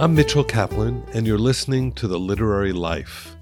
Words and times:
I'm 0.00 0.14
Mitchell 0.14 0.44
Kaplan, 0.44 1.02
and 1.12 1.26
you're 1.26 1.38
listening 1.38 1.90
to 1.94 2.06
The 2.06 2.20
Literary 2.20 2.72
Life. 2.72 3.34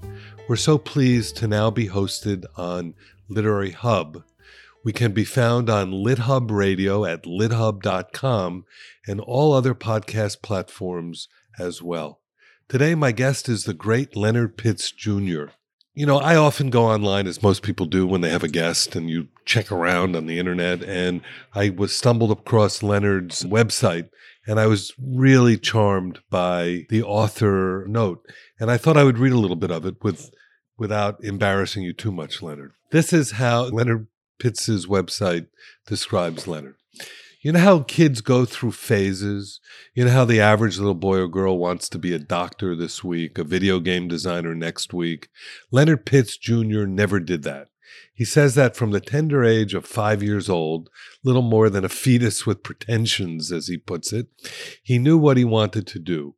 We're 0.49 0.55
so 0.55 0.79
pleased 0.79 1.37
to 1.37 1.47
now 1.47 1.69
be 1.69 1.87
hosted 1.87 2.45
on 2.55 2.95
Literary 3.29 3.69
Hub. 3.69 4.23
We 4.83 4.91
can 4.91 5.11
be 5.11 5.23
found 5.23 5.69
on 5.69 5.91
LitHub 5.91 6.49
Radio 6.49 7.05
at 7.05 7.25
lithub.com 7.25 8.65
and 9.05 9.19
all 9.21 9.53
other 9.53 9.75
podcast 9.75 10.41
platforms 10.41 11.27
as 11.59 11.83
well. 11.83 12.21
Today, 12.67 12.95
my 12.95 13.11
guest 13.11 13.47
is 13.47 13.65
the 13.65 13.75
great 13.75 14.15
Leonard 14.15 14.57
Pitts 14.57 14.91
Jr. 14.91 15.49
You 15.93 16.07
know, 16.07 16.17
I 16.17 16.35
often 16.37 16.71
go 16.71 16.85
online, 16.85 17.27
as 17.27 17.43
most 17.43 17.61
people 17.61 17.85
do 17.85 18.07
when 18.07 18.21
they 18.21 18.31
have 18.31 18.43
a 18.43 18.47
guest, 18.47 18.95
and 18.95 19.11
you 19.11 19.27
check 19.45 19.71
around 19.71 20.15
on 20.15 20.25
the 20.25 20.39
internet. 20.39 20.81
And 20.81 21.21
I 21.53 21.69
was 21.69 21.95
stumbled 21.95 22.31
across 22.31 22.81
Leonard's 22.81 23.43
website, 23.43 24.09
and 24.47 24.59
I 24.59 24.67
was 24.67 24.93
really 24.97 25.57
charmed 25.57 26.19
by 26.29 26.85
the 26.89 27.03
author 27.03 27.85
note. 27.87 28.25
And 28.59 28.71
I 28.71 28.77
thought 28.77 28.97
I 28.97 29.03
would 29.03 29.19
read 29.19 29.33
a 29.33 29.37
little 29.37 29.57
bit 29.57 29.71
of 29.71 29.85
it 29.85 30.03
with, 30.03 30.31
without 30.77 31.23
embarrassing 31.23 31.83
you 31.83 31.93
too 31.93 32.11
much, 32.11 32.41
Leonard. 32.41 32.71
This 32.91 33.11
is 33.11 33.31
how 33.31 33.65
Leonard 33.65 34.07
Pitts's 34.39 34.87
website 34.87 35.47
describes 35.85 36.47
Leonard. 36.47 36.75
You 37.41 37.51
know 37.51 37.59
how 37.59 37.79
kids 37.81 38.21
go 38.21 38.45
through 38.45 38.71
phases? 38.71 39.59
You 39.93 40.05
know 40.05 40.11
how 40.11 40.25
the 40.25 40.41
average 40.41 40.77
little 40.77 40.95
boy 40.95 41.17
or 41.17 41.27
girl 41.27 41.57
wants 41.57 41.87
to 41.89 41.99
be 41.99 42.13
a 42.13 42.19
doctor 42.19 42.75
this 42.75 43.03
week, 43.03 43.37
a 43.37 43.43
video 43.43 43.79
game 43.79 44.07
designer 44.07 44.55
next 44.55 44.93
week? 44.93 45.29
Leonard 45.71 46.05
Pitts 46.05 46.35
Jr. 46.37 46.85
never 46.85 47.19
did 47.19 47.43
that. 47.43 47.67
He 48.17 48.25
says 48.25 48.55
that 48.55 48.75
from 48.75 48.89
the 48.89 48.99
tender 48.99 49.43
age 49.43 49.75
of 49.75 49.85
five 49.85 50.23
years 50.23 50.49
old, 50.49 50.89
little 51.23 51.43
more 51.43 51.69
than 51.69 51.85
a 51.85 51.89
fetus 51.89 52.47
with 52.47 52.63
pretensions, 52.63 53.51
as 53.51 53.67
he 53.67 53.77
puts 53.77 54.11
it, 54.11 54.25
he 54.81 54.97
knew 54.97 55.19
what 55.19 55.37
he 55.37 55.45
wanted 55.45 55.85
to 55.85 55.99
do. 55.99 56.33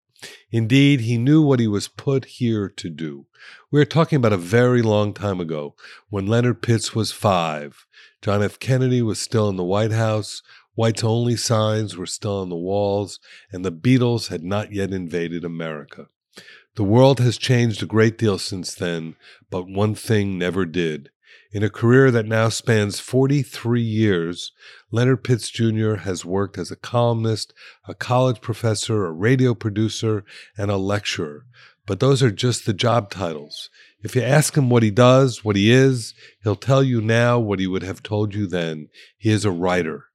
Indeed, 0.51 0.99
he 0.99 1.17
knew 1.17 1.41
what 1.41 1.61
he 1.61 1.67
was 1.67 1.87
put 1.87 2.25
here 2.25 2.67
to 2.67 2.89
do. 2.89 3.27
We 3.71 3.79
are 3.79 3.85
talking 3.85 4.17
about 4.17 4.33
a 4.33 4.37
very 4.37 4.81
long 4.81 5.13
time 5.13 5.39
ago, 5.39 5.75
when 6.09 6.27
Leonard 6.27 6.61
Pitts 6.61 6.93
was 6.93 7.13
five. 7.13 7.85
John 8.21 8.43
F. 8.43 8.59
Kennedy 8.59 9.01
was 9.01 9.21
still 9.21 9.47
in 9.47 9.55
the 9.55 9.63
White 9.63 9.93
House. 9.93 10.41
Whites 10.75 11.05
only 11.05 11.37
signs 11.37 11.95
were 11.95 12.05
still 12.05 12.41
on 12.41 12.49
the 12.49 12.57
walls, 12.57 13.21
and 13.53 13.63
the 13.63 13.71
Beatles 13.71 14.27
had 14.27 14.43
not 14.43 14.73
yet 14.73 14.91
invaded 14.91 15.45
America. 15.45 16.07
The 16.75 16.83
world 16.83 17.21
has 17.21 17.37
changed 17.37 17.81
a 17.81 17.85
great 17.85 18.17
deal 18.17 18.37
since 18.37 18.75
then, 18.75 19.15
but 19.49 19.69
one 19.69 19.95
thing 19.95 20.37
never 20.37 20.65
did. 20.65 21.09
In 21.51 21.63
a 21.63 21.69
career 21.71 22.11
that 22.11 22.27
now 22.27 22.49
spans 22.49 22.99
43 22.99 23.81
years, 23.81 24.51
Leonard 24.91 25.23
Pitts 25.23 25.49
Jr. 25.49 25.95
has 25.95 26.23
worked 26.23 26.59
as 26.59 26.69
a 26.69 26.75
columnist, 26.75 27.55
a 27.87 27.95
college 27.95 28.39
professor, 28.39 29.07
a 29.07 29.11
radio 29.11 29.55
producer, 29.55 30.23
and 30.55 30.69
a 30.69 30.77
lecturer. 30.77 31.47
But 31.87 31.99
those 31.99 32.21
are 32.21 32.29
just 32.29 32.67
the 32.67 32.73
job 32.73 33.09
titles. 33.09 33.71
If 34.03 34.15
you 34.15 34.21
ask 34.21 34.55
him 34.55 34.69
what 34.69 34.83
he 34.83 34.91
does, 34.91 35.43
what 35.43 35.55
he 35.55 35.71
is, 35.71 36.13
he'll 36.43 36.55
tell 36.55 36.83
you 36.83 37.01
now 37.01 37.39
what 37.39 37.59
he 37.59 37.65
would 37.65 37.81
have 37.81 38.03
told 38.03 38.35
you 38.35 38.45
then. 38.45 38.89
He 39.17 39.31
is 39.31 39.43
a 39.43 39.49
writer. 39.49 40.08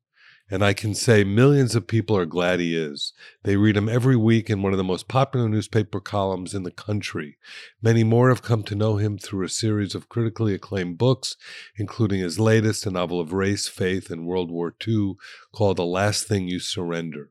And 0.50 0.62
I 0.62 0.74
can 0.74 0.94
say 0.94 1.24
millions 1.24 1.74
of 1.74 1.86
people 1.86 2.16
are 2.16 2.26
glad 2.26 2.60
he 2.60 2.76
is. 2.76 3.14
They 3.44 3.56
read 3.56 3.78
him 3.78 3.88
every 3.88 4.16
week 4.16 4.50
in 4.50 4.60
one 4.60 4.72
of 4.72 4.76
the 4.76 4.84
most 4.84 5.08
popular 5.08 5.48
newspaper 5.48 6.00
columns 6.00 6.54
in 6.54 6.64
the 6.64 6.70
country. 6.70 7.38
Many 7.80 8.04
more 8.04 8.28
have 8.28 8.42
come 8.42 8.62
to 8.64 8.74
know 8.74 8.96
him 8.96 9.16
through 9.16 9.44
a 9.44 9.48
series 9.48 9.94
of 9.94 10.10
critically 10.10 10.54
acclaimed 10.54 10.98
books, 10.98 11.36
including 11.76 12.20
his 12.20 12.38
latest, 12.38 12.84
a 12.84 12.90
novel 12.90 13.20
of 13.20 13.32
race, 13.32 13.68
faith, 13.68 14.10
and 14.10 14.26
World 14.26 14.50
War 14.50 14.74
II 14.86 15.14
called 15.50 15.78
The 15.78 15.86
Last 15.86 16.28
Thing 16.28 16.46
You 16.46 16.60
Surrender. 16.60 17.30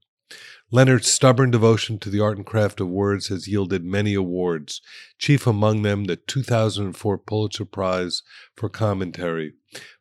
Leonard's 0.71 1.07
stubborn 1.07 1.51
devotion 1.51 1.99
to 1.99 2.09
the 2.09 2.19
art 2.19 2.37
and 2.37 2.47
craft 2.47 2.81
of 2.81 2.87
words 2.87 3.27
has 3.27 3.47
yielded 3.47 3.85
many 3.85 4.15
awards, 4.15 4.81
chief 5.19 5.45
among 5.45 5.83
them 5.83 6.05
the 6.05 6.15
2004 6.15 7.19
Pulitzer 7.19 7.65
Prize 7.65 8.23
for 8.55 8.69
Commentary. 8.69 9.53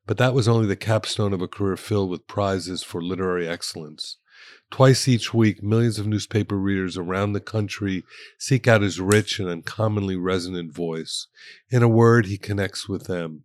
But 0.07 0.19
that 0.19 0.35
was 0.35 0.49
only 0.49 0.67
the 0.67 0.77
capstone 0.77 1.33
of 1.33 1.43
a 1.43 1.49
career 1.49 1.77
filled 1.77 2.11
with 2.11 2.27
prizes 2.27 2.83
for 2.83 3.01
literary 3.01 3.49
excellence. 3.49 4.17
Twice 4.71 5.07
each 5.07 5.35
week, 5.35 5.63
millions 5.63 5.99
of 5.99 6.07
newspaper 6.07 6.57
readers 6.57 6.97
around 6.97 7.35
the 7.35 7.41
country 7.41 8.05
seek 8.39 8.67
out 8.67 8.81
his 8.81 8.99
rich 8.99 9.39
and 9.39 9.49
uncommonly 9.49 10.17
resonant 10.17 10.73
voice. 10.73 11.27
In 11.71 11.83
a 11.83 11.89
word, 11.89 12.27
he 12.27 12.39
connects 12.39 12.89
with 12.89 13.05
them. 13.05 13.45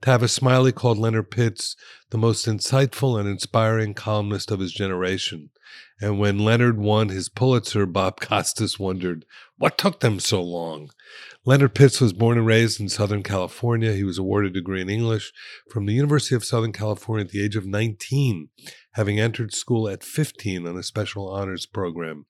Tavis 0.00 0.30
Smiley 0.30 0.72
called 0.72 0.96
Leonard 0.96 1.30
Pitts 1.30 1.76
the 2.10 2.16
most 2.16 2.46
insightful 2.46 3.18
and 3.18 3.28
inspiring 3.28 3.92
columnist 3.92 4.50
of 4.50 4.60
his 4.60 4.72
generation. 4.72 5.50
And 6.00 6.18
when 6.18 6.38
Leonard 6.38 6.78
won 6.78 7.08
his 7.08 7.28
Pulitzer, 7.28 7.84
Bob 7.84 8.20
Costas 8.20 8.78
wondered, 8.78 9.26
what 9.58 9.76
took 9.76 10.00
them 10.00 10.20
so 10.20 10.40
long? 10.40 10.90
Leonard 11.44 11.74
Pitts 11.74 12.00
was 12.00 12.12
born 12.12 12.38
and 12.38 12.46
raised 12.46 12.80
in 12.80 12.88
Southern 12.88 13.22
California. 13.22 13.92
He 13.92 14.04
was 14.04 14.18
awarded 14.18 14.52
a 14.52 14.54
degree 14.54 14.80
in 14.80 14.88
English 14.88 15.32
from 15.70 15.86
the 15.86 15.94
University 15.94 16.34
of 16.34 16.44
Southern 16.44 16.72
California 16.72 17.24
at 17.24 17.30
the 17.30 17.42
age 17.42 17.56
of 17.56 17.66
19, 17.66 18.48
having 18.92 19.18
entered 19.18 19.52
school 19.52 19.88
at 19.88 20.04
15 20.04 20.66
on 20.66 20.76
a 20.76 20.82
special 20.82 21.28
honors 21.28 21.66
program. 21.66 22.26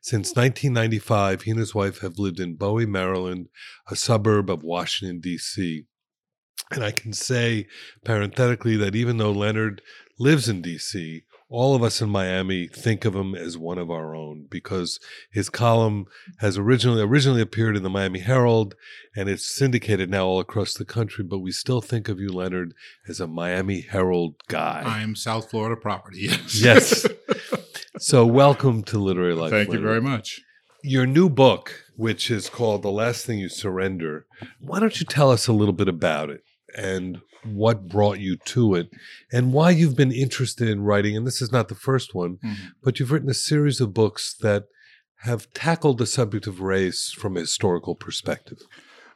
Since 0.00 0.36
1995, 0.36 1.42
he 1.42 1.50
and 1.50 1.60
his 1.60 1.74
wife 1.74 2.00
have 2.00 2.18
lived 2.18 2.40
in 2.40 2.56
Bowie, 2.56 2.86
Maryland, 2.86 3.48
a 3.90 3.96
suburb 3.96 4.48
of 4.48 4.62
Washington, 4.62 5.20
D.C. 5.20 5.86
And 6.70 6.84
I 6.84 6.90
can 6.90 7.12
say 7.12 7.66
parenthetically 8.04 8.76
that 8.76 8.94
even 8.94 9.16
though 9.16 9.32
Leonard 9.32 9.82
lives 10.18 10.48
in 10.48 10.62
D.C., 10.62 11.24
all 11.50 11.74
of 11.74 11.82
us 11.82 12.02
in 12.02 12.10
Miami 12.10 12.68
think 12.68 13.04
of 13.04 13.14
him 13.14 13.34
as 13.34 13.56
one 13.56 13.78
of 13.78 13.90
our 13.90 14.14
own 14.14 14.46
because 14.50 15.00
his 15.30 15.48
column 15.48 16.06
has 16.40 16.58
originally 16.58 17.02
originally 17.02 17.40
appeared 17.40 17.76
in 17.76 17.82
the 17.82 17.90
Miami 17.90 18.20
Herald 18.20 18.74
and 19.16 19.28
it's 19.28 19.48
syndicated 19.48 20.10
now 20.10 20.26
all 20.26 20.40
across 20.40 20.74
the 20.74 20.84
country. 20.84 21.24
But 21.24 21.38
we 21.38 21.50
still 21.50 21.80
think 21.80 22.08
of 22.08 22.20
you, 22.20 22.28
Leonard, 22.28 22.74
as 23.08 23.18
a 23.18 23.26
Miami 23.26 23.80
Herald 23.80 24.34
guy. 24.48 24.82
I 24.84 25.00
am 25.00 25.16
South 25.16 25.50
Florida 25.50 25.80
property. 25.80 26.20
Yes. 26.20 26.62
yes. 26.62 27.06
So 28.00 28.24
welcome 28.24 28.84
to 28.84 28.98
Literary 28.98 29.34
Life. 29.34 29.50
Thank 29.50 29.70
Leonard. 29.70 29.82
you 29.82 29.88
very 29.88 30.00
much. 30.00 30.40
Your 30.84 31.04
new 31.04 31.28
book, 31.28 31.82
which 31.96 32.30
is 32.30 32.48
called 32.48 32.82
The 32.82 32.92
Last 32.92 33.26
Thing 33.26 33.40
You 33.40 33.48
Surrender, 33.48 34.26
why 34.60 34.78
don't 34.78 35.00
you 35.00 35.04
tell 35.04 35.32
us 35.32 35.48
a 35.48 35.52
little 35.52 35.72
bit 35.72 35.88
about 35.88 36.30
it 36.30 36.42
and 36.76 37.20
what 37.44 37.88
brought 37.88 38.18
you 38.18 38.36
to 38.36 38.74
it 38.74 38.90
and 39.32 39.52
why 39.52 39.70
you've 39.70 39.96
been 39.96 40.12
interested 40.12 40.68
in 40.68 40.82
writing? 40.82 41.16
And 41.16 41.26
this 41.26 41.40
is 41.42 41.52
not 41.52 41.68
the 41.68 41.74
first 41.74 42.14
one, 42.14 42.38
Mm-hmm. 42.44 42.66
but 42.82 42.98
you've 42.98 43.12
written 43.12 43.30
a 43.30 43.34
series 43.34 43.80
of 43.80 43.94
books 43.94 44.34
that 44.40 44.64
have 45.22 45.52
tackled 45.52 45.98
the 45.98 46.06
subject 46.06 46.46
of 46.46 46.60
race 46.60 47.10
from 47.10 47.36
a 47.36 47.40
historical 47.40 47.94
perspective. 47.94 48.58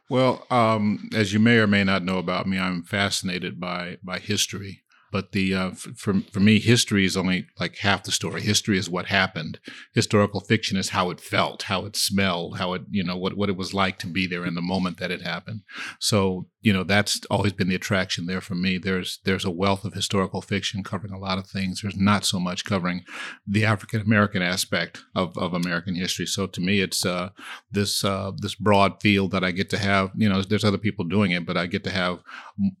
Well, 0.09 0.45
um, 0.51 1.09
as 1.15 1.31
you 1.33 1.39
may 1.39 1.57
or 1.57 1.67
may 1.67 1.83
not 1.83 2.03
know 2.03 2.17
about 2.17 2.45
me, 2.45 2.59
I'm 2.59 2.83
fascinated 2.83 3.59
by 3.59 3.97
by 4.03 4.19
history. 4.19 4.82
But 5.13 5.31
the 5.31 5.53
uh, 5.53 5.67
f- 5.69 5.87
for 5.95 6.21
for 6.31 6.39
me, 6.39 6.59
history 6.59 7.05
is 7.05 7.15
only 7.15 7.45
like 7.59 7.77
half 7.77 8.01
the 8.01 8.11
story. 8.11 8.41
History 8.41 8.79
is 8.79 8.89
what 8.89 9.05
happened. 9.05 9.59
Historical 9.93 10.39
fiction 10.39 10.75
is 10.75 10.89
how 10.89 11.11
it 11.11 11.21
felt, 11.21 11.63
how 11.63 11.85
it 11.85 11.95
smelled, 11.95 12.57
how 12.57 12.73
it 12.73 12.81
you 12.89 13.03
know 13.03 13.15
what 13.15 13.37
what 13.37 13.49
it 13.49 13.55
was 13.55 13.75
like 13.75 13.99
to 13.99 14.07
be 14.07 14.25
there 14.25 14.43
in 14.43 14.55
the 14.55 14.61
moment 14.61 14.97
that 14.97 15.11
it 15.11 15.21
happened. 15.21 15.61
So 15.99 16.47
you 16.61 16.73
know 16.73 16.83
that's 16.83 17.21
always 17.29 17.53
been 17.53 17.69
the 17.69 17.75
attraction 17.75 18.25
there 18.25 18.41
for 18.41 18.55
me. 18.55 18.79
There's 18.79 19.19
there's 19.23 19.45
a 19.45 19.51
wealth 19.51 19.85
of 19.85 19.93
historical 19.93 20.41
fiction 20.41 20.83
covering 20.83 21.13
a 21.13 21.19
lot 21.19 21.37
of 21.37 21.47
things. 21.47 21.81
There's 21.81 21.95
not 21.95 22.25
so 22.25 22.39
much 22.39 22.65
covering 22.65 23.03
the 23.45 23.65
African 23.65 24.01
American 24.01 24.41
aspect 24.41 25.03
of, 25.15 25.37
of 25.37 25.53
American 25.53 25.93
history. 25.93 26.25
So 26.25 26.47
to 26.47 26.59
me, 26.59 26.79
it's 26.79 27.05
uh, 27.05 27.29
this 27.71 28.03
uh, 28.03 28.31
this 28.37 28.55
broad 28.55 28.99
field 28.99 29.31
that 29.31 29.43
I 29.43 29.51
get 29.51 29.69
to 29.71 29.77
have. 29.77 30.11
You 30.15 30.29
know, 30.29 30.41
there's 30.41 30.63
other 30.63 30.77
people 30.77 31.05
doing 31.05 31.31
it, 31.31 31.45
but 31.45 31.57
I 31.57 31.67
get 31.67 31.83
to 31.83 31.91
have 31.91 32.19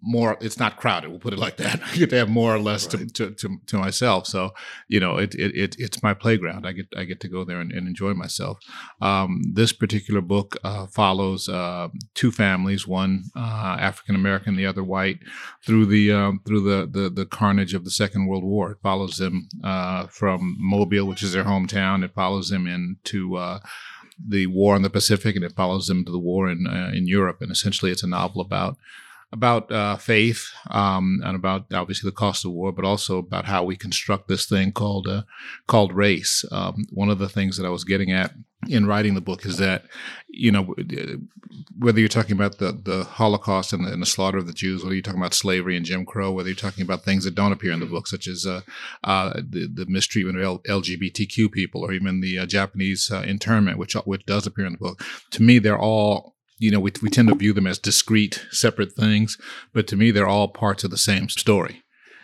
more. 0.01 0.37
It's 0.41 0.57
not 0.57 0.77
crowded. 0.77 1.09
We'll 1.09 1.19
put 1.19 1.33
it 1.33 1.39
like 1.39 1.57
that. 1.57 1.81
I 1.91 1.97
get 1.97 2.09
to 2.09 2.17
have 2.17 2.22
more 2.29 2.53
or 2.53 2.59
less 2.59 2.87
to, 2.87 3.05
to, 3.05 3.31
to, 3.31 3.57
to 3.67 3.77
myself. 3.77 4.27
So 4.27 4.51
you 4.87 4.99
know, 4.99 5.17
it, 5.17 5.35
it, 5.35 5.55
it 5.55 5.75
it's 5.79 6.03
my 6.03 6.13
playground. 6.13 6.65
I 6.65 6.71
get 6.71 6.87
I 6.95 7.03
get 7.03 7.19
to 7.21 7.27
go 7.27 7.43
there 7.43 7.59
and, 7.59 7.71
and 7.71 7.87
enjoy 7.87 8.13
myself. 8.13 8.59
Um, 9.01 9.41
this 9.53 9.73
particular 9.73 10.21
book 10.21 10.57
uh, 10.63 10.87
follows 10.87 11.49
uh, 11.49 11.89
two 12.13 12.31
families, 12.31 12.87
one 12.87 13.25
uh, 13.35 13.77
African 13.79 14.15
American, 14.15 14.55
the 14.55 14.65
other 14.65 14.83
white, 14.83 15.19
through 15.65 15.85
the 15.87 16.11
um, 16.11 16.41
through 16.45 16.61
the, 16.61 16.87
the 16.87 17.09
the 17.09 17.25
carnage 17.25 17.73
of 17.73 17.85
the 17.85 17.91
Second 17.91 18.27
World 18.27 18.43
War. 18.43 18.71
It 18.71 18.77
follows 18.81 19.17
them 19.17 19.47
uh, 19.63 20.07
from 20.07 20.55
Mobile, 20.59 21.05
which 21.05 21.23
is 21.23 21.33
their 21.33 21.45
hometown. 21.45 22.03
It 22.03 22.13
follows 22.13 22.49
them 22.49 22.67
into 22.67 23.35
uh, 23.35 23.59
the 24.25 24.47
war 24.47 24.75
in 24.75 24.81
the 24.81 24.89
Pacific, 24.89 25.35
and 25.35 25.43
it 25.43 25.55
follows 25.55 25.87
them 25.87 26.05
to 26.05 26.11
the 26.11 26.19
war 26.19 26.49
in 26.49 26.67
uh, 26.67 26.91
in 26.93 27.07
Europe. 27.07 27.41
And 27.41 27.51
essentially, 27.51 27.91
it's 27.91 28.03
a 28.03 28.07
novel 28.07 28.41
about 28.41 28.77
about 29.33 29.71
uh, 29.71 29.97
faith 29.97 30.51
um, 30.69 31.19
and 31.25 31.35
about 31.35 31.65
obviously 31.73 32.07
the 32.07 32.15
cost 32.15 32.45
of 32.45 32.51
war, 32.51 32.71
but 32.71 32.85
also 32.85 33.17
about 33.17 33.45
how 33.45 33.63
we 33.63 33.75
construct 33.75 34.27
this 34.27 34.45
thing 34.45 34.71
called 34.71 35.07
uh, 35.07 35.23
called 35.67 35.91
race. 35.91 36.45
Um, 36.51 36.85
one 36.91 37.09
of 37.09 37.17
the 37.17 37.27
things 37.27 37.57
that 37.57 37.65
I 37.65 37.69
was 37.69 37.83
getting 37.83 38.11
at 38.11 38.31
in 38.69 38.85
writing 38.85 39.15
the 39.15 39.21
book 39.21 39.45
is 39.45 39.57
that 39.57 39.85
you 40.29 40.51
know 40.51 40.75
whether 41.79 41.99
you're 41.99 42.07
talking 42.07 42.33
about 42.33 42.59
the 42.59 42.71
the 42.71 43.03
Holocaust 43.05 43.73
and 43.73 43.85
the, 43.85 43.91
and 43.91 44.03
the, 44.03 44.05
slaughter 44.05 44.37
of 44.37 44.45
the 44.45 44.53
Jews, 44.53 44.83
whether 44.83 44.93
you're 44.93 45.01
talking 45.01 45.19
about 45.19 45.33
slavery 45.33 45.75
and 45.75 45.85
Jim 45.85 46.05
Crow, 46.05 46.31
whether 46.31 46.49
you're 46.49 46.55
talking 46.55 46.83
about 46.83 47.03
things 47.03 47.25
that 47.25 47.35
don't 47.35 47.51
appear 47.51 47.71
in 47.71 47.79
the 47.79 47.87
book, 47.87 48.07
such 48.07 48.27
as 48.27 48.45
uh, 48.45 48.61
uh, 49.03 49.33
the 49.33 49.67
the 49.67 49.87
mistreatment 49.87 50.37
of 50.37 50.43
L- 50.43 50.81
LGBTQ 50.81 51.51
people, 51.51 51.81
or 51.81 51.91
even 51.91 52.21
the 52.21 52.37
uh, 52.37 52.45
Japanese 52.45 53.09
uh, 53.11 53.23
internment, 53.25 53.79
which 53.79 53.95
which 54.05 54.27
does 54.27 54.45
appear 54.45 54.67
in 54.67 54.73
the 54.73 54.77
book. 54.77 55.03
To 55.31 55.41
me, 55.41 55.57
they're 55.57 55.79
all 55.79 56.35
you 56.57 56.71
know 56.71 56.79
we 56.79 56.91
we 57.01 57.09
tend 57.09 57.29
to 57.29 57.35
view 57.35 57.53
them 57.53 57.67
as 57.67 57.79
discrete, 57.79 58.45
separate 58.51 58.93
things, 58.93 59.37
but 59.73 59.87
to 59.87 59.95
me, 59.95 60.11
they're 60.11 60.27
all 60.27 60.47
parts 60.47 60.83
of 60.83 60.91
the 60.91 60.97
same 60.97 61.29
story 61.29 61.83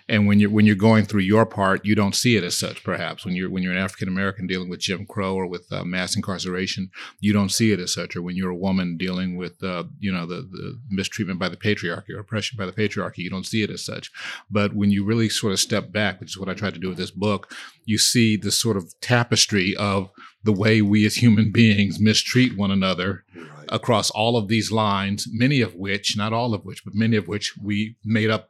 and 0.10 0.26
when 0.26 0.40
you're 0.40 0.50
when 0.50 0.66
you're 0.66 0.76
going 0.76 1.06
through 1.06 1.22
your 1.22 1.46
part, 1.46 1.86
you 1.86 1.94
don't 1.94 2.16
see 2.16 2.36
it 2.36 2.44
as 2.44 2.58
such. 2.58 2.84
Perhaps 2.84 3.24
when 3.24 3.36
you're 3.36 3.50
when 3.50 3.62
you're 3.62 3.74
an 3.74 3.78
African 3.78 4.08
American 4.08 4.48
dealing 4.48 4.68
with 4.68 4.80
Jim 4.80 5.06
Crow 5.06 5.36
or 5.36 5.46
with 5.46 5.72
uh, 5.72 5.84
mass 5.86 6.16
incarceration, 6.16 6.90
you 7.20 7.32
don't 7.32 7.52
see 7.52 7.72
it 7.72 7.80
as 7.80 7.94
such. 7.94 8.16
Or 8.16 8.24
when 8.24 8.36
you're 8.36 8.50
a 8.50 8.56
woman 8.56 8.98
dealing 8.98 9.38
with 9.38 9.64
uh, 9.64 9.84
you 10.00 10.12
know 10.12 10.26
the, 10.26 10.42
the 10.42 10.80
mistreatment 10.90 11.40
by 11.40 11.48
the 11.48 11.58
patriarchy 11.58 12.10
or 12.10 12.20
oppression 12.20 12.58
by 12.58 12.66
the 12.66 12.72
patriarchy, 12.72 13.20
you 13.20 13.30
don't 13.30 13.46
see 13.46 13.62
it 13.62 13.70
as 13.70 13.86
such. 13.86 14.12
But 14.50 14.76
when 14.76 14.90
you 14.90 15.06
really 15.06 15.30
sort 15.30 15.54
of 15.54 15.60
step 15.60 15.92
back, 15.92 16.20
which 16.20 16.32
is 16.32 16.40
what 16.40 16.50
I 16.50 16.56
tried 16.56 16.74
to 16.74 16.80
do 16.80 16.90
with 16.90 16.98
this 16.98 17.12
book, 17.12 17.54
you 17.86 18.00
see 18.00 18.36
this 18.36 18.60
sort 18.60 18.78
of 18.78 18.92
tapestry 19.02 19.76
of 19.76 20.10
the 20.44 20.54
way 20.54 20.82
we 20.82 21.06
as 21.06 21.18
human 21.18 21.52
beings 21.54 22.00
mistreat 22.00 22.58
one 22.58 22.72
another. 22.72 23.26
Across 23.70 24.10
all 24.10 24.38
of 24.38 24.48
these 24.48 24.72
lines, 24.72 25.28
many 25.32 25.62
of 25.62 25.76
which, 25.76 26.18
not 26.18 26.34
all 26.34 26.54
of 26.54 26.66
which, 26.66 26.84
but 26.84 26.96
many 26.96 27.16
of 27.16 27.28
which 27.28 27.56
we 27.58 27.96
made 28.04 28.30
up, 28.30 28.50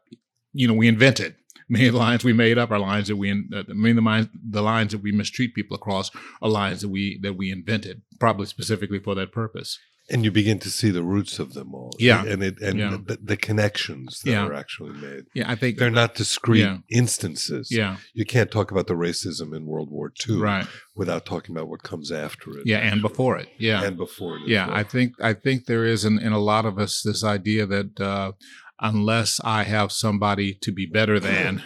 you 0.54 0.68
know, 0.68 0.74
we 0.74 0.88
invented. 0.88 1.36
Many 1.72 1.92
lines 1.92 2.24
we 2.24 2.34
made 2.34 2.58
up 2.58 2.72
are 2.72 2.80
lines 2.80 3.10
that 3.10 3.18
we 3.18 3.30
uh, 3.32 3.62
many 3.68 3.92
of 3.92 4.04
the 4.04 4.30
the 4.50 4.64
lines 4.64 4.92
that 4.92 5.04
we 5.04 5.12
mistreat 5.12 5.54
people 5.54 5.76
across 5.76 6.10
are 6.42 6.50
lines 6.50 6.82
that 6.82 6.90
we 6.90 7.20
that 7.22 7.34
we 7.34 7.52
invented 7.52 8.02
probably 8.20 8.48
specifically 8.48 8.98
for 8.98 9.14
that 9.14 9.32
purpose 9.32 9.78
and 10.12 10.24
you 10.24 10.32
begin 10.32 10.60
to 10.60 10.70
see 10.70 10.90
the 10.90 11.04
roots 11.04 11.40
of 11.40 11.54
them 11.54 11.74
all. 11.74 11.92
Yeah. 12.00 12.24
And 12.26 12.44
it 12.44 12.60
and 12.62 12.80
yeah. 12.80 12.98
the, 13.06 13.18
the, 13.22 13.38
connections 13.38 14.22
that 14.22 14.32
yeah. 14.32 14.46
are 14.46 14.54
actually 14.54 14.94
made. 14.94 15.26
Yeah 15.34 15.50
i 15.50 15.56
think 15.56 15.78
they're 15.78 15.90
not 15.90 16.16
discrete 16.16 16.62
yeah. 16.62 16.78
instances. 16.90 17.72
Yeah. 17.72 17.98
You 18.14 18.26
can't 18.26 18.52
talk 18.52 18.72
about 18.72 18.88
the 18.88 18.94
racism 18.94 19.56
in 19.56 19.66
world 19.66 19.90
war 19.90 20.12
ii 20.28 20.38
right. 20.38 20.68
without 20.96 21.26
talking 21.26 21.56
about 21.56 21.70
what 21.70 21.84
comes 21.84 22.12
after 22.12 22.58
it. 22.58 22.66
Yeah 22.66 22.80
and 22.80 23.02
before 23.02 23.38
it. 23.38 23.50
Yeah. 23.58 23.84
And 23.84 23.98
before 23.98 24.38
it 24.38 24.44
yeah 24.48 24.68
well. 24.68 24.76
i 24.76 24.84
think 24.84 25.14
i 25.22 25.34
think 25.34 25.66
there 25.66 25.86
is 25.86 26.06
in, 26.06 26.20
in 26.20 26.32
a 26.32 26.40
lot 26.40 26.66
of 26.66 26.78
us 26.78 27.02
this 27.02 27.24
idea 27.24 27.66
that 27.66 28.00
uh, 28.00 28.32
unless 28.80 29.40
i 29.44 29.64
have 29.64 29.92
somebody 29.92 30.54
to 30.54 30.72
be 30.72 30.86
better 30.86 31.20
than 31.20 31.64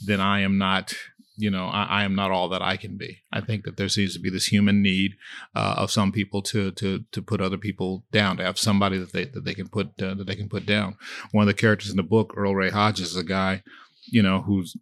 then 0.00 0.20
I 0.20 0.40
am 0.40 0.58
not, 0.58 0.94
you 1.40 1.50
know, 1.50 1.66
I, 1.66 1.84
I, 1.84 2.04
am 2.04 2.14
not 2.14 2.30
all 2.30 2.48
that 2.50 2.60
I 2.60 2.76
can 2.76 2.96
be. 2.96 3.22
I 3.32 3.40
think 3.40 3.64
that 3.64 3.78
there 3.78 3.88
seems 3.88 4.12
to 4.12 4.20
be 4.20 4.28
this 4.28 4.46
human 4.46 4.82
need 4.82 5.16
uh, 5.54 5.74
of 5.78 5.90
some 5.90 6.12
people 6.12 6.42
to 6.42 6.70
to 6.72 7.04
to 7.12 7.22
put 7.22 7.40
other 7.40 7.56
people 7.56 8.04
down, 8.12 8.36
to 8.36 8.44
have 8.44 8.58
somebody 8.58 8.98
that 8.98 9.12
they 9.12 9.24
that 9.24 9.44
they 9.44 9.54
can 9.54 9.68
put 9.68 10.00
uh, 10.02 10.14
that 10.14 10.26
they 10.26 10.36
can 10.36 10.48
put 10.48 10.66
down. 10.66 10.96
One 11.32 11.42
of 11.42 11.46
the 11.46 11.60
characters 11.60 11.90
in 11.90 11.96
the 11.96 12.02
book, 12.02 12.34
Earl 12.36 12.54
Ray 12.54 12.70
Hodges, 12.70 13.12
is 13.12 13.16
a 13.16 13.24
guy, 13.24 13.62
you 14.04 14.22
know, 14.22 14.42
who's 14.42 14.76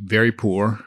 very 0.00 0.30
poor, 0.30 0.80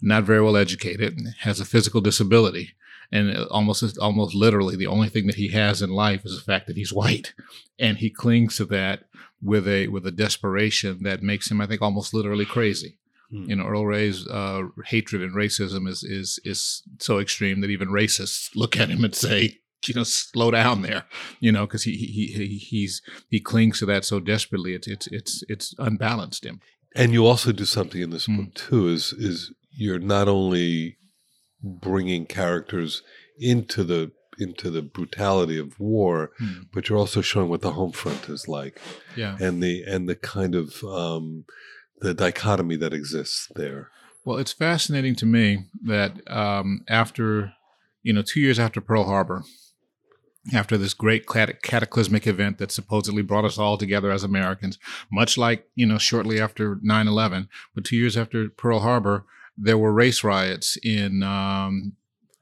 not 0.00 0.24
very 0.24 0.42
well 0.42 0.56
educated, 0.56 1.20
has 1.40 1.60
a 1.60 1.66
physical 1.66 2.00
disability. 2.00 2.70
And 3.12 3.36
almost, 3.50 3.98
almost 3.98 4.36
literally, 4.36 4.76
the 4.76 4.86
only 4.86 5.08
thing 5.08 5.26
that 5.26 5.34
he 5.34 5.48
has 5.48 5.82
in 5.82 5.90
life 5.90 6.24
is 6.24 6.36
the 6.36 6.44
fact 6.44 6.68
that 6.68 6.76
he's 6.76 6.92
white, 6.92 7.34
and 7.78 7.98
he 7.98 8.08
clings 8.08 8.56
to 8.56 8.64
that 8.66 9.04
with 9.42 9.66
a 9.66 9.88
with 9.88 10.06
a 10.06 10.12
desperation 10.12 11.02
that 11.02 11.22
makes 11.22 11.50
him, 11.50 11.60
I 11.60 11.66
think, 11.66 11.82
almost 11.82 12.14
literally 12.14 12.46
crazy. 12.46 12.99
Hmm. 13.30 13.48
You 13.48 13.56
know, 13.56 13.64
Earl 13.66 13.86
Ray's 13.86 14.26
uh, 14.26 14.62
hatred 14.86 15.22
and 15.22 15.34
racism 15.34 15.88
is 15.88 16.02
is 16.02 16.38
is 16.44 16.82
so 16.98 17.18
extreme 17.18 17.60
that 17.60 17.70
even 17.70 17.88
racists 17.88 18.48
look 18.56 18.76
at 18.76 18.88
him 18.88 19.04
and 19.04 19.14
say, 19.14 19.58
you 19.86 19.94
know, 19.94 20.02
slow 20.04 20.50
down 20.50 20.82
there. 20.82 21.04
You 21.40 21.52
know, 21.52 21.64
because 21.66 21.84
he 21.84 21.92
he 21.96 22.26
he 22.36 22.58
he's 22.58 23.02
he 23.28 23.40
clings 23.40 23.78
to 23.78 23.86
that 23.86 24.04
so 24.04 24.18
desperately. 24.20 24.74
It's 24.74 24.88
it's 24.88 25.06
it's 25.12 25.44
it's 25.48 25.74
unbalanced 25.78 26.44
him. 26.44 26.60
And 26.96 27.12
you 27.12 27.24
also 27.26 27.52
do 27.52 27.64
something 27.64 28.00
in 28.02 28.10
this 28.10 28.26
Mm. 28.26 28.36
book 28.36 28.54
too. 28.54 28.88
Is 28.88 29.12
is 29.12 29.52
you're 29.72 30.00
not 30.00 30.26
only 30.28 30.96
bringing 31.62 32.26
characters 32.26 33.02
into 33.38 33.84
the 33.84 34.12
into 34.38 34.70
the 34.70 34.82
brutality 34.82 35.58
of 35.58 35.78
war, 35.78 36.30
Mm. 36.40 36.66
but 36.72 36.88
you're 36.88 36.98
also 36.98 37.20
showing 37.20 37.48
what 37.50 37.60
the 37.60 37.72
home 37.72 37.92
front 37.92 38.28
is 38.28 38.48
like, 38.48 38.80
Yeah. 39.16 39.36
and 39.40 39.62
the 39.62 39.82
and 39.82 40.08
the 40.08 40.16
kind 40.16 40.54
of 40.54 40.82
um, 40.82 41.44
the 42.00 42.14
dichotomy 42.14 42.76
that 42.76 42.92
exists 42.92 43.48
there. 43.54 43.90
Well, 44.24 44.38
it's 44.38 44.52
fascinating 44.52 45.14
to 45.16 45.26
me 45.26 45.66
that 45.84 46.20
um, 46.30 46.84
after, 46.88 47.54
you 48.02 48.12
know, 48.12 48.22
two 48.22 48.40
years 48.40 48.58
after 48.58 48.80
Pearl 48.80 49.04
Harbor, 49.04 49.44
after 50.54 50.78
this 50.78 50.94
great 50.94 51.26
cataclysmic 51.26 52.26
event 52.26 52.58
that 52.58 52.72
supposedly 52.72 53.22
brought 53.22 53.44
us 53.44 53.58
all 53.58 53.76
together 53.76 54.10
as 54.10 54.24
Americans, 54.24 54.78
much 55.12 55.36
like, 55.36 55.66
you 55.74 55.86
know, 55.86 55.98
shortly 55.98 56.40
after 56.40 56.78
9 56.82 57.08
11, 57.08 57.48
but 57.74 57.84
two 57.84 57.96
years 57.96 58.16
after 58.16 58.48
Pearl 58.48 58.80
Harbor, 58.80 59.26
there 59.56 59.78
were 59.78 59.92
race 59.92 60.24
riots 60.24 60.78
in 60.82 61.22
um, 61.22 61.92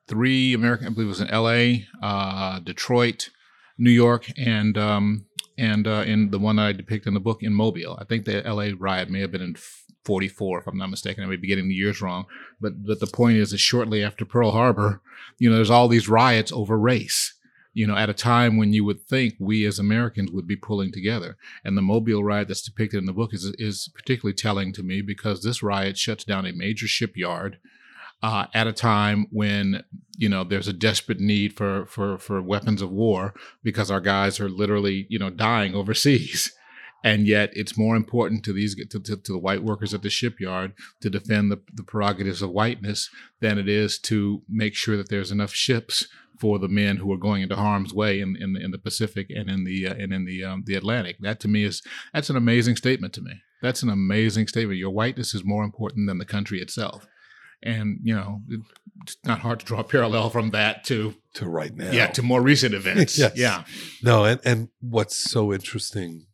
three 0.06 0.54
American, 0.54 0.86
I 0.86 0.90
believe 0.90 1.06
it 1.06 1.08
was 1.08 1.20
in 1.20 1.28
LA, 1.28 2.06
uh, 2.06 2.60
Detroit, 2.60 3.30
New 3.76 3.90
York, 3.90 4.30
and 4.36 4.78
um, 4.78 5.26
and 5.58 5.88
uh, 5.88 6.04
in 6.06 6.30
the 6.30 6.38
one 6.38 6.56
that 6.56 6.66
I 6.66 6.72
depict 6.72 7.06
in 7.06 7.14
the 7.14 7.20
book 7.20 7.42
in 7.42 7.52
Mobile. 7.52 7.98
I 8.00 8.04
think 8.04 8.24
the 8.24 8.42
LA 8.42 8.70
riot 8.78 9.10
may 9.10 9.20
have 9.20 9.32
been 9.32 9.42
in 9.42 9.56
44, 10.04 10.60
if 10.60 10.66
I'm 10.68 10.78
not 10.78 10.90
mistaken. 10.90 11.24
I 11.24 11.26
may 11.26 11.36
be 11.36 11.48
getting 11.48 11.68
the 11.68 11.74
years 11.74 12.00
wrong. 12.00 12.26
But, 12.60 12.86
but 12.86 13.00
the 13.00 13.08
point 13.08 13.38
is 13.38 13.50
that 13.50 13.58
shortly 13.58 14.02
after 14.02 14.24
Pearl 14.24 14.52
Harbor, 14.52 15.02
you 15.36 15.50
know, 15.50 15.56
there's 15.56 15.68
all 15.68 15.88
these 15.88 16.08
riots 16.08 16.52
over 16.52 16.78
race, 16.78 17.34
you 17.74 17.88
know, 17.88 17.96
at 17.96 18.08
a 18.08 18.14
time 18.14 18.56
when 18.56 18.72
you 18.72 18.84
would 18.84 19.02
think 19.02 19.34
we 19.40 19.66
as 19.66 19.80
Americans 19.80 20.30
would 20.30 20.46
be 20.46 20.56
pulling 20.56 20.92
together. 20.92 21.36
And 21.64 21.76
the 21.76 21.82
Mobile 21.82 22.22
riot 22.22 22.46
that's 22.46 22.62
depicted 22.62 23.00
in 23.00 23.06
the 23.06 23.12
book 23.12 23.34
is, 23.34 23.52
is 23.58 23.90
particularly 23.94 24.34
telling 24.34 24.72
to 24.74 24.84
me 24.84 25.02
because 25.02 25.42
this 25.42 25.62
riot 25.62 25.98
shuts 25.98 26.22
down 26.22 26.46
a 26.46 26.52
major 26.52 26.86
shipyard 26.86 27.58
uh, 28.22 28.46
at 28.54 28.66
a 28.66 28.72
time 28.72 29.26
when 29.30 29.84
you 30.16 30.28
know 30.28 30.44
there's 30.44 30.68
a 30.68 30.72
desperate 30.72 31.20
need 31.20 31.56
for 31.56 31.86
for 31.86 32.18
for 32.18 32.42
weapons 32.42 32.82
of 32.82 32.90
war 32.90 33.34
because 33.62 33.90
our 33.90 34.00
guys 34.00 34.40
are 34.40 34.48
literally 34.48 35.06
you 35.08 35.18
know 35.18 35.30
dying 35.30 35.74
overseas 35.74 36.52
and 37.04 37.28
yet 37.28 37.50
it's 37.52 37.78
more 37.78 37.94
important 37.94 38.44
to 38.44 38.52
these 38.52 38.74
to, 38.74 38.98
to, 38.98 39.16
to 39.16 39.32
the 39.32 39.38
white 39.38 39.62
workers 39.62 39.94
at 39.94 40.02
the 40.02 40.10
shipyard 40.10 40.72
to 41.00 41.08
defend 41.08 41.50
the, 41.50 41.60
the 41.74 41.84
prerogatives 41.84 42.42
of 42.42 42.50
whiteness 42.50 43.08
than 43.40 43.58
it 43.58 43.68
is 43.68 43.98
to 43.98 44.42
make 44.48 44.74
sure 44.74 44.96
that 44.96 45.08
there's 45.08 45.30
enough 45.30 45.52
ships 45.52 46.08
for 46.40 46.58
the 46.58 46.68
men 46.68 46.96
who 46.96 47.12
are 47.12 47.18
going 47.18 47.42
into 47.42 47.56
harm's 47.56 47.92
way 47.94 48.20
in 48.20 48.36
in, 48.40 48.56
in 48.56 48.70
the 48.70 48.78
Pacific 48.78 49.28
and 49.30 49.48
in 49.48 49.64
the 49.64 49.86
uh, 49.86 49.94
and 49.94 50.12
in 50.12 50.24
the 50.24 50.44
um, 50.44 50.62
the 50.66 50.74
Atlantic. 50.74 51.16
That 51.20 51.40
to 51.40 51.48
me 51.48 51.64
is 51.64 51.82
that's 52.12 52.30
an 52.30 52.36
amazing 52.36 52.76
statement 52.76 53.12
to 53.14 53.20
me. 53.20 53.42
That's 53.60 53.82
an 53.82 53.90
amazing 53.90 54.46
statement. 54.46 54.78
Your 54.78 54.90
whiteness 54.90 55.34
is 55.34 55.44
more 55.44 55.64
important 55.64 56.06
than 56.06 56.18
the 56.18 56.24
country 56.24 56.60
itself 56.60 57.08
and 57.62 57.98
you 58.02 58.14
know 58.14 58.42
it's 59.02 59.16
not 59.24 59.40
hard 59.40 59.60
to 59.60 59.66
draw 59.66 59.80
a 59.80 59.84
parallel 59.84 60.30
from 60.30 60.50
that 60.50 60.84
to 60.84 61.14
to 61.34 61.46
right 61.46 61.74
now. 61.74 61.90
Yeah 61.90 62.06
to 62.08 62.22
more 62.22 62.42
recent 62.42 62.74
events. 62.82 63.18
Yes. 63.18 63.32
yeah. 63.36 63.64
No 64.02 64.24
and 64.24 64.40
and 64.44 64.68
what's 64.80 65.16
so 65.30 65.52
interesting 65.52 66.26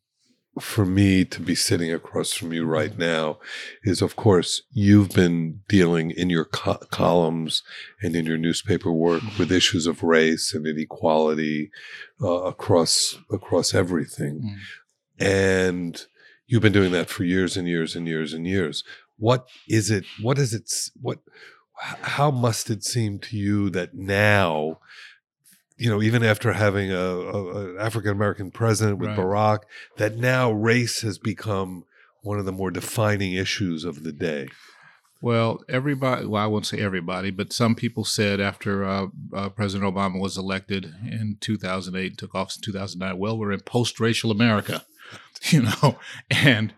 for 0.60 0.86
me 0.86 1.24
to 1.24 1.40
be 1.40 1.54
sitting 1.56 1.92
across 1.92 2.32
from 2.32 2.52
you 2.52 2.64
right 2.64 2.96
now 2.96 3.38
is 3.82 4.00
of 4.00 4.14
course 4.14 4.62
you've 4.70 5.10
been 5.10 5.60
dealing 5.68 6.12
in 6.12 6.30
your 6.30 6.44
co- 6.44 6.78
columns 6.92 7.62
and 8.02 8.14
in 8.14 8.24
your 8.24 8.38
newspaper 8.38 8.92
work 8.92 9.22
with 9.36 9.50
issues 9.50 9.88
of 9.88 10.04
race 10.04 10.54
and 10.54 10.64
inequality 10.64 11.70
uh, 12.22 12.28
across 12.44 13.18
across 13.32 13.74
everything. 13.74 14.56
Mm. 15.20 15.26
and 15.26 16.06
you've 16.46 16.62
been 16.62 16.72
doing 16.72 16.92
that 16.92 17.08
for 17.08 17.24
years 17.24 17.56
and 17.56 17.66
years 17.66 17.96
and 17.96 18.06
years 18.06 18.32
and 18.32 18.46
years 18.46 18.84
what 19.18 19.46
is 19.68 19.90
it 19.90 20.04
what 20.20 20.38
is 20.38 20.52
it 20.52 20.70
what 21.00 21.18
how 21.80 22.30
must 22.30 22.70
it 22.70 22.84
seem 22.84 23.18
to 23.18 23.36
you 23.36 23.70
that 23.70 23.94
now 23.94 24.78
you 25.76 25.90
know 25.90 26.00
even 26.02 26.22
after 26.22 26.52
having 26.52 26.90
a, 26.92 26.96
a, 26.96 27.78
african 27.80 28.10
american 28.12 28.50
president 28.50 28.98
with 28.98 29.10
Right. 29.10 29.18
barack 29.18 29.58
that 29.96 30.16
now 30.16 30.50
race 30.52 31.00
has 31.02 31.18
become 31.18 31.84
one 32.22 32.38
of 32.38 32.44
the 32.44 32.52
more 32.52 32.70
defining 32.70 33.32
issues 33.34 33.84
of 33.84 34.02
the 34.04 34.12
day 34.12 34.48
well 35.20 35.62
everybody 35.68 36.26
well 36.26 36.42
i 36.42 36.46
won't 36.46 36.66
say 36.66 36.78
everybody 36.80 37.30
but 37.30 37.52
some 37.52 37.74
people 37.74 38.04
said 38.04 38.40
after 38.40 38.84
uh, 38.84 39.06
uh, 39.32 39.48
president 39.48 39.92
obama 39.92 40.20
was 40.20 40.36
elected 40.38 40.94
in 41.04 41.36
2008 41.40 42.16
took 42.16 42.34
office 42.34 42.56
in 42.56 42.62
2009 42.62 43.18
well 43.18 43.36
we're 43.38 43.52
in 43.52 43.60
post-racial 43.60 44.30
america 44.30 44.84
you 45.50 45.62
know 45.62 45.98
and 46.30 46.72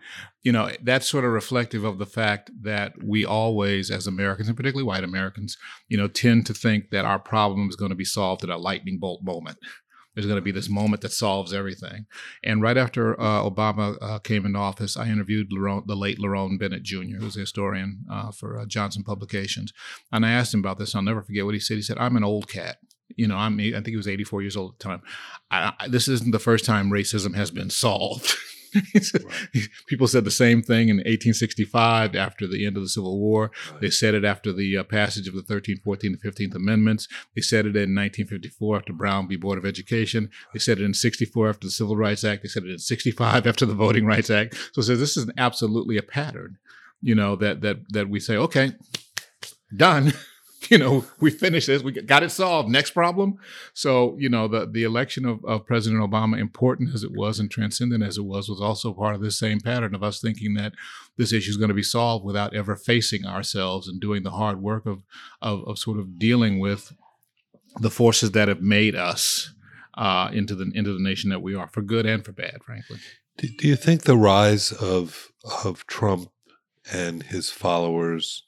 you 0.47 0.53
know 0.53 0.71
that's 0.81 1.09
sort 1.09 1.25
of 1.25 1.31
reflective 1.31 1.83
of 1.83 1.97
the 1.97 2.05
fact 2.05 2.49
that 2.61 2.93
we 3.03 3.25
always 3.25 3.91
as 3.91 4.07
americans 4.07 4.47
and 4.47 4.55
particularly 4.55 4.87
white 4.87 5.03
americans 5.03 5.57
you 5.89 5.97
know 5.97 6.07
tend 6.07 6.45
to 6.45 6.53
think 6.53 6.89
that 6.89 7.03
our 7.03 7.19
problem 7.19 7.67
is 7.67 7.75
going 7.75 7.91
to 7.91 7.95
be 7.95 8.05
solved 8.05 8.45
at 8.45 8.49
a 8.49 8.55
lightning 8.55 8.97
bolt 8.97 9.21
moment 9.21 9.57
there's 10.15 10.25
going 10.25 10.37
to 10.37 10.41
be 10.41 10.51
this 10.51 10.67
moment 10.67 11.03
that 11.03 11.11
solves 11.11 11.53
everything. 11.53 12.07
And 12.43 12.59
right 12.59 12.75
after 12.75 13.13
uh, 13.21 13.43
Obama 13.43 13.95
uh, 14.01 14.17
came 14.17 14.47
into 14.47 14.57
office, 14.57 14.97
I 14.97 15.09
interviewed 15.09 15.51
Lerone, 15.51 15.85
the 15.85 15.95
late 15.95 16.17
Lerone 16.17 16.57
Bennett 16.57 16.81
Jr., 16.81 17.17
who's 17.19 17.37
a 17.37 17.41
historian 17.41 18.03
uh, 18.11 18.31
for 18.31 18.57
uh, 18.57 18.65
Johnson 18.65 19.03
Publications. 19.03 19.73
And 20.11 20.25
I 20.25 20.31
asked 20.31 20.55
him 20.55 20.61
about 20.61 20.79
this. 20.79 20.95
I'll 20.95 21.03
never 21.03 21.21
forget 21.21 21.45
what 21.45 21.53
he 21.53 21.59
said. 21.59 21.77
He 21.77 21.83
said, 21.83 21.99
I'm 21.99 22.17
an 22.17 22.23
old 22.23 22.49
cat. 22.49 22.77
You 23.15 23.27
know, 23.27 23.35
I'm 23.37 23.59
I 23.59 23.73
think 23.73 23.89
he 23.89 23.95
was 23.95 24.07
84 24.07 24.41
years 24.41 24.57
old 24.57 24.73
at 24.73 24.79
the 24.79 24.83
time. 24.85 25.01
I, 25.51 25.73
I, 25.79 25.87
this 25.87 26.07
isn't 26.07 26.31
the 26.31 26.39
first 26.39 26.65
time 26.65 26.89
racism 26.89 27.35
has 27.35 27.51
been 27.51 27.69
solved. 27.69 28.33
People 29.87 30.07
said 30.07 30.23
the 30.23 30.31
same 30.31 30.61
thing 30.61 30.89
in 30.89 30.97
1865 30.97 32.15
after 32.15 32.47
the 32.47 32.65
end 32.65 32.77
of 32.77 32.83
the 32.83 32.89
Civil 32.89 33.19
War. 33.19 33.51
Right. 33.71 33.81
They 33.81 33.89
said 33.89 34.13
it 34.13 34.25
after 34.25 34.51
the 34.53 34.77
uh, 34.77 34.83
passage 34.83 35.27
of 35.27 35.35
the 35.35 35.41
13th, 35.41 35.83
14th, 35.83 36.03
and 36.03 36.21
15th 36.21 36.55
Amendments. 36.55 37.07
They 37.35 37.41
said 37.41 37.65
it 37.65 37.75
in 37.75 37.95
1954 37.95 38.77
after 38.77 38.93
Brown 38.93 39.27
v. 39.27 39.35
Board 39.35 39.57
of 39.57 39.65
Education. 39.65 40.29
They 40.53 40.59
said 40.59 40.79
it 40.79 40.83
in 40.83 40.93
64 40.93 41.49
after 41.49 41.67
the 41.67 41.71
Civil 41.71 41.97
Rights 41.97 42.23
Act. 42.23 42.43
They 42.43 42.49
said 42.49 42.63
it 42.63 42.71
in 42.71 42.79
65 42.79 43.47
after 43.47 43.65
the 43.65 43.75
Voting 43.75 44.05
Rights 44.05 44.29
Act. 44.29 44.55
So, 44.73 44.81
so 44.81 44.95
this 44.95 45.17
is 45.17 45.29
absolutely 45.37 45.97
a 45.97 46.03
pattern, 46.03 46.57
you 47.01 47.15
know, 47.15 47.35
that 47.37 47.61
that 47.61 47.77
that 47.89 48.09
we 48.09 48.19
say, 48.19 48.35
okay, 48.35 48.73
done. 49.75 50.13
you 50.69 50.77
know, 50.77 51.05
we 51.19 51.29
finished 51.29 51.67
this, 51.67 51.83
we 51.83 51.91
got 51.91 52.23
it 52.23 52.31
solved. 52.31 52.69
Next 52.69 52.91
problem. 52.91 53.37
So, 53.73 54.15
you 54.17 54.29
know, 54.29 54.47
the 54.47 54.65
the 54.65 54.83
election 54.83 55.25
of, 55.25 55.43
of 55.45 55.65
President 55.65 56.01
Obama, 56.01 56.39
important 56.39 56.93
as 56.93 57.03
it 57.03 57.11
was 57.11 57.39
and 57.39 57.49
transcendent 57.49 58.03
as 58.03 58.17
it 58.17 58.25
was, 58.25 58.49
was 58.49 58.61
also 58.61 58.93
part 58.93 59.15
of 59.15 59.21
this 59.21 59.37
same 59.37 59.59
pattern 59.59 59.93
of 59.93 60.03
us 60.03 60.19
thinking 60.19 60.55
that 60.55 60.73
this 61.17 61.31
issue 61.31 61.51
is 61.51 61.57
going 61.57 61.69
to 61.69 61.73
be 61.73 61.83
solved 61.83 62.25
without 62.25 62.55
ever 62.55 62.75
facing 62.75 63.25
ourselves 63.25 63.87
and 63.87 64.01
doing 64.01 64.23
the 64.23 64.31
hard 64.31 64.61
work 64.61 64.85
of 64.85 65.03
of, 65.41 65.63
of 65.67 65.77
sort 65.77 65.99
of 65.99 66.17
dealing 66.17 66.59
with 66.59 66.93
the 67.79 67.91
forces 67.91 68.31
that 68.31 68.47
have 68.47 68.61
made 68.61 68.95
us 68.95 69.53
uh, 69.95 70.29
into 70.33 70.55
the 70.55 70.71
into 70.73 70.93
the 70.93 71.03
nation 71.03 71.29
that 71.29 71.41
we 71.41 71.55
are, 71.55 71.67
for 71.67 71.81
good 71.81 72.05
and 72.05 72.25
for 72.25 72.31
bad, 72.31 72.63
frankly. 72.63 72.97
Do, 73.37 73.47
do 73.57 73.67
you 73.67 73.75
think 73.75 74.03
the 74.03 74.17
rise 74.17 74.71
of 74.71 75.31
of 75.63 75.85
Trump 75.85 76.31
and 76.91 77.23
his 77.23 77.49
followers 77.49 78.43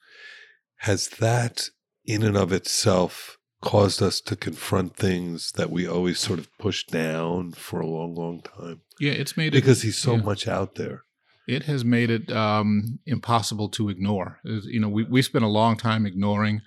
has 0.77 1.09
that 1.19 1.69
in 2.09 2.23
and 2.23 2.35
of 2.35 2.51
itself 2.51 3.37
caused 3.61 4.01
us 4.01 4.19
to 4.21 4.35
confront 4.35 4.95
things 4.95 5.51
that 5.53 5.69
we 5.69 5.87
always 5.87 6.19
sort 6.19 6.39
of 6.39 6.49
pushed 6.57 6.89
down 6.89 7.51
for 7.51 7.79
a 7.79 7.85
long, 7.85 8.15
long 8.15 8.41
time. 8.41 8.81
Yeah, 8.99 9.11
it's 9.11 9.37
made 9.37 9.51
because 9.51 9.83
it, 9.83 9.87
he's 9.87 9.97
so 9.97 10.15
yeah. 10.15 10.21
much 10.21 10.47
out 10.47 10.75
there 10.75 11.03
it 11.49 11.63
has 11.63 11.83
made 11.83 12.11
it 12.11 12.31
um, 12.31 12.99
impossible 13.07 13.69
to 13.69 13.89
ignore. 13.89 14.39
you 14.43 14.79
know, 14.79 14.87
we, 14.87 15.03
we 15.05 15.19
spent 15.23 15.43
a 15.43 15.47
long 15.47 15.75
time 15.75 16.05
ignoring. 16.05 16.61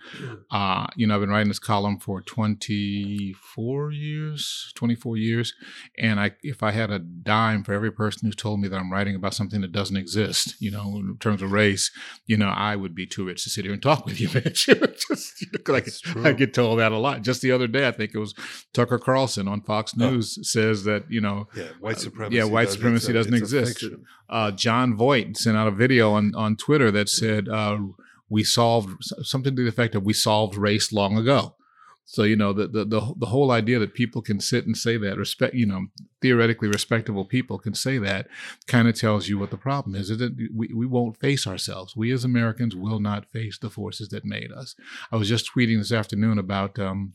Uh, 0.50 0.88
you 0.96 1.06
know, 1.06 1.14
I've 1.14 1.20
been 1.20 1.30
writing 1.30 1.46
this 1.46 1.60
column 1.60 2.00
for 2.00 2.20
24 2.20 3.92
years, 3.92 4.72
24 4.74 5.16
years. 5.18 5.54
And 5.98 6.18
I, 6.18 6.32
if 6.42 6.64
I 6.64 6.72
had 6.72 6.90
a 6.90 6.98
dime 6.98 7.62
for 7.62 7.72
every 7.72 7.92
person 7.92 8.26
who's 8.26 8.34
told 8.34 8.58
me 8.58 8.66
that 8.66 8.76
I'm 8.76 8.92
writing 8.92 9.14
about 9.14 9.34
something 9.34 9.60
that 9.60 9.70
doesn't 9.70 9.96
exist, 9.96 10.56
you 10.58 10.72
know, 10.72 10.96
in 10.96 11.16
terms 11.20 11.42
of 11.42 11.52
race, 11.52 11.92
you 12.26 12.36
know, 12.36 12.48
I 12.48 12.74
would 12.74 12.96
be 12.96 13.06
too 13.06 13.26
rich 13.26 13.44
to 13.44 13.50
sit 13.50 13.64
here 13.64 13.72
and 13.72 13.82
talk 13.82 14.04
with 14.04 14.20
you, 14.20 14.28
Mitch. 14.34 14.66
Just, 15.08 15.42
you 15.42 15.46
know, 15.52 15.72
like, 15.72 15.86
I 16.24 16.32
get 16.32 16.54
told 16.54 16.80
that 16.80 16.90
a 16.90 16.98
lot. 16.98 17.22
Just 17.22 17.40
the 17.40 17.52
other 17.52 17.68
day, 17.68 17.86
I 17.86 17.92
think 17.92 18.14
it 18.14 18.18
was 18.18 18.34
Tucker 18.74 18.98
Carlson 18.98 19.46
on 19.46 19.62
Fox 19.62 19.94
oh. 19.94 20.10
News 20.10 20.38
oh. 20.40 20.42
says 20.42 20.82
that, 20.84 21.04
you 21.08 21.20
know, 21.20 21.46
yeah, 21.54 21.68
white 21.78 22.00
supremacy. 22.00 22.40
Uh, 22.40 22.44
yeah, 22.44 22.50
white 22.50 22.70
supremacy 22.70 23.12
doesn't 23.12 23.34
exist. 23.34 23.84
Uh, 24.28 24.50
Jon 24.72 24.96
Voight 24.96 25.36
sent 25.36 25.54
out 25.54 25.68
a 25.68 25.70
video 25.70 26.12
on, 26.12 26.34
on 26.34 26.56
Twitter 26.56 26.90
that 26.92 27.10
said, 27.10 27.46
uh, 27.46 27.76
we 28.30 28.42
solved 28.42 29.04
something 29.22 29.54
to 29.54 29.62
the 29.62 29.68
effect 29.68 29.94
of 29.94 30.02
we 30.02 30.14
solved 30.14 30.56
race 30.56 30.94
long 30.94 31.18
ago. 31.18 31.56
So, 32.06 32.22
you 32.22 32.36
know, 32.36 32.54
the, 32.54 32.68
the, 32.68 32.84
the, 32.86 33.14
the, 33.18 33.26
whole 33.26 33.50
idea 33.50 33.78
that 33.78 33.92
people 33.92 34.22
can 34.22 34.40
sit 34.40 34.64
and 34.64 34.74
say 34.74 34.96
that, 34.96 35.18
respect, 35.18 35.54
you 35.54 35.66
know, 35.66 35.88
theoretically 36.22 36.68
respectable 36.68 37.26
people 37.26 37.58
can 37.58 37.74
say 37.74 37.98
that 37.98 38.28
kind 38.66 38.88
of 38.88 38.98
tells 38.98 39.28
you 39.28 39.38
what 39.38 39.50
the 39.50 39.58
problem 39.58 39.94
is. 39.94 40.08
Is 40.08 40.16
that 40.18 40.34
we, 40.54 40.72
we 40.74 40.86
won't 40.86 41.20
face 41.20 41.46
ourselves. 41.46 41.94
We 41.94 42.10
as 42.10 42.24
Americans 42.24 42.74
will 42.74 42.98
not 42.98 43.30
face 43.30 43.58
the 43.58 43.68
forces 43.68 44.08
that 44.08 44.24
made 44.24 44.50
us. 44.52 44.74
I 45.12 45.16
was 45.16 45.28
just 45.28 45.50
tweeting 45.54 45.78
this 45.78 45.92
afternoon 45.92 46.38
about, 46.38 46.78
um, 46.78 47.12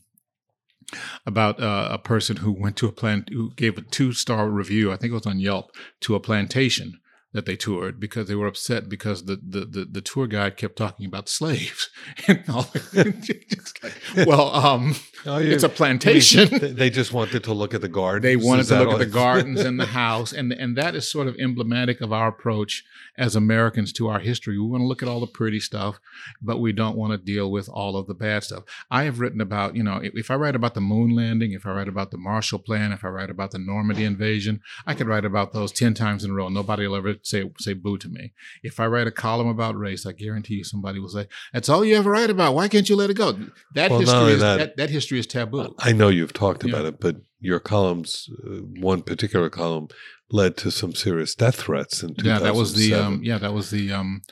about 1.26 1.60
uh, 1.60 1.88
a 1.90 1.98
person 1.98 2.36
who 2.36 2.52
went 2.52 2.76
to 2.76 2.86
a 2.86 2.92
plant 2.92 3.30
who 3.30 3.50
gave 3.56 3.76
a 3.76 3.82
two 3.82 4.12
star 4.12 4.48
review, 4.48 4.92
I 4.92 4.96
think 4.96 5.10
it 5.10 5.14
was 5.14 5.26
on 5.26 5.40
Yelp, 5.40 5.72
to 6.02 6.14
a 6.14 6.20
plantation 6.20 7.00
that 7.32 7.44
they 7.44 7.56
toured 7.56 8.00
because 8.00 8.26
they 8.26 8.34
were 8.34 8.46
upset 8.46 8.88
because 8.88 9.24
the 9.26 9.36
the 9.36 9.60
the, 9.60 9.84
the 9.84 10.00
tour 10.00 10.26
guide 10.26 10.56
kept 10.56 10.76
talking 10.76 11.06
about 11.06 11.28
slaves 11.28 11.90
and 12.28 12.42
all. 12.48 12.70
well, 14.26 14.54
um, 14.54 14.94
oh, 15.26 15.38
it's 15.38 15.62
a 15.62 15.68
plantation. 15.68 16.74
they 16.74 16.90
just 16.90 17.12
wanted 17.12 17.44
to 17.44 17.52
look 17.52 17.74
at 17.74 17.80
the 17.80 17.88
gardens. 17.88 18.22
They 18.22 18.36
wanted 18.36 18.66
to 18.66 18.78
look 18.82 18.92
at 18.94 18.98
the 18.98 19.06
gardens 19.24 19.60
and 19.60 19.78
the 19.78 19.86
house, 19.86 20.32
and 20.32 20.52
and 20.52 20.76
that 20.76 20.94
is 20.94 21.10
sort 21.10 21.26
of 21.26 21.36
emblematic 21.38 22.00
of 22.00 22.12
our 22.12 22.28
approach 22.28 22.84
as 23.18 23.34
Americans 23.34 23.92
to 23.94 24.08
our 24.08 24.20
history. 24.20 24.58
We 24.58 24.66
want 24.66 24.82
to 24.82 24.86
look 24.86 25.02
at 25.02 25.08
all 25.08 25.20
the 25.20 25.26
pretty 25.26 25.60
stuff, 25.60 25.98
but 26.40 26.58
we 26.58 26.72
don't 26.72 26.96
want 26.96 27.12
to 27.12 27.18
deal 27.18 27.50
with 27.50 27.68
all 27.68 27.96
of 27.96 28.06
the 28.06 28.14
bad 28.14 28.44
stuff. 28.44 28.62
I 28.90 29.02
have 29.04 29.20
written 29.20 29.40
about, 29.40 29.76
you 29.76 29.82
know, 29.82 30.00
if 30.02 30.30
I 30.30 30.36
write 30.36 30.54
about 30.54 30.74
the 30.74 30.80
moon 30.80 31.14
landing, 31.14 31.52
if 31.52 31.66
I 31.66 31.72
write 31.72 31.88
about 31.88 32.10
the 32.10 32.18
Marshall 32.18 32.60
Plan, 32.60 32.92
if 32.92 33.04
I 33.04 33.08
write 33.08 33.30
about 33.30 33.50
the 33.50 33.58
Normandy 33.58 34.04
invasion, 34.04 34.60
I 34.86 34.94
could 34.94 35.08
write 35.08 35.24
about 35.24 35.52
those 35.52 35.72
ten 35.72 35.94
times 35.94 36.24
in 36.24 36.30
a 36.30 36.34
row. 36.34 36.48
Nobody 36.48 36.86
will 36.86 36.96
ever 36.96 37.16
say 37.22 37.50
say 37.58 37.74
boo 37.74 37.98
to 37.98 38.08
me. 38.08 38.32
If 38.62 38.78
I 38.78 38.86
write 38.86 39.08
a 39.08 39.12
column 39.12 39.48
about 39.48 39.76
race, 39.76 40.06
I 40.06 40.12
guarantee 40.12 40.54
you 40.54 40.64
somebody 40.64 41.00
will 41.00 41.08
say, 41.08 41.26
"That's 41.52 41.68
all 41.68 41.84
you 41.84 41.96
ever 41.96 42.10
write 42.10 42.30
about. 42.30 42.54
Why 42.54 42.68
can't 42.68 42.88
you 42.88 42.96
let 42.96 43.10
it 43.10 43.14
go?" 43.14 43.32
That 43.74 43.90
well, 43.90 44.00
history 44.00 44.32
is 44.32 44.40
that, 44.40 44.56
that, 44.58 44.76
that, 44.76 44.90
history 44.90 45.18
is 45.18 45.26
taboo. 45.26 45.74
I 45.78 45.92
know 45.92 46.08
you've 46.08 46.32
talked 46.32 46.64
about 46.64 46.84
it, 46.84 47.00
but 47.00 47.16
your 47.40 47.60
columns, 47.60 48.28
uh, 48.44 48.58
one 48.80 49.02
particular 49.02 49.48
column, 49.48 49.88
led 50.30 50.56
to 50.58 50.70
some 50.70 50.94
serious 50.94 51.34
death 51.34 51.56
threats 51.56 52.02
in 52.02 52.14
2007. 52.14 52.26
Yeah, 52.26 52.38
that 52.38 52.58
was 52.58 52.74
the 52.74 52.94
um, 52.94 53.20
yeah 53.22 53.38
that 53.38 53.52
was 53.52 53.70
the 53.70 53.92
um, 53.92 54.22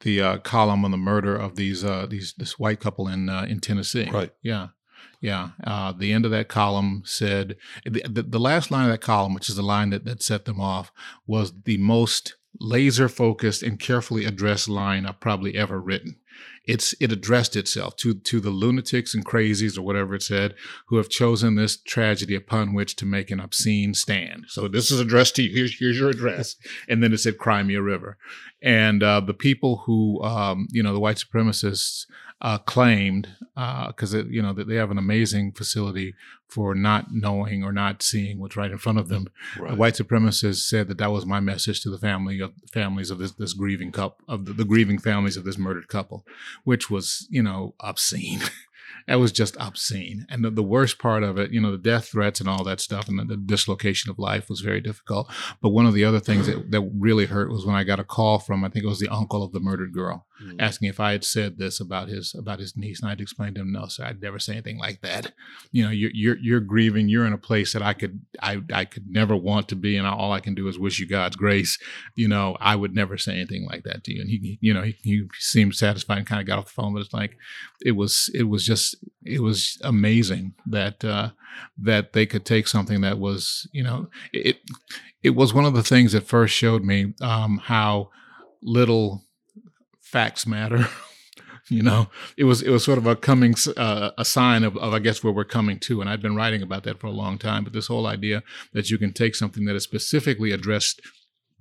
the 0.00 0.20
uh, 0.20 0.38
column 0.38 0.84
on 0.84 0.90
the 0.90 0.96
murder 0.96 1.36
of 1.36 1.56
these 1.56 1.84
uh, 1.84 2.06
these 2.06 2.34
this 2.36 2.58
white 2.58 2.80
couple 2.80 3.08
in 3.08 3.28
uh, 3.28 3.46
in 3.48 3.60
Tennessee. 3.60 4.08
Right. 4.10 4.32
Yeah. 4.42 4.68
Yeah, 5.22 5.50
uh, 5.64 5.92
the 5.92 6.14
end 6.14 6.24
of 6.24 6.30
that 6.30 6.48
column 6.48 7.02
said 7.04 7.56
the, 7.84 8.02
the, 8.08 8.22
the, 8.22 8.40
last 8.40 8.70
line 8.70 8.86
of 8.86 8.90
that 8.90 9.02
column, 9.02 9.34
which 9.34 9.50
is 9.50 9.56
the 9.56 9.62
line 9.62 9.90
that, 9.90 10.06
that 10.06 10.22
set 10.22 10.46
them 10.46 10.62
off, 10.62 10.90
was 11.26 11.52
the 11.64 11.76
most 11.76 12.36
laser 12.58 13.06
focused 13.06 13.62
and 13.62 13.78
carefully 13.78 14.24
addressed 14.24 14.68
line 14.68 15.04
I've 15.04 15.20
probably 15.20 15.56
ever 15.56 15.78
written. 15.78 16.16
It's 16.70 16.94
it 17.00 17.10
addressed 17.10 17.56
itself 17.56 17.96
to 17.96 18.14
to 18.14 18.38
the 18.38 18.50
lunatics 18.50 19.12
and 19.12 19.24
crazies 19.24 19.76
or 19.76 19.82
whatever 19.82 20.14
it 20.14 20.22
said 20.22 20.54
who 20.86 20.98
have 20.98 21.08
chosen 21.08 21.56
this 21.56 21.76
tragedy 21.76 22.36
upon 22.36 22.74
which 22.74 22.94
to 22.96 23.06
make 23.06 23.32
an 23.32 23.40
obscene 23.40 23.92
stand. 23.92 24.44
So 24.46 24.68
this 24.68 24.92
is 24.92 25.00
addressed 25.00 25.34
to 25.36 25.42
you. 25.42 25.52
Here's 25.52 25.78
here's 25.78 25.98
your 25.98 26.10
address, 26.10 26.54
and 26.88 27.02
then 27.02 27.12
it 27.12 27.18
said 27.18 27.38
Crimea 27.38 27.82
River, 27.82 28.18
and 28.62 29.02
uh, 29.02 29.18
the 29.18 29.34
people 29.34 29.82
who 29.86 30.22
um, 30.22 30.68
you 30.70 30.82
know 30.82 30.92
the 30.92 31.00
white 31.00 31.16
supremacists 31.16 32.06
uh, 32.40 32.58
claimed 32.58 33.28
because 33.54 34.14
uh, 34.14 34.24
you 34.24 34.40
know 34.40 34.52
that 34.52 34.66
they 34.66 34.76
have 34.76 34.90
an 34.90 34.98
amazing 34.98 35.52
facility 35.52 36.14
for 36.48 36.74
not 36.74 37.12
knowing 37.12 37.62
or 37.62 37.72
not 37.72 38.02
seeing 38.02 38.40
what's 38.40 38.56
right 38.56 38.70
in 38.70 38.78
front 38.78 38.98
of 38.98 39.08
them. 39.08 39.28
Right. 39.58 39.70
The 39.70 39.76
white 39.76 39.94
supremacists 39.94 40.68
said 40.68 40.88
that 40.88 40.98
that 40.98 41.10
was 41.10 41.26
my 41.26 41.40
message 41.40 41.80
to 41.82 41.90
the 41.90 41.98
family 41.98 42.40
of 42.40 42.52
families 42.72 43.10
of 43.10 43.18
this 43.18 43.32
this 43.32 43.52
grieving 43.52 43.92
couple 43.92 44.24
of 44.28 44.46
the, 44.46 44.52
the 44.52 44.64
grieving 44.64 44.98
families 44.98 45.36
of 45.36 45.44
this 45.44 45.58
murdered 45.58 45.88
couple, 45.88 46.24
which 46.64 46.90
was 46.90 47.26
you 47.30 47.42
know 47.42 47.74
obscene. 47.80 48.40
It 49.08 49.16
was 49.16 49.32
just 49.32 49.56
obscene. 49.58 50.26
And 50.28 50.44
the, 50.44 50.50
the, 50.50 50.62
worst 50.62 50.98
part 50.98 51.22
of 51.22 51.38
it, 51.38 51.50
you 51.52 51.60
know, 51.60 51.72
the 51.72 51.78
death 51.78 52.08
threats 52.08 52.40
and 52.40 52.48
all 52.48 52.62
that 52.64 52.80
stuff 52.80 53.08
and 53.08 53.18
the, 53.18 53.24
the, 53.24 53.36
dislocation 53.36 54.10
of 54.10 54.18
life 54.18 54.48
was 54.48 54.60
very 54.60 54.80
difficult. 54.80 55.28
But 55.60 55.70
one 55.70 55.86
of 55.86 55.94
the 55.94 56.04
other 56.04 56.20
things 56.20 56.46
that, 56.46 56.60
that 56.70 56.90
really 56.96 57.26
hurt 57.26 57.50
was 57.50 57.66
when 57.66 57.74
I 57.74 57.84
got 57.84 57.98
a 57.98 58.04
call 58.04 58.38
from, 58.38 58.64
I 58.64 58.68
think 58.68 58.84
it 58.84 58.88
was 58.88 59.00
the 59.00 59.08
uncle 59.08 59.42
of 59.42 59.52
the 59.52 59.60
murdered 59.60 59.92
girl, 59.92 60.26
mm. 60.42 60.56
asking 60.60 60.88
if 60.88 61.00
I 61.00 61.12
had 61.12 61.24
said 61.24 61.58
this 61.58 61.80
about 61.80 62.08
his 62.08 62.34
about 62.38 62.60
his 62.60 62.76
niece. 62.76 63.00
And 63.02 63.10
I'd 63.10 63.20
explained 63.20 63.56
to 63.56 63.62
him, 63.62 63.72
no, 63.72 63.86
sir, 63.86 64.04
I'd 64.04 64.22
never 64.22 64.38
say 64.38 64.52
anything 64.52 64.78
like 64.78 65.00
that. 65.00 65.32
You 65.72 65.84
know, 65.84 65.90
you're 65.90 66.12
you're, 66.14 66.38
you're 66.38 66.60
grieving. 66.60 67.08
You're 67.08 67.26
in 67.26 67.32
a 67.32 67.38
place 67.38 67.72
that 67.72 67.82
I 67.82 67.94
could 67.94 68.20
I 68.40 68.62
I 68.72 68.84
could 68.84 69.06
never 69.08 69.34
want 69.34 69.68
to 69.68 69.76
be, 69.76 69.96
and 69.96 70.06
all 70.06 70.32
I 70.32 70.40
can 70.40 70.54
do 70.54 70.68
is 70.68 70.78
wish 70.78 71.00
you 71.00 71.06
God's 71.06 71.36
grace. 71.36 71.78
You 72.14 72.28
know, 72.28 72.56
I 72.60 72.76
would 72.76 72.94
never 72.94 73.18
say 73.18 73.32
anything 73.32 73.66
like 73.66 73.84
that 73.84 74.04
to 74.04 74.14
you. 74.14 74.20
And 74.20 74.30
he, 74.30 74.58
you 74.60 74.72
know, 74.72 74.82
he, 74.82 74.96
he 75.02 75.26
seemed 75.38 75.74
satisfied 75.74 76.18
and 76.18 76.26
kind 76.26 76.40
of 76.40 76.46
got 76.46 76.58
off 76.58 76.66
the 76.66 76.70
phone, 76.72 76.94
but 76.94 77.00
it's 77.00 77.12
like 77.12 77.36
it 77.84 77.92
was 77.92 78.30
it 78.34 78.44
was 78.44 78.64
just 78.64 78.89
it 79.24 79.40
was 79.40 79.78
amazing 79.82 80.54
that 80.66 81.04
uh, 81.04 81.30
that 81.78 82.12
they 82.12 82.26
could 82.26 82.44
take 82.44 82.66
something 82.66 83.00
that 83.00 83.18
was 83.18 83.68
you 83.72 83.82
know 83.82 84.08
it 84.32 84.58
it 85.22 85.30
was 85.30 85.52
one 85.52 85.64
of 85.64 85.74
the 85.74 85.82
things 85.82 86.12
that 86.12 86.26
first 86.26 86.54
showed 86.54 86.82
me 86.82 87.14
um, 87.20 87.58
how 87.58 88.10
little 88.62 89.24
facts 90.00 90.46
matter. 90.46 90.86
you 91.68 91.82
know, 91.82 92.08
it 92.36 92.44
was 92.44 92.62
it 92.62 92.70
was 92.70 92.84
sort 92.84 92.98
of 92.98 93.06
a 93.06 93.14
coming 93.16 93.54
uh, 93.76 94.10
a 94.18 94.24
sign 94.24 94.64
of, 94.64 94.76
of 94.76 94.92
I 94.92 94.98
guess 94.98 95.22
where 95.22 95.32
we're 95.32 95.44
coming 95.44 95.78
to, 95.80 96.00
and 96.00 96.10
I've 96.10 96.22
been 96.22 96.36
writing 96.36 96.62
about 96.62 96.84
that 96.84 96.98
for 96.98 97.06
a 97.06 97.12
long 97.12 97.38
time. 97.38 97.64
But 97.64 97.72
this 97.72 97.86
whole 97.86 98.06
idea 98.06 98.42
that 98.72 98.90
you 98.90 98.98
can 98.98 99.12
take 99.12 99.34
something 99.34 99.64
that 99.66 99.76
is 99.76 99.84
specifically 99.84 100.50
addressed 100.52 101.00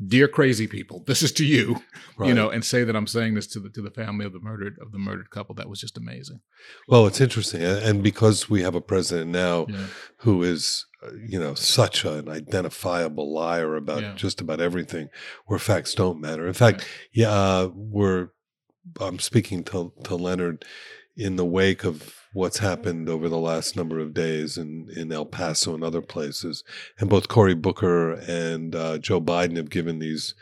dear 0.06 0.27
crazy 0.27 0.68
people, 0.68 1.03
this 1.08 1.22
is 1.22 1.32
to 1.34 1.46
you, 1.46 1.82
right. 2.18 2.27
you 2.27 2.34
know, 2.34 2.50
and 2.50 2.63
say 2.63 2.84
that 2.84 2.96
I'm 2.96 3.08
saying 3.08 3.36
this 3.36 3.48
to 3.48 3.60
the 3.60 3.70
to 3.70 3.82
the 3.82 3.91
family 3.91 4.25
of 4.25 4.34
the 4.34 4.39
murdered 4.39 4.77
of 4.82 4.91
the 4.91 4.98
murdered 4.98 5.29
couple. 5.29 5.56
That 5.56 5.70
was 5.70 5.79
just 5.79 5.98
amazing. 5.98 6.41
Well, 6.88 7.08
it's 7.08 7.22
interesting, 7.22 7.62
and 7.62 8.01
because 8.03 8.50
we 8.50 8.62
have 8.62 8.75
a 8.75 8.82
president 8.82 9.32
now 9.32 9.65
yeah. 9.70 9.86
who 10.18 10.44
is, 10.44 10.86
uh, 11.03 11.12
you 11.27 11.39
know, 11.39 11.53
such 11.53 12.06
an 12.06 12.29
identifiable 12.29 13.34
liar 13.34 13.75
about 13.75 14.01
yeah. 14.01 14.13
just 14.15 14.41
about 14.41 14.62
everything, 14.62 15.10
where 15.46 15.60
facts 15.60 15.94
don't 15.94 16.22
matter. 16.22 16.48
In 16.48 16.53
fact, 16.53 16.79
right. 16.79 16.88
yeah, 17.13 17.32
uh, 17.32 17.70
we're 17.74 18.29
I'm 19.00 19.20
speaking 19.20 19.63
to 19.65 19.94
to 20.03 20.15
Leonard 20.15 20.65
in 21.19 21.35
the 21.35 21.45
wake 21.45 21.83
of 21.83 22.15
what's 22.31 22.59
happened 22.59 23.09
over 23.09 23.27
the 23.27 23.38
last 23.38 23.75
number 23.75 23.99
of 23.99 24.13
days 24.13 24.57
in, 24.57 24.88
in 24.95 25.11
El 25.11 25.25
Paso 25.25 25.73
and 25.73 25.83
other 25.83 26.01
places. 26.01 26.63
And 26.97 27.09
both 27.09 27.27
Cory 27.27 27.55
Booker 27.55 28.13
and 28.13 28.73
uh, 28.73 28.97
Joe 28.99 29.19
Biden 29.19 29.57
have 29.57 29.69
given 29.69 29.99
these 29.99 30.33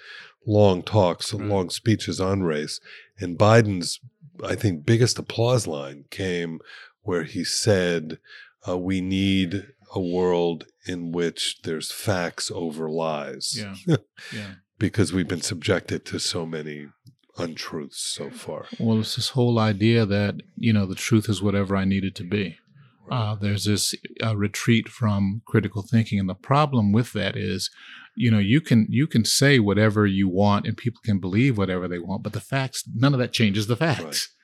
long 0.46 0.84
talks, 0.84 1.34
right. 1.34 1.44
long 1.48 1.72
speeches 1.72 2.22
on 2.22 2.44
race. 2.44 2.80
And 3.20 3.40
Biden's, 3.40 4.00
I 4.44 4.54
think, 4.56 4.86
biggest 4.86 5.18
applause 5.18 5.66
line 5.66 6.06
came 6.12 6.60
where 7.02 7.24
he 7.24 7.44
said, 7.44 8.20
uh, 8.68 8.78
We 8.78 9.02
need 9.02 9.68
a 9.96 10.00
world 10.00 10.66
in 10.86 11.12
which 11.12 11.62
there's 11.64 11.92
facts 11.92 12.52
over 12.54 12.88
lies. 12.88 13.58
Yeah. 13.58 13.96
yeah. 14.34 14.52
because 14.78 15.12
we've 15.12 15.28
been 15.28 15.42
subjected 15.42 16.06
to 16.06 16.20
so 16.20 16.46
many 16.46 16.88
untruths 17.38 18.02
so 18.02 18.30
far. 18.30 18.66
Well, 18.80 19.00
it's 19.00 19.16
this 19.16 19.30
whole 19.30 19.60
idea 19.60 20.06
that, 20.06 20.42
you 20.56 20.74
know, 20.74 20.86
the 20.86 20.96
truth 20.96 21.30
is 21.30 21.42
whatever 21.42 21.76
I 21.76 21.86
need 21.86 22.04
it 22.04 22.16
to 22.16 22.24
be. 22.24 22.58
Uh, 23.10 23.36
there's 23.36 23.64
this 23.66 23.96
uh, 24.22 24.36
retreat 24.36 24.90
from 24.90 25.42
critical 25.46 25.82
thinking, 25.82 26.20
and 26.20 26.28
the 26.28 26.36
problem 26.36 26.92
with 26.92 27.14
that 27.14 27.38
is, 27.38 27.70
you 28.16 28.30
know, 28.30 28.40
you 28.40 28.60
can 28.60 28.86
you 28.90 29.08
can 29.08 29.24
say 29.24 29.60
whatever 29.60 30.06
you 30.06 30.28
want, 30.28 30.68
and 30.68 30.76
people 30.76 31.00
can 31.06 31.20
believe 31.20 31.58
whatever 31.58 31.88
they 31.88 32.00
want, 32.00 32.22
but 32.24 32.34
the 32.34 32.42
facts, 32.42 32.84
none 32.94 33.14
of 33.14 33.20
that 33.20 33.32
changes 33.32 33.68
the 33.68 33.78
facts. 33.78 34.36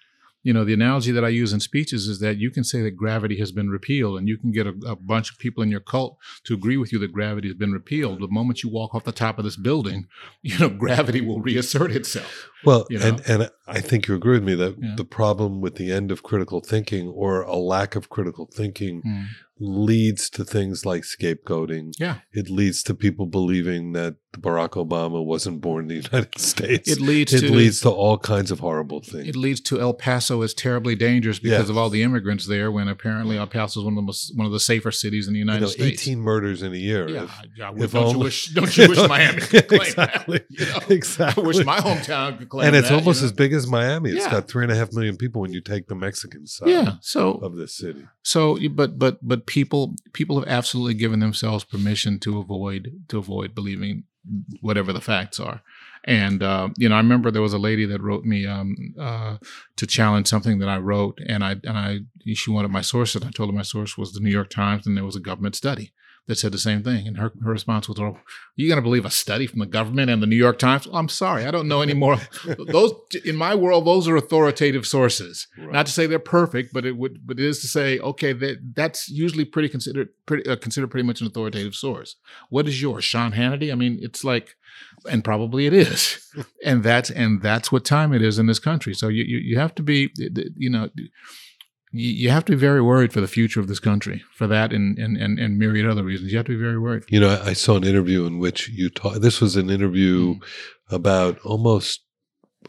You 0.43 0.53
know, 0.53 0.65
the 0.65 0.73
analogy 0.73 1.12
that 1.12 1.23
I 1.23 1.29
use 1.29 1.53
in 1.53 1.59
speeches 1.59 2.07
is 2.07 2.19
that 2.19 2.38
you 2.38 2.51
can 2.51 2.63
say 2.63 2.81
that 2.81 2.91
gravity 2.91 3.39
has 3.39 3.51
been 3.51 3.69
repealed 3.69 4.17
and 4.17 4.27
you 4.27 4.38
can 4.38 4.51
get 4.51 4.67
a, 4.67 4.73
a, 4.85 4.95
bunch 4.95 5.31
of 5.31 5.39
people 5.39 5.63
in 5.63 5.71
your 5.71 5.79
cult 5.79 6.17
to 6.43 6.53
agree 6.53 6.77
with 6.77 6.91
you 6.91 7.00
that 7.00 7.13
gravity 7.13 7.47
has 7.47 7.55
been 7.55 7.71
repealed. 7.71 8.19
The 8.19 8.27
moment 8.27 8.62
you 8.62 8.69
walk 8.69 8.93
off 8.93 9.05
the 9.05 9.12
top 9.12 9.38
of 9.38 9.45
this 9.45 9.55
building, 9.55 10.07
you 10.41 10.59
know, 10.59 10.69
gravity 10.69 11.21
will 11.21 11.39
reassert 11.39 11.91
itself. 11.91 12.50
Well, 12.65 12.85
you 12.89 13.00
know? 13.00 13.07
and, 13.07 13.21
and 13.27 13.51
I 13.67 13.79
think 13.79 14.07
you 14.07 14.15
agree 14.15 14.38
with 14.38 14.43
me 14.43 14.55
that 14.55 14.75
yeah. 14.77 14.95
the 14.95 15.05
problem 15.05 15.62
with 15.62 15.75
the 15.75 15.91
end 15.91 16.12
of 16.12 16.23
critical 16.23 16.62
thinking 16.62 17.07
or 17.07 17.41
a 17.41 17.55
lack 17.55 17.95
of 17.95 18.09
critical 18.09 18.50
thinking 18.53 19.01
mm 19.01 19.25
leads 19.60 20.29
to 20.31 20.43
things 20.43 20.86
like 20.86 21.03
scapegoating. 21.03 21.93
Yeah. 22.00 22.19
It 22.31 22.50
leads 22.50 22.83
to 22.83 22.95
people 22.95 23.25
believing 23.25 23.93
that 23.93 24.15
Barack 24.38 24.72
Obama 24.72 25.24
wasn't 25.24 25.62
born 25.62 25.83
in 25.83 25.88
the 25.89 26.07
United 26.10 26.38
States. 26.39 26.89
It 26.91 27.00
leads 27.00 27.33
it 27.33 27.41
to, 27.41 27.51
leads 27.53 27.81
to 27.81 27.89
all 27.89 28.17
kinds 28.17 28.50
of 28.50 28.60
horrible 28.60 29.01
things. 29.01 29.27
It 29.27 29.36
leads 29.36 29.62
to 29.62 29.79
El 29.79 29.93
Paso 29.93 30.41
is 30.41 30.53
terribly 30.53 30.95
dangerous 30.95 31.38
because 31.38 31.60
yes. 31.60 31.69
of 31.69 31.77
all 31.77 31.89
the 31.89 32.01
immigrants 32.01 32.48
there 32.48 32.72
when 32.72 32.88
apparently 32.88 33.38
El 33.38 33.48
Paso 33.48 33.81
is 33.81 33.83
one 33.83 33.93
of 33.93 33.98
the 33.98 34.01
most, 34.01 34.36
one 34.36 34.48
of 34.48 34.51
the 34.51 34.60
safer 34.60 34.91
cities 34.91 35.27
in 35.27 35.33
the 35.33 35.39
United 35.39 35.60
you 35.60 35.65
know, 35.65 35.72
States. 35.72 36.01
18 36.01 36.19
murders 36.19 36.63
in 36.63 36.74
a 36.74 36.77
year. 36.77 37.07
Yeah. 37.07 37.24
If, 37.24 37.83
if 37.83 37.91
don't, 37.91 38.03
only, 38.03 38.13
you 38.13 38.24
wish, 38.24 38.48
don't 38.53 38.75
you 38.75 38.89
wish 38.89 39.07
Miami 39.07 39.41
could 39.41 39.67
claim 39.67 39.81
exactly, 39.81 40.38
that? 40.39 40.45
You 40.50 40.65
know? 40.65 40.79
Exactly. 40.89 41.43
I 41.43 41.48
wish 41.48 41.65
my 41.65 41.77
hometown 41.77 42.39
could 42.39 42.50
claim 42.50 42.62
that. 42.62 42.67
And 42.69 42.75
it's 42.75 42.89
that, 42.89 42.95
almost 42.95 43.22
as 43.22 43.31
big 43.31 43.53
as 43.53 43.67
Miami. 43.67 44.12
It's 44.12 44.25
yeah. 44.25 44.31
got 44.31 44.48
three 44.48 44.63
and 44.63 44.72
a 44.72 44.75
half 44.75 44.93
million 44.93 45.15
people 45.15 45.41
when 45.41 45.53
you 45.53 45.62
take 45.62 45.88
the 45.88 45.95
Mexican 45.95 46.48
side 46.48 46.69
yeah, 46.69 46.93
so, 47.01 47.33
of 47.33 47.55
this 47.55 47.75
city. 47.75 48.07
So 48.24 48.57
but 48.69 48.98
but 48.98 49.19
but 49.22 49.42
people 49.45 49.95
people 50.13 50.39
have 50.39 50.47
absolutely 50.47 50.93
given 50.93 51.19
themselves 51.19 51.63
permission 51.63 52.19
to 52.19 52.39
avoid 52.39 52.91
to 53.09 53.17
avoid 53.17 53.55
believing 53.55 54.03
whatever 54.62 54.93
the 54.93 55.01
facts 55.01 55.39
are. 55.39 55.62
And 56.05 56.43
uh, 56.43 56.69
you 56.77 56.89
know, 56.89 56.95
I 56.95 57.00
remember 57.00 57.31
there 57.31 57.41
was 57.41 57.53
a 57.53 57.57
lady 57.57 57.85
that 57.85 58.01
wrote 58.01 58.25
me 58.25 58.45
um, 58.45 58.75
uh, 59.00 59.38
to 59.77 59.88
challenge 59.88 60.27
something 60.27 60.59
that 60.59 60.67
I 60.69 60.77
wrote, 60.77 61.19
and 61.27 61.43
I 61.43 61.51
and 61.63 61.77
I 61.77 62.00
she 62.33 62.51
wanted 62.51 62.71
my 62.71 62.81
source, 62.81 63.15
and 63.15 63.23
I 63.23 63.31
told 63.31 63.50
her 63.50 63.55
my 63.55 63.62
source 63.63 63.97
was 63.97 64.12
the 64.12 64.19
New 64.19 64.31
York 64.31 64.50
Times, 64.50 64.85
and 64.85 64.97
there 64.97 65.05
was 65.05 65.15
a 65.15 65.21
government 65.21 65.55
study 65.55 65.93
that 66.27 66.35
said 66.35 66.53
the 66.53 66.57
same 66.57 66.83
thing. 66.83 67.07
And 67.07 67.17
her, 67.17 67.33
her 67.43 67.51
response 67.51 67.89
was, 67.89 67.99
"Oh, 67.99 68.17
you 68.55 68.67
going 68.67 68.77
to 68.77 68.81
believe 68.81 69.05
a 69.05 69.11
study 69.11 69.45
from 69.45 69.59
the 69.59 69.65
government 69.65 70.09
and 70.09 70.21
the 70.21 70.27
New 70.27 70.37
York 70.37 70.57
Times?" 70.57 70.87
Well, 70.87 70.97
I'm 70.97 71.09
sorry, 71.09 71.45
I 71.45 71.51
don't 71.51 71.67
know 71.67 71.81
anymore. 71.81 72.17
those 72.67 72.93
in 73.25 73.35
my 73.35 73.55
world, 73.55 73.85
those 73.85 74.07
are 74.07 74.15
authoritative 74.15 74.87
sources. 74.87 75.47
Right. 75.57 75.71
Not 75.71 75.85
to 75.87 75.91
say 75.91 76.07
they're 76.07 76.19
perfect, 76.19 76.73
but 76.73 76.85
it 76.85 76.97
would, 76.97 77.25
but 77.25 77.39
it 77.39 77.45
is 77.45 77.59
to 77.61 77.67
say, 77.67 77.99
okay, 77.99 78.33
that 78.33 78.73
that's 78.75 79.09
usually 79.09 79.45
pretty 79.45 79.69
considered 79.69 80.09
pretty 80.25 80.49
uh, 80.49 80.55
considered 80.55 80.91
pretty 80.91 81.05
much 81.05 81.21
an 81.21 81.27
authoritative 81.27 81.75
source. 81.75 82.15
What 82.49 82.67
is 82.67 82.81
yours, 82.81 83.03
Sean 83.03 83.33
Hannity? 83.33 83.71
I 83.71 83.75
mean, 83.75 83.99
it's 84.01 84.23
like, 84.23 84.55
and 85.09 85.23
probably 85.23 85.65
it 85.65 85.73
is, 85.73 86.33
and 86.65 86.83
that's 86.83 87.09
and 87.09 87.41
that's 87.41 87.71
what 87.71 87.83
time 87.83 88.13
it 88.13 88.21
is 88.21 88.39
in 88.39 88.47
this 88.47 88.59
country. 88.59 88.93
So 88.93 89.09
you 89.09 89.23
you, 89.23 89.37
you 89.39 89.59
have 89.59 89.75
to 89.75 89.83
be, 89.83 90.11
you 90.55 90.69
know 90.69 90.89
you 91.93 92.31
have 92.31 92.43
to 92.45 92.53
be 92.53 92.57
very 92.57 92.81
worried 92.81 93.13
for 93.13 93.21
the 93.21 93.27
future 93.27 93.59
of 93.59 93.67
this 93.67 93.79
country 93.79 94.23
for 94.33 94.47
that 94.47 94.73
and, 94.73 94.97
and, 94.97 95.15
and, 95.15 95.38
and 95.38 95.59
myriad 95.59 95.88
other 95.88 96.03
reasons. 96.03 96.31
You 96.31 96.38
have 96.38 96.47
to 96.47 96.57
be 96.57 96.62
very 96.62 96.79
worried. 96.79 97.03
You 97.07 97.19
know, 97.19 97.39
I 97.43 97.53
saw 97.53 97.77
an 97.77 97.83
interview 97.83 98.25
in 98.25 98.39
which 98.39 98.67
you 98.69 98.89
talked, 98.89 99.21
This 99.21 99.39
was 99.39 99.56
an 99.56 99.69
interview 99.69 100.36
mm. 100.36 100.41
about 100.89 101.39
almost 101.45 102.01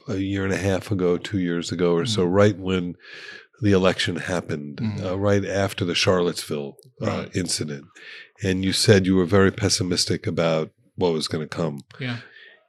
a 0.06 0.16
year 0.16 0.44
and 0.44 0.52
a 0.52 0.58
half 0.58 0.90
ago, 0.90 1.16
two 1.16 1.38
years 1.38 1.72
ago 1.72 1.94
or 1.94 2.02
mm. 2.02 2.08
so, 2.08 2.24
right 2.24 2.58
when 2.58 2.96
the 3.62 3.72
election 3.72 4.16
happened, 4.16 4.76
mm. 4.76 5.02
uh, 5.02 5.18
right 5.18 5.44
after 5.44 5.86
the 5.86 5.94
Charlottesville 5.94 6.76
uh, 7.00 7.06
right. 7.06 7.36
incident. 7.36 7.86
And 8.42 8.62
you 8.62 8.74
said 8.74 9.06
you 9.06 9.16
were 9.16 9.24
very 9.24 9.50
pessimistic 9.50 10.26
about 10.26 10.70
what 10.96 11.12
was 11.12 11.28
going 11.28 11.48
to 11.48 11.56
come. 11.56 11.80
Yeah. 11.98 12.18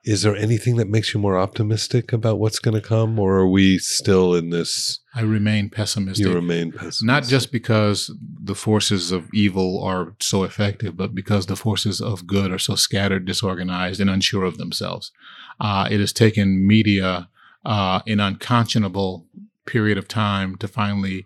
Is 0.06 0.22
there 0.22 0.36
anything 0.36 0.76
that 0.76 0.88
makes 0.88 1.16
you 1.16 1.20
more 1.20 1.36
optimistic 1.36 2.14
about 2.14 2.38
what's 2.38 2.60
going 2.60 2.80
to 2.80 2.88
come, 2.88 3.18
or 3.18 3.38
are 3.38 3.48
we 3.48 3.80
still 3.80 4.36
in 4.36 4.52
this? 4.52 5.00
I 5.16 5.22
remain 5.22 5.72
pessimistic. 5.72 6.28
You 6.28 6.32
remain 6.32 6.72
pessimistic. 6.72 7.08
Not 7.08 7.24
just 7.24 7.52
because 7.52 8.16
the 8.40 8.54
forces 8.54 9.12
of 9.12 9.28
evil 9.34 9.84
are 9.84 10.16
so 10.20 10.44
effective, 10.44 10.96
but 10.96 11.16
because 11.16 11.48
the 11.48 11.56
forces 11.56 12.02
of 12.02 12.28
good 12.28 12.52
are 12.52 12.60
so 12.60 12.76
scattered, 12.76 13.26
disorganized, 13.26 14.00
and 14.00 14.10
unsure 14.10 14.44
of 14.44 14.60
themselves. 14.60 15.12
Uh, 15.60 15.88
it 15.90 16.00
has 16.00 16.14
taken 16.14 16.68
media 16.68 17.28
uh, 17.66 18.02
an 18.06 18.20
unconscionable 18.20 19.26
period 19.66 19.98
of 19.98 20.08
time 20.08 20.56
to 20.58 20.68
finally 20.68 21.26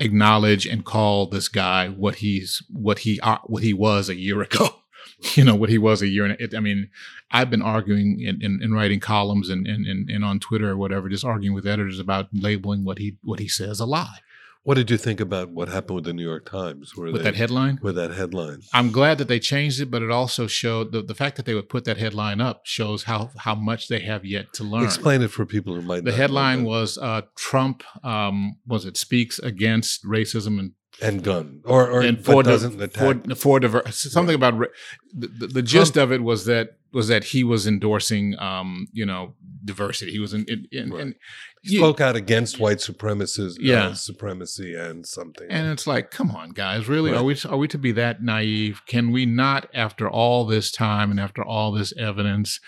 acknowledge 0.00 0.66
and 0.66 0.86
call 0.86 1.26
this 1.26 1.48
guy 1.48 1.88
what 1.88 2.16
he's 2.16 2.62
what 2.70 3.00
he 3.00 3.20
uh, 3.20 3.38
what 3.44 3.62
he 3.62 3.74
was 3.74 4.08
a 4.08 4.16
year 4.16 4.40
ago. 4.40 4.76
you 5.34 5.44
know 5.44 5.54
what 5.54 5.68
he 5.68 5.78
was 5.78 6.02
a 6.02 6.08
year 6.08 6.24
and 6.24 6.36
it, 6.40 6.54
i 6.54 6.60
mean 6.60 6.88
i've 7.30 7.50
been 7.50 7.62
arguing 7.62 8.24
and, 8.26 8.74
writing 8.74 9.00
columns 9.00 9.48
and, 9.48 9.66
and, 9.66 9.86
and 10.10 10.24
on 10.24 10.38
twitter 10.38 10.70
or 10.70 10.76
whatever 10.76 11.08
just 11.08 11.24
arguing 11.24 11.54
with 11.54 11.66
editors 11.66 11.98
about 11.98 12.28
labeling 12.32 12.84
what 12.84 12.98
he 12.98 13.16
what 13.22 13.38
he 13.38 13.48
says 13.48 13.80
a 13.80 13.86
lie 13.86 14.18
what 14.64 14.76
did 14.76 14.92
you 14.92 14.96
think 14.96 15.18
about 15.18 15.50
what 15.50 15.68
happened 15.68 15.96
with 15.96 16.04
the 16.04 16.12
New 16.12 16.22
York 16.22 16.48
Times? 16.48 16.94
with 16.96 17.16
they, 17.16 17.22
that 17.22 17.34
headline? 17.34 17.80
With 17.82 17.96
that 17.96 18.12
headline. 18.12 18.60
I'm 18.72 18.92
glad 18.92 19.18
that 19.18 19.26
they 19.26 19.40
changed 19.40 19.80
it, 19.80 19.90
but 19.90 20.02
it 20.02 20.10
also 20.10 20.46
showed 20.46 20.92
the, 20.92 21.02
the 21.02 21.16
fact 21.16 21.36
that 21.36 21.46
they 21.46 21.54
would 21.54 21.68
put 21.68 21.84
that 21.86 21.96
headline 21.96 22.40
up 22.40 22.60
shows 22.64 23.04
how 23.04 23.30
how 23.38 23.56
much 23.56 23.88
they 23.88 24.00
have 24.00 24.24
yet 24.24 24.52
to 24.54 24.64
learn. 24.64 24.84
Explain 24.84 25.20
it 25.22 25.32
for 25.32 25.44
people 25.44 25.74
who 25.74 25.82
might. 25.82 26.04
The 26.04 26.12
headline 26.12 26.62
was 26.62 26.96
uh, 26.96 27.22
Trump 27.34 27.82
um, 28.04 28.58
was 28.64 28.84
it 28.84 28.96
speaks 28.96 29.40
against 29.40 30.04
racism 30.04 30.60
and 30.60 30.72
and 31.00 31.22
gun 31.22 31.62
or 31.64 31.90
or 31.90 32.02
and 32.02 32.24
for 32.24 32.42
doesn't 32.42 32.80
attack 32.80 33.24
for, 33.26 33.34
for 33.34 33.60
diver- 33.60 33.82
something 33.90 34.38
right. 34.38 34.52
about 34.52 34.68
the, 35.12 35.28
the, 35.28 35.46
the 35.46 35.62
gist 35.62 35.96
of 35.96 36.12
it 36.12 36.22
was 36.22 36.44
that 36.44 36.76
was 36.92 37.08
that 37.08 37.24
he 37.24 37.42
was 37.42 37.66
endorsing 37.66 38.38
um 38.38 38.88
you 38.92 39.06
know 39.06 39.34
diversity 39.64 40.10
he 40.10 40.18
was 40.18 40.34
in, 40.34 40.44
in, 40.48 40.66
in 40.70 40.90
right. 40.90 41.00
and 41.00 41.14
he 41.62 41.76
spoke 41.76 42.00
out 42.00 42.16
against 42.16 42.58
white 42.58 42.78
supremacists 42.78 43.56
yeah. 43.60 43.86
Uh, 43.86 43.94
supremacy 43.94 44.74
and 44.74 45.06
something 45.06 45.46
and 45.48 45.68
it's 45.68 45.86
like 45.86 46.10
come 46.10 46.32
on 46.32 46.50
guys 46.50 46.88
really 46.88 47.10
right. 47.10 47.20
are 47.20 47.24
we 47.24 47.36
are 47.48 47.56
we 47.56 47.68
to 47.68 47.78
be 47.78 47.92
that 47.92 48.22
naive 48.22 48.82
can 48.86 49.12
we 49.12 49.24
not 49.24 49.68
after 49.72 50.10
all 50.10 50.44
this 50.44 50.70
time 50.70 51.10
and 51.10 51.20
after 51.20 51.42
all 51.42 51.72
this 51.72 51.94
evidence 51.96 52.60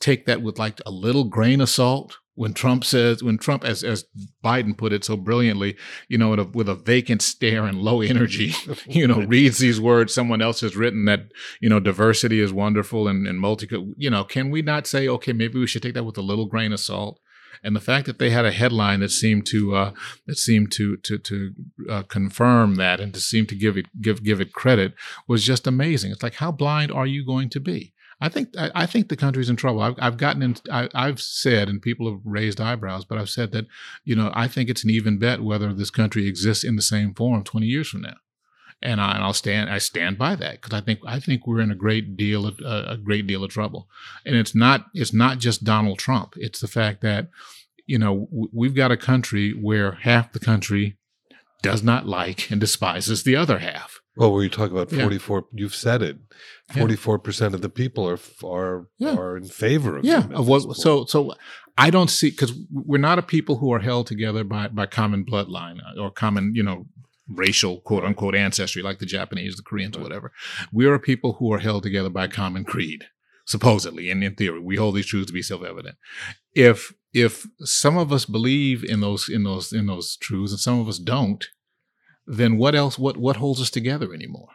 take 0.00 0.26
that 0.26 0.42
with 0.42 0.58
like 0.58 0.80
a 0.84 0.90
little 0.90 1.24
grain 1.24 1.60
of 1.60 1.68
salt 1.68 2.18
when 2.34 2.54
Trump 2.54 2.84
says, 2.84 3.22
when 3.22 3.38
Trump, 3.38 3.64
as 3.64 3.84
as 3.84 4.04
Biden 4.42 4.76
put 4.76 4.92
it 4.92 5.04
so 5.04 5.16
brilliantly, 5.16 5.76
you 6.08 6.16
know, 6.16 6.30
with 6.30 6.40
a, 6.40 6.44
with 6.44 6.68
a 6.68 6.74
vacant 6.74 7.20
stare 7.20 7.64
and 7.66 7.82
low 7.82 8.00
energy, 8.00 8.54
you 8.86 9.06
know, 9.06 9.20
reads 9.20 9.58
these 9.58 9.80
words 9.80 10.14
someone 10.14 10.40
else 10.40 10.60
has 10.60 10.76
written 10.76 11.04
that 11.04 11.30
you 11.60 11.68
know 11.68 11.80
diversity 11.80 12.40
is 12.40 12.52
wonderful 12.52 13.06
and 13.06 13.26
and 13.26 13.40
multi, 13.40 13.68
you 13.96 14.10
know, 14.10 14.24
can 14.24 14.50
we 14.50 14.62
not 14.62 14.86
say, 14.86 15.08
okay, 15.08 15.32
maybe 15.32 15.58
we 15.58 15.66
should 15.66 15.82
take 15.82 15.94
that 15.94 16.04
with 16.04 16.16
a 16.16 16.22
little 16.22 16.46
grain 16.46 16.72
of 16.72 16.80
salt? 16.80 17.20
And 17.62 17.76
the 17.76 17.80
fact 17.80 18.06
that 18.06 18.18
they 18.18 18.30
had 18.30 18.44
a 18.44 18.50
headline 18.50 19.00
that 19.00 19.10
seemed 19.10 19.46
to 19.46 19.74
uh, 19.74 19.92
that 20.26 20.38
seemed 20.38 20.72
to 20.72 20.96
to 20.96 21.18
to 21.18 21.52
uh, 21.88 22.02
confirm 22.04 22.76
that 22.76 22.98
and 22.98 23.12
to 23.14 23.20
seem 23.20 23.46
to 23.46 23.54
give 23.54 23.76
it 23.76 23.86
give 24.00 24.24
give 24.24 24.40
it 24.40 24.52
credit 24.52 24.94
was 25.28 25.44
just 25.44 25.66
amazing. 25.66 26.12
It's 26.12 26.22
like 26.22 26.36
how 26.36 26.50
blind 26.50 26.90
are 26.90 27.06
you 27.06 27.24
going 27.26 27.50
to 27.50 27.60
be? 27.60 27.92
I 28.22 28.28
think 28.28 28.54
I, 28.56 28.86
think 28.86 29.08
the 29.08 29.16
country's 29.16 29.50
in 29.50 29.56
trouble. 29.56 29.82
I've, 29.82 29.96
I've 29.98 30.16
gotten 30.16 30.42
in. 30.42 30.56
I, 30.70 30.88
have 30.94 31.20
said, 31.20 31.68
and 31.68 31.82
people 31.82 32.08
have 32.08 32.20
raised 32.24 32.60
eyebrows, 32.60 33.04
but 33.04 33.18
I've 33.18 33.28
said 33.28 33.50
that 33.50 33.66
you 34.04 34.14
know 34.14 34.30
I 34.32 34.46
think 34.46 34.70
it's 34.70 34.84
an 34.84 34.90
even 34.90 35.18
bet 35.18 35.42
whether 35.42 35.72
this 35.72 35.90
country 35.90 36.28
exists 36.28 36.62
in 36.62 36.76
the 36.76 36.82
same 36.82 37.14
form 37.14 37.42
20 37.42 37.66
years 37.66 37.88
from 37.88 38.02
now, 38.02 38.14
and, 38.80 39.00
I, 39.00 39.16
and 39.16 39.24
I'll 39.24 39.32
stand. 39.32 39.70
I 39.70 39.78
stand 39.78 40.18
by 40.18 40.36
that 40.36 40.62
because 40.62 40.72
I 40.72 40.80
think 40.80 41.00
I 41.04 41.18
think 41.18 41.48
we're 41.48 41.60
in 41.60 41.72
a 41.72 41.74
great 41.74 42.16
deal 42.16 42.46
of 42.46 42.60
uh, 42.64 42.84
a 42.86 42.96
great 42.96 43.26
deal 43.26 43.42
of 43.42 43.50
trouble, 43.50 43.88
and 44.24 44.36
it's 44.36 44.54
not 44.54 44.86
it's 44.94 45.12
not 45.12 45.38
just 45.38 45.64
Donald 45.64 45.98
Trump. 45.98 46.34
It's 46.36 46.60
the 46.60 46.68
fact 46.68 47.00
that 47.00 47.28
you 47.86 47.98
know 47.98 48.28
we've 48.30 48.76
got 48.76 48.92
a 48.92 48.96
country 48.96 49.50
where 49.50 49.92
half 50.02 50.32
the 50.32 50.38
country 50.38 50.96
does 51.60 51.82
not 51.82 52.06
like 52.06 52.52
and 52.52 52.60
despises 52.60 53.24
the 53.24 53.34
other 53.34 53.58
half 53.58 54.01
Well, 54.16 54.32
were 54.32 54.42
you 54.42 54.50
talking 54.50 54.76
about 54.76 54.92
Yeah. 54.92 55.02
44? 55.02 55.46
You've 55.52 55.74
said 55.74 56.02
it. 56.02 56.18
Yeah. 56.74 56.82
44% 56.82 57.54
of 57.54 57.62
the 57.62 57.68
people 57.70 58.06
are 58.08 58.18
are 58.44 58.86
Yeah. 58.98 59.14
are 59.16 59.36
in 59.36 59.44
favor 59.44 59.98
of 59.98 60.04
yeah 60.04 60.26
of 60.32 60.48
what 60.48 60.76
so 60.76 61.04
so 61.06 61.34
i 61.78 61.88
don't 61.90 62.10
see 62.10 62.30
because 62.30 62.52
we're 62.70 62.98
not 63.10 63.18
a 63.18 63.22
people 63.22 63.56
who 63.58 63.72
are 63.72 63.80
held 63.80 64.06
together 64.06 64.44
by 64.44 64.68
by 64.68 64.86
common 64.86 65.24
bloodline 65.24 65.78
uh, 65.86 66.00
or 66.02 66.10
common 66.10 66.54
you 66.54 66.62
know 66.62 66.86
racial 67.28 67.80
quote 67.80 68.04
unquote 68.04 68.34
ancestry 68.34 68.82
like 68.82 68.98
the 68.98 69.06
japanese 69.06 69.56
the 69.56 69.62
koreans 69.62 69.96
or 69.96 70.00
Right. 70.00 70.04
whatever 70.08 70.32
we 70.72 70.86
are 70.86 70.94
a 70.94 70.98
people 71.00 71.34
who 71.38 71.52
are 71.52 71.58
held 71.60 71.82
together 71.82 72.10
by 72.10 72.26
common 72.28 72.64
creed 72.64 73.04
supposedly 73.46 74.10
and 74.10 74.22
in 74.24 74.34
theory 74.34 74.60
we 74.60 74.76
hold 74.76 74.94
these 74.96 75.06
truths 75.06 75.26
to 75.28 75.32
be 75.32 75.42
self-evident 75.42 75.96
if 76.54 76.92
if 77.12 77.46
some 77.60 77.96
of 77.98 78.12
us 78.12 78.24
believe 78.24 78.82
in 78.84 79.00
those 79.00 79.28
in 79.28 79.42
those 79.44 79.72
in 79.72 79.86
those 79.86 80.16
truths 80.16 80.52
and 80.52 80.60
some 80.60 80.78
of 80.80 80.88
us 80.88 80.98
don't 80.98 81.46
then 82.26 82.56
what 82.56 82.74
else 82.74 82.98
what 82.98 83.16
what 83.16 83.36
holds 83.36 83.60
us 83.60 83.70
together 83.70 84.12
anymore 84.14 84.48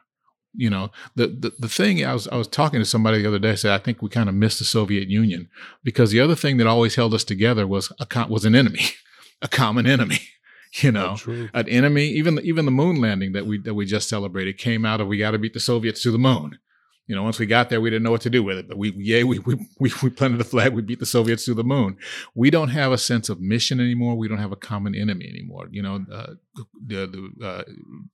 you 0.53 0.69
know 0.69 0.89
the, 1.15 1.27
the 1.27 1.53
the 1.59 1.69
thing 1.69 2.03
I 2.03 2.13
was 2.13 2.27
I 2.29 2.35
was 2.35 2.47
talking 2.47 2.79
to 2.79 2.85
somebody 2.85 3.21
the 3.21 3.27
other 3.27 3.39
day 3.39 3.55
said 3.55 3.71
I 3.71 3.77
think 3.77 4.01
we 4.01 4.09
kind 4.09 4.27
of 4.29 4.35
missed 4.35 4.59
the 4.59 4.65
Soviet 4.65 5.07
Union 5.07 5.49
because 5.83 6.11
the 6.11 6.19
other 6.19 6.35
thing 6.35 6.57
that 6.57 6.67
always 6.67 6.95
held 6.95 7.13
us 7.13 7.23
together 7.23 7.67
was 7.67 7.91
a 7.99 8.27
was 8.27 8.43
an 8.45 8.55
enemy, 8.55 8.85
a 9.41 9.47
common 9.47 9.85
enemy. 9.85 10.19
You 10.81 10.91
know, 10.91 11.15
Oh, 11.25 11.47
an 11.53 11.69
enemy. 11.69 12.07
Even 12.07 12.39
even 12.39 12.65
the 12.65 12.71
moon 12.71 12.99
landing 12.99 13.31
that 13.31 13.45
we 13.45 13.57
that 13.59 13.73
we 13.73 13.85
just 13.85 14.09
celebrated 14.09 14.57
came 14.57 14.85
out 14.85 14.99
of 14.99 15.07
we 15.07 15.17
got 15.17 15.31
to 15.31 15.39
beat 15.39 15.53
the 15.53 15.61
Soviets 15.61 16.03
to 16.03 16.11
the 16.11 16.19
moon. 16.19 16.59
You 17.07 17.15
know, 17.15 17.23
once 17.23 17.39
we 17.39 17.45
got 17.45 17.69
there, 17.69 17.79
we 17.79 17.89
didn't 17.89 18.03
know 18.03 18.11
what 18.11 18.21
to 18.21 18.29
do 18.29 18.43
with 18.43 18.57
it. 18.57 18.67
But 18.67 18.77
we, 18.77 18.91
yeah, 18.97 19.23
we 19.23 19.39
we 19.39 19.55
we, 19.79 19.91
we 20.03 20.09
planted 20.09 20.37
the 20.37 20.43
flag. 20.43 20.73
We 20.73 20.81
beat 20.81 20.99
the 20.99 21.05
Soviets 21.05 21.45
to 21.45 21.53
the 21.53 21.63
moon. 21.63 21.97
We 22.35 22.49
don't 22.49 22.69
have 22.69 22.91
a 22.91 22.97
sense 22.97 23.29
of 23.29 23.39
mission 23.39 23.79
anymore. 23.79 24.15
We 24.15 24.27
don't 24.27 24.39
have 24.39 24.51
a 24.51 24.57
common 24.57 24.93
enemy 24.93 25.27
anymore. 25.27 25.67
You 25.71 25.81
know, 25.83 26.05
uh, 26.11 26.33
the, 26.85 27.31
the 27.39 27.45
uh, 27.45 27.63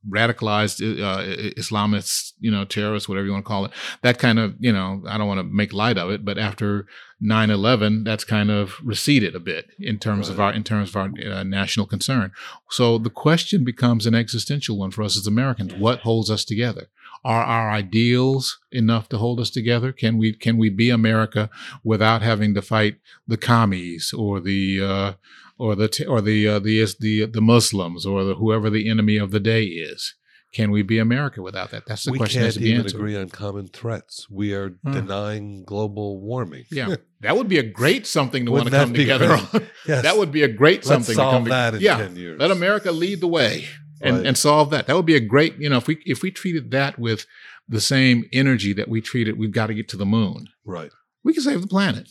radicalized 0.08 0.82
uh, 1.02 1.24
Islamists, 1.60 2.34
you 2.40 2.52
know, 2.52 2.66
terrorists, 2.66 3.10
whatever 3.10 3.26
you 3.26 3.32
want 3.32 3.46
to 3.46 3.48
call 3.48 3.66
it. 3.66 3.72
That 4.04 4.20
kind 4.20 4.38
of, 4.38 4.56
you 4.60 4.72
know, 4.72 5.04
I 5.08 5.18
don't 5.18 5.28
want 5.28 5.40
to 5.40 5.44
make 5.44 5.74
light 5.74 5.98
of 5.98 6.12
it, 6.12 6.24
but 6.24 6.38
after 6.38 6.86
9/11, 7.24 8.04
that's 8.04 8.26
kind 8.26 8.52
of 8.52 8.76
receded 8.84 9.34
a 9.34 9.40
bit 9.40 9.72
in 9.80 9.98
terms 9.98 10.30
of 10.30 10.40
our 10.40 10.54
in 10.54 10.64
terms 10.64 10.90
of 10.90 10.96
our 10.98 11.10
uh, 11.26 11.44
national 11.44 11.88
concern. 11.88 12.32
So 12.70 13.00
the 13.00 13.10
question 13.10 13.64
becomes 13.64 14.06
an 14.06 14.14
existential 14.14 14.78
one 14.78 14.92
for 14.92 15.02
us 15.02 15.18
as 15.18 15.26
Americans: 15.26 15.74
What 15.74 16.02
holds 16.02 16.30
us 16.30 16.46
together? 16.46 16.90
Are 17.26 17.44
our 17.44 17.72
ideals 17.72 18.60
enough 18.72 19.08
to 19.10 19.18
hold 19.18 19.40
us 19.40 19.50
together? 19.50 19.92
Can 19.94 20.18
we 20.18 20.34
can 20.34 20.58
we 20.58 20.70
be 20.70 20.90
America 20.90 21.50
without 21.84 22.22
having 22.22 22.54
to 22.56 22.62
fight 22.62 22.96
the 23.28 23.38
commies 23.38 24.14
or 24.18 24.42
the 24.42 24.82
uh, 24.84 25.14
or 25.58 25.76
the 25.76 26.06
or 26.08 26.20
the 26.22 26.48
uh, 26.48 26.60
the 26.60 26.86
the 27.00 27.26
the 27.26 27.42
Muslims 27.42 28.06
or 28.06 28.24
the, 28.26 28.36
whoever 28.36 28.70
the 28.70 28.90
enemy 28.90 29.18
of 29.18 29.32
the 29.32 29.40
day 29.40 29.64
is? 29.64 30.16
Can 30.52 30.70
we 30.70 30.84
be 30.84 31.00
America 31.00 31.42
without 31.42 31.72
that? 31.72 31.88
That's 31.88 32.04
the 32.04 32.12
we 32.12 32.20
question 32.20 32.42
that 32.42 32.46
has 32.48 32.56
can't 32.58 32.64
be 32.66 32.70
even 32.72 32.82
answered. 32.84 32.98
agree 32.98 33.16
on 33.18 33.30
common 33.30 33.68
threats. 33.70 34.28
We 34.30 34.54
are 34.54 34.76
Huh. 34.86 34.92
denying 34.94 35.64
global 35.64 36.20
warming. 36.22 36.66
Yeah, 36.70 36.98
that 37.22 37.36
would 37.38 37.48
be 37.48 37.58
a 37.58 37.64
great 37.64 38.06
something 38.06 38.46
to 38.46 38.52
want 38.52 38.66
Wouldn't 38.66 38.80
to 38.80 38.86
come 38.86 38.94
together 38.94 39.32
on. 39.34 39.68
yes. 39.88 40.04
That 40.04 40.18
would 40.18 40.32
be 40.32 40.44
a 40.44 40.48
great 40.48 40.86
Let's 40.86 40.88
something 40.90 41.16
to 41.16 41.22
come 41.24 41.46
that 41.46 41.74
in 41.76 41.82
yeah, 41.82 41.98
10 41.98 42.16
years. 42.18 42.40
let 42.40 42.52
America 42.52 42.92
lead 42.92 43.22
the 43.22 43.28
way 43.28 43.66
and, 44.04 44.18
Right. 44.18 44.26
and 44.28 44.38
solve 44.38 44.70
that. 44.72 44.86
That 44.88 44.96
would 44.96 45.06
be 45.06 45.16
a 45.16 45.20
great, 45.20 45.58
you 45.58 45.70
know, 45.70 45.78
if 45.78 45.88
we 45.88 45.98
if 46.06 46.22
we 46.22 46.30
treated 46.32 46.72
that 46.72 47.00
with 47.00 47.26
the 47.68 47.82
same 47.82 48.26
energy 48.34 48.74
that 48.74 48.90
we 48.90 49.02
treated, 49.02 49.38
we've 49.40 49.52
got 49.54 49.68
to 49.68 49.74
get 49.74 49.88
to 49.90 49.98
the 49.98 50.06
moon. 50.06 50.48
right. 50.66 50.92
We 51.24 51.34
could 51.34 51.44
save 51.44 51.62
the 51.62 51.68
planet. 51.68 52.10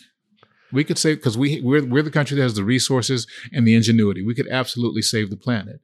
We 0.72 0.84
could 0.84 0.96
save 0.96 1.18
because 1.18 1.36
we 1.36 1.60
we're 1.60 1.84
we're 1.84 2.02
the 2.02 2.10
country 2.10 2.34
that 2.36 2.42
has 2.42 2.54
the 2.54 2.64
resources 2.64 3.26
and 3.52 3.66
the 3.66 3.74
ingenuity. 3.74 4.22
We 4.24 4.34
could 4.34 4.48
absolutely 4.48 5.02
save 5.02 5.28
the 5.28 5.36
planet. 5.36 5.80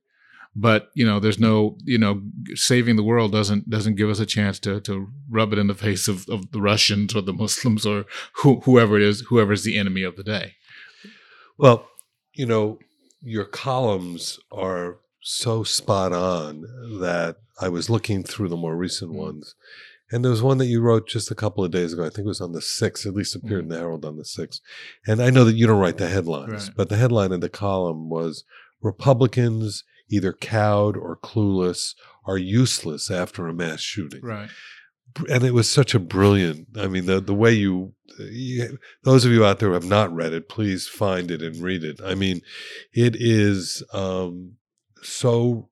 But 0.56 0.88
you 0.94 1.04
know, 1.04 1.20
there's 1.20 1.38
no 1.38 1.76
you 1.84 1.98
know 1.98 2.22
saving 2.54 2.96
the 2.96 3.02
world 3.02 3.32
doesn't 3.32 3.68
doesn't 3.68 3.96
give 3.96 4.08
us 4.08 4.18
a 4.18 4.24
chance 4.26 4.58
to 4.60 4.80
to 4.80 5.08
rub 5.28 5.52
it 5.52 5.58
in 5.58 5.66
the 5.66 5.74
face 5.74 6.08
of, 6.08 6.26
of 6.30 6.50
the 6.52 6.60
Russians 6.62 7.14
or 7.14 7.20
the 7.20 7.34
Muslims 7.34 7.84
or 7.84 8.06
who, 8.36 8.60
whoever 8.60 8.96
it 8.96 9.02
is 9.02 9.20
whoever 9.28 9.52
is 9.52 9.62
the 9.62 9.76
enemy 9.76 10.02
of 10.04 10.16
the 10.16 10.24
day. 10.24 10.54
Well, 11.58 11.86
you 12.32 12.46
know, 12.46 12.78
your 13.20 13.44
columns 13.44 14.38
are 14.50 14.98
so 15.30 15.62
spot 15.62 16.10
on 16.12 16.62
that 17.00 17.36
I 17.60 17.68
was 17.68 17.90
looking 17.90 18.22
through 18.22 18.48
the 18.48 18.56
more 18.56 18.76
recent 18.76 19.10
Mm. 19.12 19.16
ones. 19.16 19.54
And 20.10 20.24
there 20.24 20.30
was 20.30 20.40
one 20.40 20.56
that 20.56 20.66
you 20.68 20.80
wrote 20.80 21.06
just 21.06 21.30
a 21.30 21.34
couple 21.34 21.62
of 21.62 21.70
days 21.70 21.92
ago. 21.92 22.02
I 22.02 22.08
think 22.08 22.24
it 22.24 22.34
was 22.36 22.40
on 22.40 22.52
the 22.52 22.62
6th, 22.62 23.04
at 23.04 23.12
least 23.12 23.36
appeared 23.36 23.64
in 23.64 23.66
Mm. 23.66 23.72
the 23.72 23.78
Herald 23.78 24.04
on 24.06 24.16
the 24.16 24.24
6th. 24.24 24.60
And 25.06 25.20
I 25.22 25.28
know 25.28 25.44
that 25.44 25.54
you 25.56 25.66
don't 25.66 25.78
write 25.80 25.98
the 25.98 26.08
headlines, 26.08 26.68
Right. 26.68 26.76
but 26.76 26.88
the 26.88 26.96
headline 26.96 27.32
of 27.32 27.42
the 27.42 27.50
column 27.50 28.08
was 28.08 28.42
Republicans, 28.80 29.84
either 30.08 30.32
cowed 30.32 30.96
or 30.96 31.14
clueless, 31.14 31.94
are 32.24 32.38
useless 32.38 33.10
after 33.10 33.46
a 33.46 33.52
mass 33.54 33.80
shooting 33.80 34.22
Right. 34.22 34.48
and 35.28 35.44
it 35.44 35.52
was 35.52 35.68
such 35.68 35.94
a 35.94 35.98
brilliant 35.98 36.68
i 36.76 36.86
mean 36.86 37.06
the 37.06 37.20
the 37.20 37.34
way 37.34 37.52
you, 37.52 37.94
you 38.18 38.78
those 39.04 39.24
of 39.24 39.32
you 39.32 39.44
out 39.44 39.58
there 39.58 39.68
who 39.70 39.74
have 39.74 39.84
not 39.84 40.14
read 40.14 40.32
it 40.34 40.48
please 40.48 40.86
find 40.86 41.30
it 41.30 41.40
and 41.42 41.56
read 41.62 41.82
it 41.82 41.98
i 42.04 42.14
mean 42.14 42.40
it 42.92 43.16
is 43.18 43.82
um 43.94 44.52
so 45.02 45.68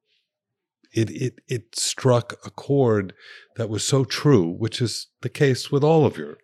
it 0.92 1.10
it 1.10 1.34
it 1.48 1.76
struck 1.76 2.34
a 2.44 2.50
chord 2.50 3.12
that 3.56 3.68
was 3.68 3.84
so 3.84 4.04
true 4.04 4.48
which 4.48 4.80
is 4.80 5.08
the 5.22 5.28
case 5.28 5.70
with 5.70 5.84
all 5.84 6.04
of 6.06 6.16
your 6.16 6.38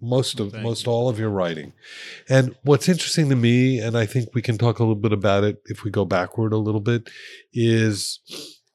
most 0.00 0.38
of 0.38 0.52
Thank 0.52 0.62
most 0.62 0.86
you. 0.86 0.92
all 0.92 1.08
of 1.08 1.18
your 1.18 1.30
writing 1.30 1.72
and 2.28 2.54
what's 2.62 2.88
interesting 2.88 3.30
to 3.30 3.36
me 3.36 3.78
and 3.78 3.96
i 3.96 4.04
think 4.04 4.28
we 4.34 4.42
can 4.42 4.58
talk 4.58 4.78
a 4.78 4.82
little 4.82 4.94
bit 4.94 5.12
about 5.12 5.42
it 5.42 5.62
if 5.66 5.84
we 5.84 5.90
go 5.90 6.04
backward 6.04 6.52
a 6.52 6.58
little 6.58 6.82
bit 6.82 7.08
is 7.52 8.20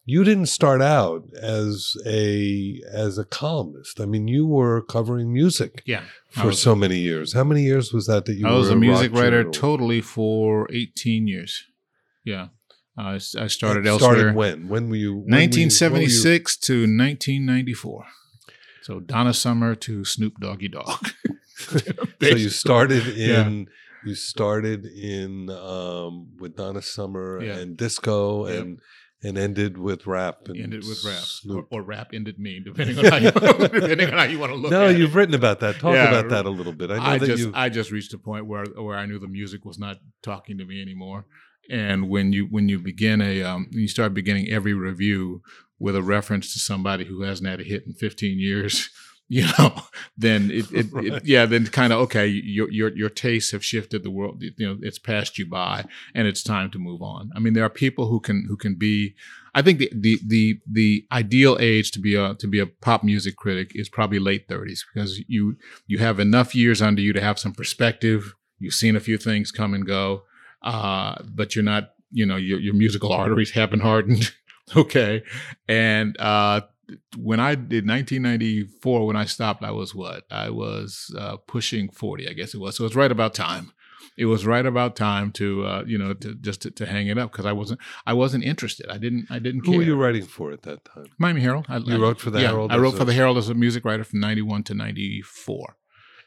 you 0.05 0.23
didn't 0.23 0.47
start 0.47 0.81
out 0.81 1.23
as 1.39 1.95
a 2.05 2.81
as 2.91 3.17
a 3.17 3.23
columnist. 3.23 3.99
I 4.01 4.05
mean, 4.05 4.27
you 4.27 4.47
were 4.47 4.81
covering 4.81 5.31
music 5.31 5.83
Yeah. 5.85 6.03
For 6.31 6.47
was, 6.47 6.59
so 6.59 6.75
many 6.75 6.97
years. 6.97 7.33
How 7.33 7.43
many 7.43 7.63
years 7.63 7.93
was 7.93 8.07
that 8.07 8.25
that 8.25 8.33
you 8.33 8.47
I 8.47 8.53
was 8.53 8.69
a 8.69 8.75
music 8.75 9.13
writer 9.13 9.43
journal? 9.43 9.53
totally 9.53 10.01
for 10.01 10.67
18 10.71 11.27
years. 11.27 11.63
Yeah. 12.23 12.47
I 13.01 13.13
I 13.15 13.17
started 13.17 13.49
Started 13.49 13.87
elsewhere. 13.87 14.33
when? 14.33 14.67
When 14.67 14.89
were 14.89 14.95
you? 14.95 15.15
when 15.15 15.25
were 15.25 15.39
you- 15.39 15.47
were 15.49 16.01
you- 16.01 16.11
1976 16.17 16.57
to 16.57 16.73
1994. 16.87 18.05
So 18.83 18.99
Donna 18.99 19.33
Summer 19.33 19.75
to 19.75 20.03
Snoop 20.05 20.33
Doggy 20.39 20.69
Dogg. 20.69 21.07
So 21.61 22.35
you 22.35 22.49
started 22.49 23.03
Yeah. 23.15 23.45
in 23.47 23.67
you 24.03 24.15
started 24.15 24.85
in 24.87 25.49
um, 25.51 26.29
with 26.39 26.55
Donna 26.55 26.81
Summer 26.81 27.39
Yeah. 27.43 27.57
and 27.59 27.77
disco 27.77 28.47
Yep. 28.47 28.59
and 28.61 28.79
and 29.23 29.37
ended 29.37 29.77
with 29.77 30.07
rap 30.07 30.47
and 30.47 30.57
ended 30.59 30.83
with 30.89 31.03
rap, 31.05 31.23
or, 31.55 31.67
or 31.69 31.83
rap 31.83 32.09
ended 32.11 32.39
me, 32.39 32.59
depending 32.65 32.97
on 32.97 33.05
how 33.05 33.17
you, 33.17 33.31
depending 33.79 34.07
on 34.09 34.17
how 34.17 34.23
you 34.23 34.39
want 34.39 34.51
to 34.51 34.55
look. 34.57 34.71
no, 34.71 34.87
you've 34.89 35.11
it. 35.11 35.15
written 35.19 35.35
about 35.35 35.59
that. 35.59 35.75
Talk 35.79 35.93
Yeah. 35.93 36.09
about 36.09 36.29
that 36.29 36.45
a 36.47 36.49
little 36.49 36.73
bit. 36.73 36.89
I 36.89 36.95
know 36.97 37.03
I 37.03 37.17
just 37.19 37.43
you. 37.43 37.51
I 37.53 37.69
just 37.69 37.91
reached 37.91 38.11
a 38.15 38.17
point 38.17 38.47
where 38.47 38.65
where 38.85 38.97
I 38.97 39.05
knew 39.05 39.19
the 39.19 39.27
music 39.27 39.63
was 39.63 39.77
not 39.77 39.97
talking 40.23 40.57
to 40.57 40.65
me 40.65 40.81
anymore. 40.81 41.25
And 41.69 42.09
when 42.09 42.33
you 42.33 42.45
when 42.45 42.69
you 42.69 42.79
begin 42.79 43.21
a 43.21 43.43
um, 43.43 43.67
you 43.71 43.87
start 43.87 44.13
beginning 44.13 44.49
every 44.49 44.73
review 44.73 45.41
with 45.79 45.95
a 45.95 46.01
reference 46.03 46.53
to 46.53 46.59
somebody 46.59 47.05
who 47.05 47.21
hasn't 47.23 47.49
had 47.49 47.59
a 47.59 47.63
hit 47.63 47.85
in 47.87 47.93
15 47.93 48.39
years, 48.39 48.89
you 49.29 49.45
know, 49.57 49.73
then 50.17 50.51
it, 50.51 50.71
it, 50.73 50.91
Right. 50.91 51.05
it 51.05 51.25
yeah, 51.25 51.45
then 51.45 51.65
kind 51.67 51.93
of 51.93 51.99
okay, 52.01 52.27
your 52.27 52.69
your 52.71 52.89
your 52.95 53.09
tastes 53.09 53.51
have 53.51 53.63
shifted. 53.63 54.03
The 54.03 54.11
world, 54.11 54.41
you 54.41 54.67
know, 54.67 54.77
it's 54.81 54.99
passed 54.99 55.37
you 55.37 55.45
by, 55.45 55.85
and 56.13 56.27
it's 56.27 56.43
time 56.43 56.69
to 56.71 56.79
move 56.79 57.01
on. 57.01 57.31
I 57.35 57.39
mean, 57.39 57.53
there 57.53 57.63
are 57.63 57.69
people 57.69 58.07
who 58.07 58.19
can 58.19 58.45
who 58.49 58.57
can 58.57 58.75
be. 58.75 59.15
I 59.53 59.61
think 59.61 59.79
the 59.79 59.89
the 59.93 60.19
the 60.25 60.59
the 60.69 61.05
ideal 61.11 61.57
age 61.59 61.91
to 61.91 61.99
be 61.99 62.15
a 62.15 62.35
to 62.35 62.47
be 62.47 62.59
a 62.59 62.65
pop 62.65 63.03
music 63.03 63.35
critic 63.37 63.71
is 63.75 63.87
probably 63.89 64.19
late 64.19 64.47
30s 64.49 64.79
because 64.93 65.21
you 65.27 65.55
you 65.87 65.99
have 65.99 66.19
enough 66.19 66.53
years 66.53 66.81
under 66.81 67.01
you 67.01 67.13
to 67.13 67.21
have 67.21 67.39
some 67.39 67.53
perspective. 67.53 68.33
You've 68.59 68.73
seen 68.73 68.95
a 68.95 68.99
few 69.01 69.17
things 69.17 69.51
come 69.51 69.73
and 69.73 69.85
go, 69.85 70.23
uh, 70.61 71.15
but 71.25 71.55
you're 71.55 71.63
not, 71.63 71.91
you 72.11 72.25
know, 72.25 72.35
your, 72.35 72.59
your 72.59 72.73
musical 72.73 73.11
arteries 73.11 73.51
haven't 73.51 73.81
hardened. 73.81 74.31
okay. 74.75 75.23
And 75.67 76.19
uh, 76.19 76.61
when 77.17 77.39
I 77.39 77.55
did 77.55 77.87
1994, 77.87 79.07
when 79.07 79.15
I 79.15 79.25
stopped, 79.25 79.63
I 79.63 79.71
was 79.71 79.95
what? 79.95 80.23
I 80.29 80.49
was 80.49 81.13
uh, 81.17 81.37
pushing 81.47 81.89
40, 81.89 82.27
I 82.29 82.33
guess 82.33 82.53
it 82.53 82.59
was. 82.59 82.75
So 82.75 82.85
it's 82.85 82.95
right 82.95 83.11
about 83.11 83.33
time. 83.33 83.71
It 84.17 84.25
was 84.25 84.45
right 84.45 84.65
about 84.65 84.95
time 84.97 85.31
to, 85.33 85.65
uh, 85.65 85.83
you 85.87 85.97
know, 85.97 86.13
to 86.15 86.35
just 86.35 86.61
to, 86.63 86.71
to 86.71 86.85
hang 86.85 87.07
it 87.07 87.17
up 87.17 87.31
because 87.31 87.45
I 87.45 87.53
wasn't, 87.53 87.79
I 88.05 88.13
wasn't 88.13 88.43
interested. 88.43 88.87
I 88.89 88.97
didn't, 88.97 89.27
I 89.31 89.39
didn't 89.39 89.61
who 89.65 89.71
care. 89.71 89.77
were 89.79 89.83
you 89.85 89.95
writing 89.95 90.23
for 90.25 90.51
at 90.51 90.63
that 90.63 90.83
time? 90.85 91.05
Miami 91.17 91.41
Herald. 91.41 91.65
I, 91.69 91.77
You 91.77 91.95
I- 91.95 91.97
wrote 91.97 92.19
for 92.19 92.29
the 92.29 92.41
yeah, 92.41 92.49
Herald 92.49 92.71
I 92.73 92.77
wrote 92.77 92.95
a- 92.95 92.97
for 92.97 93.05
the 93.05 93.13
Herald 93.13 93.37
as 93.37 93.47
a 93.49 93.53
music 93.53 93.85
writer 93.85 94.03
from 94.03 94.19
'91 94.19 94.63
to 94.65 94.73
'94, 94.73 95.77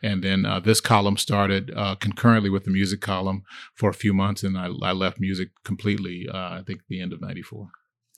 and 0.09 0.23
then 0.27 0.45
uh, 0.45 0.61
this 0.69 0.81
column 0.93 1.17
started 1.17 1.65
uh, 1.83 1.95
concurrently 2.07 2.51
with 2.51 2.65
the 2.65 2.71
music 2.81 3.01
column 3.01 3.41
for 3.75 3.89
a 3.91 3.95
few 4.05 4.13
months, 4.23 4.43
and 4.45 4.55
I, 4.65 4.67
I 4.91 4.93
left 5.05 5.19
music 5.29 5.49
completely. 5.65 6.29
Uh, 6.37 6.59
I 6.59 6.63
think 6.67 6.81
the 6.89 7.01
end 7.01 7.13
of 7.13 7.21
'94. 7.21 7.69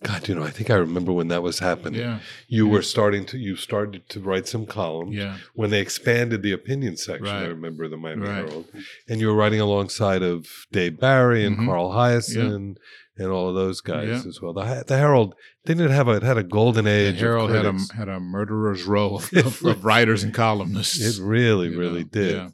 God, 0.03 0.29
you 0.29 0.35
know, 0.35 0.43
I 0.51 0.51
think 0.51 0.69
I 0.69 0.75
remember 0.75 1.11
when 1.19 1.29
that 1.29 1.43
was 1.43 1.59
happening. 1.61 2.01
Yeah, 2.01 2.19
You 2.49 2.67
Yeah. 2.67 2.73
were 2.75 2.83
starting 2.83 3.25
to 3.31 3.39
you 3.39 3.57
started 3.57 4.03
to 4.11 4.21
write 4.21 4.47
some 4.47 4.67
columns 4.67 5.15
yeah, 5.17 5.39
when 5.55 5.71
they 5.71 5.81
expanded 5.81 6.43
the 6.43 6.53
opinion 6.53 6.95
section. 6.99 7.35
I 7.35 7.47
remember 7.47 7.89
the 7.89 7.97
Miami 7.97 8.27
Right. 8.27 8.35
Herald, 8.47 8.67
and 9.09 9.21
you 9.21 9.27
were 9.29 9.35
writing 9.43 9.61
alongside 9.69 10.23
of 10.23 10.47
Dave 10.71 11.01
Barry 11.01 11.47
and 11.47 11.57
Mhm. 11.57 11.65
Carl 11.67 11.91
Hiaasen 11.93 12.77
and 13.19 13.29
all 13.29 13.49
of 13.49 13.55
those 13.55 13.81
guys 13.81 14.09
Yeah. 14.09 14.29
as 14.29 14.41
well. 14.41 14.53
The, 14.53 14.85
the 14.87 14.97
Herald 14.99 15.35
didn't 15.65 15.87
it 15.87 15.91
have 15.91 16.09
a 16.09 16.13
it 16.13 16.23
had 16.23 16.39
a 16.39 16.43
golden 16.43 16.85
The 16.85 16.91
age. 16.91 17.15
of 17.15 17.21
Herald 17.21 17.51
had 17.51 17.67
a 17.67 17.75
had 17.97 18.09
a 18.09 18.21
murderer's 18.21 18.85
row 18.85 19.17
of, 19.17 19.33
of, 19.37 19.65
of 19.65 19.85
writers 19.85 20.23
and 20.23 20.33
columnists. 20.35 21.01
It 21.01 21.23
really, 21.23 21.75
really 21.77 22.05
know, 22.05 22.09
did. 22.11 22.33
yeah. 22.37 22.49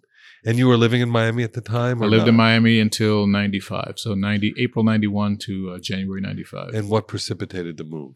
And 0.44 0.58
you 0.58 0.66
were 0.66 0.76
living 0.76 1.00
in 1.00 1.08
Miami 1.08 1.44
at 1.44 1.52
the 1.52 1.60
time. 1.60 2.02
I 2.02 2.06
lived 2.06 2.26
in? 2.26 2.34
Miami 2.34 2.80
until 2.80 3.28
'95, 3.28 3.94
so 3.96 4.14
'90 4.14 4.54
April 4.58 4.84
'91 4.84 5.38
to 5.42 5.70
uh, 5.70 5.78
January 5.78 6.20
'95. 6.20 6.74
And 6.74 6.88
what 6.90 7.06
precipitated 7.06 7.76
the 7.76 7.84
move? 7.84 8.14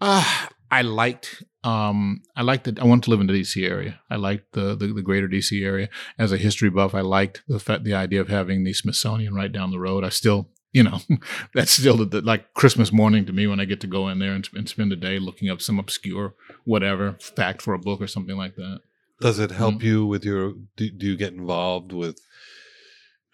Uh, 0.00 0.24
I 0.70 0.80
liked 0.82 1.42
um 1.64 2.20
I 2.36 2.42
liked 2.42 2.68
it. 2.68 2.78
I 2.78 2.84
wanted 2.84 3.02
to 3.04 3.10
live 3.10 3.20
in 3.20 3.26
the 3.26 3.34
DC 3.34 3.68
area. 3.68 4.00
I 4.10 4.16
liked 4.16 4.52
the, 4.52 4.74
the 4.76 4.86
the 4.94 5.02
greater 5.02 5.28
DC 5.28 5.62
area. 5.62 5.88
As 6.18 6.32
a 6.32 6.38
history 6.38 6.70
buff, 6.70 6.94
I 6.94 7.00
liked 7.02 7.42
the 7.48 7.58
fact 7.58 7.84
the 7.84 7.94
idea 7.94 8.20
of 8.22 8.28
having 8.28 8.64
the 8.64 8.72
Smithsonian 8.72 9.34
right 9.34 9.52
down 9.52 9.70
the 9.70 9.80
road. 9.80 10.04
I 10.04 10.08
still 10.10 10.48
you 10.72 10.82
know 10.82 10.98
that's 11.54 11.72
still 11.72 11.96
the, 11.96 12.04
the, 12.04 12.20
like 12.20 12.52
Christmas 12.54 12.92
morning 12.92 13.24
to 13.26 13.32
me 13.32 13.46
when 13.46 13.60
I 13.60 13.64
get 13.64 13.80
to 13.80 13.86
go 13.86 14.08
in 14.08 14.18
there 14.18 14.32
and, 14.32 14.48
and 14.54 14.68
spend 14.68 14.92
a 14.92 14.96
day 14.96 15.18
looking 15.18 15.48
up 15.48 15.60
some 15.62 15.78
obscure 15.78 16.34
whatever 16.64 17.14
fact 17.20 17.62
for 17.62 17.74
a 17.74 17.78
book 17.78 18.00
or 18.00 18.06
something 18.06 18.36
like 18.36 18.56
that. 18.56 18.80
Does 19.20 19.38
it 19.38 19.50
Mm-hmm. 19.50 19.58
help 19.58 19.82
you 19.82 20.06
with 20.06 20.24
your? 20.24 20.52
Do, 20.76 20.90
do 20.90 21.06
you 21.06 21.16
get 21.16 21.32
involved 21.32 21.92
with? 21.92 22.20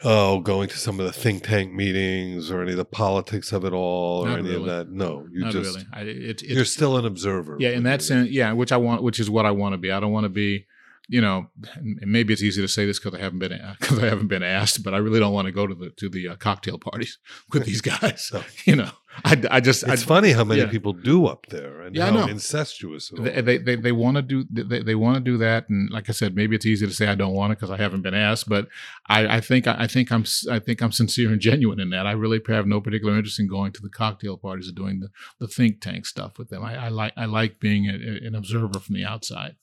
Oh, 0.02 0.40
going 0.40 0.68
to 0.68 0.76
some 0.76 1.00
of 1.00 1.06
the 1.06 1.12
think 1.12 1.44
tank 1.44 1.72
meetings 1.72 2.50
or 2.50 2.60
any 2.62 2.72
of 2.72 2.76
the 2.76 2.84
politics 2.84 3.52
of 3.52 3.64
it 3.64 3.72
all 3.72 4.24
or 4.24 4.28
Not 4.28 4.38
any 4.40 4.50
really. 4.50 4.60
of 4.60 4.66
that? 4.66 4.90
No, 4.92 5.26
you 5.32 5.44
Not 5.44 5.52
just 5.52 5.76
really. 5.76 5.86
I, 5.94 6.00
it, 6.02 6.42
it, 6.42 6.48
you're 6.50 6.64
still 6.66 6.96
an 6.98 7.06
observer. 7.06 7.56
Yeah, 7.58 7.70
in 7.70 7.84
that 7.84 8.02
sense, 8.02 8.28
yeah, 8.30 8.52
which 8.52 8.70
I 8.72 8.76
want, 8.76 9.02
which 9.02 9.18
is 9.20 9.30
what 9.30 9.46
I 9.46 9.52
want 9.52 9.72
to 9.72 9.78
be. 9.78 9.90
I 9.90 10.00
don't 10.00 10.12
want 10.12 10.24
to 10.24 10.28
be, 10.30 10.66
you 11.08 11.20
know, 11.20 11.50
maybe 11.82 12.32
it's 12.32 12.42
easy 12.42 12.62
to 12.62 12.68
say 12.68 12.86
this 12.86 12.98
because 12.98 13.18
I 13.18 13.22
haven't 13.22 13.38
been 13.38 13.58
because 13.78 13.98
I 14.02 14.06
haven't 14.06 14.28
been 14.28 14.42
asked, 14.42 14.82
but 14.82 14.94
I 14.94 14.98
really 14.98 15.20
don't 15.20 15.34
want 15.34 15.46
to 15.46 15.52
go 15.52 15.66
to 15.66 15.74
the 15.74 15.90
to 15.90 16.08
the 16.08 16.28
uh, 16.28 16.36
cocktail 16.36 16.78
parties 16.78 17.18
with 17.52 17.66
these 17.66 17.80
guys. 17.94 18.30
No. 18.32 18.42
You 18.64 18.76
know, 18.76 18.90
I, 19.24 19.42
I 19.50 19.60
just 19.60 19.82
It's 19.82 20.02
I, 20.02 20.06
funny 20.06 20.32
how 20.32 20.44
many 20.44 20.62
yeah. 20.62 20.70
people 20.70 20.94
do 20.94 21.26
up 21.26 21.46
there 21.50 21.82
and 21.82 21.94
Yeah, 21.94 22.08
I 22.08 22.10
how 22.10 22.26
incestuous 22.26 23.12
they 23.18 23.40
they, 23.42 23.58
they, 23.58 23.76
they 23.76 23.92
want 23.92 24.16
to 24.16 24.22
do 24.22 24.44
they, 24.50 24.82
they 24.82 24.94
want 24.94 25.16
to 25.16 25.20
do 25.20 25.36
that, 25.38 25.68
and 25.68 25.90
like 25.90 26.08
I 26.08 26.12
said, 26.12 26.34
maybe 26.34 26.56
it's 26.56 26.66
easy 26.66 26.86
to 26.86 26.92
say 26.92 27.06
I 27.06 27.14
don't 27.14 27.34
want 27.34 27.52
it 27.52 27.58
because 27.58 27.70
I 27.70 27.76
haven't 27.76 28.02
been 28.02 28.14
asked, 28.14 28.48
but 28.48 28.68
I, 29.06 29.36
I 29.36 29.40
think 29.40 29.66
I 29.66 29.86
think 29.86 30.10
I'm 30.10 30.24
I 30.50 30.58
think 30.58 30.80
I'm 30.80 30.92
sincere 30.92 31.30
and 31.30 31.40
genuine 31.40 31.80
in 31.80 31.90
that. 31.90 32.06
I 32.06 32.12
really 32.12 32.40
have 32.48 32.66
no 32.66 32.80
particular 32.80 33.14
interest 33.14 33.38
in 33.38 33.46
going 33.48 33.72
to 33.72 33.82
the 33.82 33.90
cocktail 33.90 34.38
parties 34.38 34.68
or 34.68 34.72
doing 34.72 35.00
the, 35.00 35.08
the 35.38 35.48
think 35.48 35.80
tank 35.80 36.06
stuff 36.06 36.38
with 36.38 36.48
them. 36.48 36.64
I, 36.64 36.86
I 36.86 36.88
like 36.88 37.12
I 37.16 37.26
like 37.26 37.60
being 37.60 37.86
a, 37.86 37.92
a- 37.92 38.26
an 38.26 38.34
observer 38.34 38.80
from 38.80 38.94
the 38.94 39.04
outside. 39.04 39.56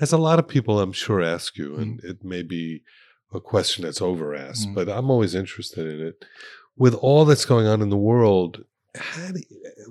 As 0.00 0.12
a 0.12 0.18
lot 0.18 0.38
of 0.38 0.48
people, 0.48 0.80
I'm 0.80 0.92
sure, 0.92 1.22
ask 1.22 1.56
you, 1.56 1.76
and 1.76 2.00
Mm. 2.02 2.10
it 2.10 2.24
may 2.24 2.42
be 2.42 2.82
a 3.32 3.40
question 3.40 3.84
that's 3.84 4.02
over 4.02 4.34
asked, 4.34 4.68
Mm. 4.68 4.74
but 4.74 4.88
I'm 4.88 5.10
always 5.10 5.34
interested 5.34 5.86
in 5.86 6.04
it. 6.06 6.24
With 6.76 6.94
all 6.94 7.24
that's 7.24 7.44
going 7.44 7.66
on 7.66 7.80
in 7.82 7.90
the 7.90 7.96
world, 7.96 8.64
how 8.96 9.30
do 9.32 9.40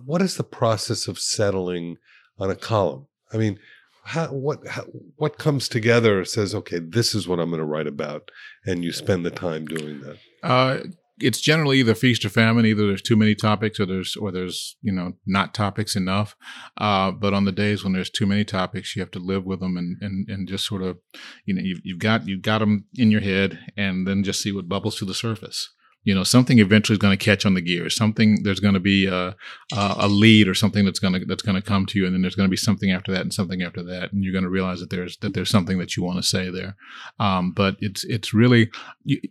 what 0.05 0.21
is 0.21 0.35
the 0.37 0.43
process 0.43 1.07
of 1.07 1.19
settling 1.19 1.97
on 2.37 2.49
a 2.49 2.55
column? 2.55 3.07
I 3.33 3.37
mean, 3.37 3.59
how, 4.05 4.27
what 4.33 4.65
how, 4.67 4.83
what 5.15 5.37
comes 5.37 5.67
together 5.69 6.25
says, 6.25 6.53
okay, 6.55 6.79
this 6.79 7.15
is 7.15 7.27
what 7.27 7.39
I'm 7.39 7.49
going 7.49 7.59
to 7.59 7.65
write 7.65 7.87
about, 7.87 8.31
and 8.65 8.83
you 8.83 8.91
spend 8.91 9.25
the 9.25 9.31
time 9.31 9.65
doing 9.65 10.01
that. 10.01 10.17
Uh, 10.41 10.79
it's 11.19 11.41
generally 11.41 11.79
either 11.79 11.95
feast 11.95 12.25
or 12.25 12.29
famine. 12.29 12.65
Either 12.65 12.87
there's 12.87 13.01
too 13.01 13.15
many 13.15 13.35
topics, 13.35 13.79
or 13.79 13.85
there's 13.85 14.15
or 14.15 14.31
there's 14.31 14.77
you 14.81 14.91
know 14.91 15.13
not 15.25 15.53
topics 15.53 15.95
enough. 15.95 16.35
Uh, 16.77 17.11
but 17.11 17.33
on 17.33 17.45
the 17.45 17.51
days 17.51 17.83
when 17.83 17.93
there's 17.93 18.09
too 18.09 18.25
many 18.25 18.43
topics, 18.43 18.95
you 18.95 19.01
have 19.01 19.11
to 19.11 19.19
live 19.19 19.45
with 19.45 19.59
them 19.59 19.77
and 19.77 19.97
and, 20.01 20.29
and 20.29 20.47
just 20.47 20.65
sort 20.65 20.81
of 20.81 20.97
you 21.45 21.53
know 21.53 21.61
you've, 21.61 21.81
you've 21.83 21.99
got 21.99 22.27
you've 22.27 22.41
got 22.41 22.59
them 22.59 22.85
in 22.95 23.11
your 23.11 23.21
head, 23.21 23.59
and 23.77 24.07
then 24.07 24.23
just 24.23 24.41
see 24.41 24.51
what 24.51 24.69
bubbles 24.69 24.95
to 24.97 25.05
the 25.05 25.13
surface. 25.13 25.73
You 26.03 26.13
know, 26.13 26.23
something 26.23 26.59
eventually 26.59 26.95
is 26.95 26.99
going 26.99 27.17
to 27.17 27.25
catch 27.25 27.45
on 27.45 27.53
the 27.53 27.61
gears. 27.61 27.95
Something 27.95 28.43
there's 28.43 28.59
going 28.59 28.73
to 28.73 28.79
be 28.79 29.07
a, 29.07 29.35
a 29.73 30.07
lead 30.07 30.47
or 30.47 30.53
something 30.53 30.83
that's 30.83 30.99
going 30.99 31.13
to 31.13 31.25
that's 31.25 31.43
going 31.43 31.55
to 31.55 31.67
come 31.67 31.85
to 31.87 31.99
you, 31.99 32.05
and 32.05 32.13
then 32.13 32.21
there's 32.21 32.35
going 32.35 32.47
to 32.47 32.51
be 32.51 32.57
something 32.57 32.91
after 32.91 33.11
that 33.11 33.21
and 33.21 33.33
something 33.33 33.61
after 33.61 33.83
that, 33.83 34.11
and 34.11 34.23
you're 34.23 34.33
going 34.33 34.43
to 34.43 34.49
realize 34.49 34.79
that 34.79 34.89
there's 34.89 35.17
that 35.17 35.33
there's 35.33 35.49
something 35.49 35.77
that 35.79 35.95
you 35.95 36.03
want 36.03 36.17
to 36.17 36.23
say 36.23 36.49
there. 36.49 36.75
Um, 37.19 37.51
but 37.51 37.77
it's 37.79 38.03
it's 38.03 38.33
really 38.33 38.69
you, 39.03 39.21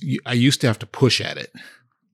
you, 0.00 0.20
I 0.24 0.32
used 0.32 0.60
to 0.62 0.66
have 0.66 0.78
to 0.80 0.86
push 0.86 1.20
at 1.20 1.36
it. 1.36 1.52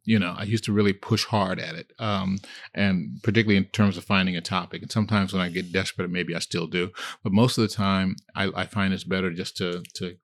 You 0.07 0.18
know, 0.18 0.35
I 0.37 0.42
used 0.42 0.64
to 0.64 0.72
really 0.72 0.92
push 0.92 1.24
hard 1.24 1.59
at 1.59 1.76
it, 1.76 1.92
um, 1.98 2.38
and 2.74 3.20
particularly 3.22 3.57
in 3.57 3.64
terms 3.66 3.96
of 3.96 4.04
finding 4.04 4.37
a 4.37 4.42
topic. 4.42 4.83
And 4.83 4.92
sometimes 4.92 5.33
when 5.33 5.40
I 5.40 5.48
get 5.48 5.72
desperate, 5.72 6.11
maybe 6.11 6.35
I 6.35 6.40
still 6.40 6.66
do. 6.66 6.90
But 7.22 7.33
most 7.33 7.57
of 7.57 7.62
the 7.62 7.74
time, 7.74 8.16
I, 8.35 8.50
I 8.54 8.66
find 8.66 8.92
it's 8.92 9.04
better 9.04 9.30
just 9.33 9.57
to 9.59 9.83
to 9.94 10.16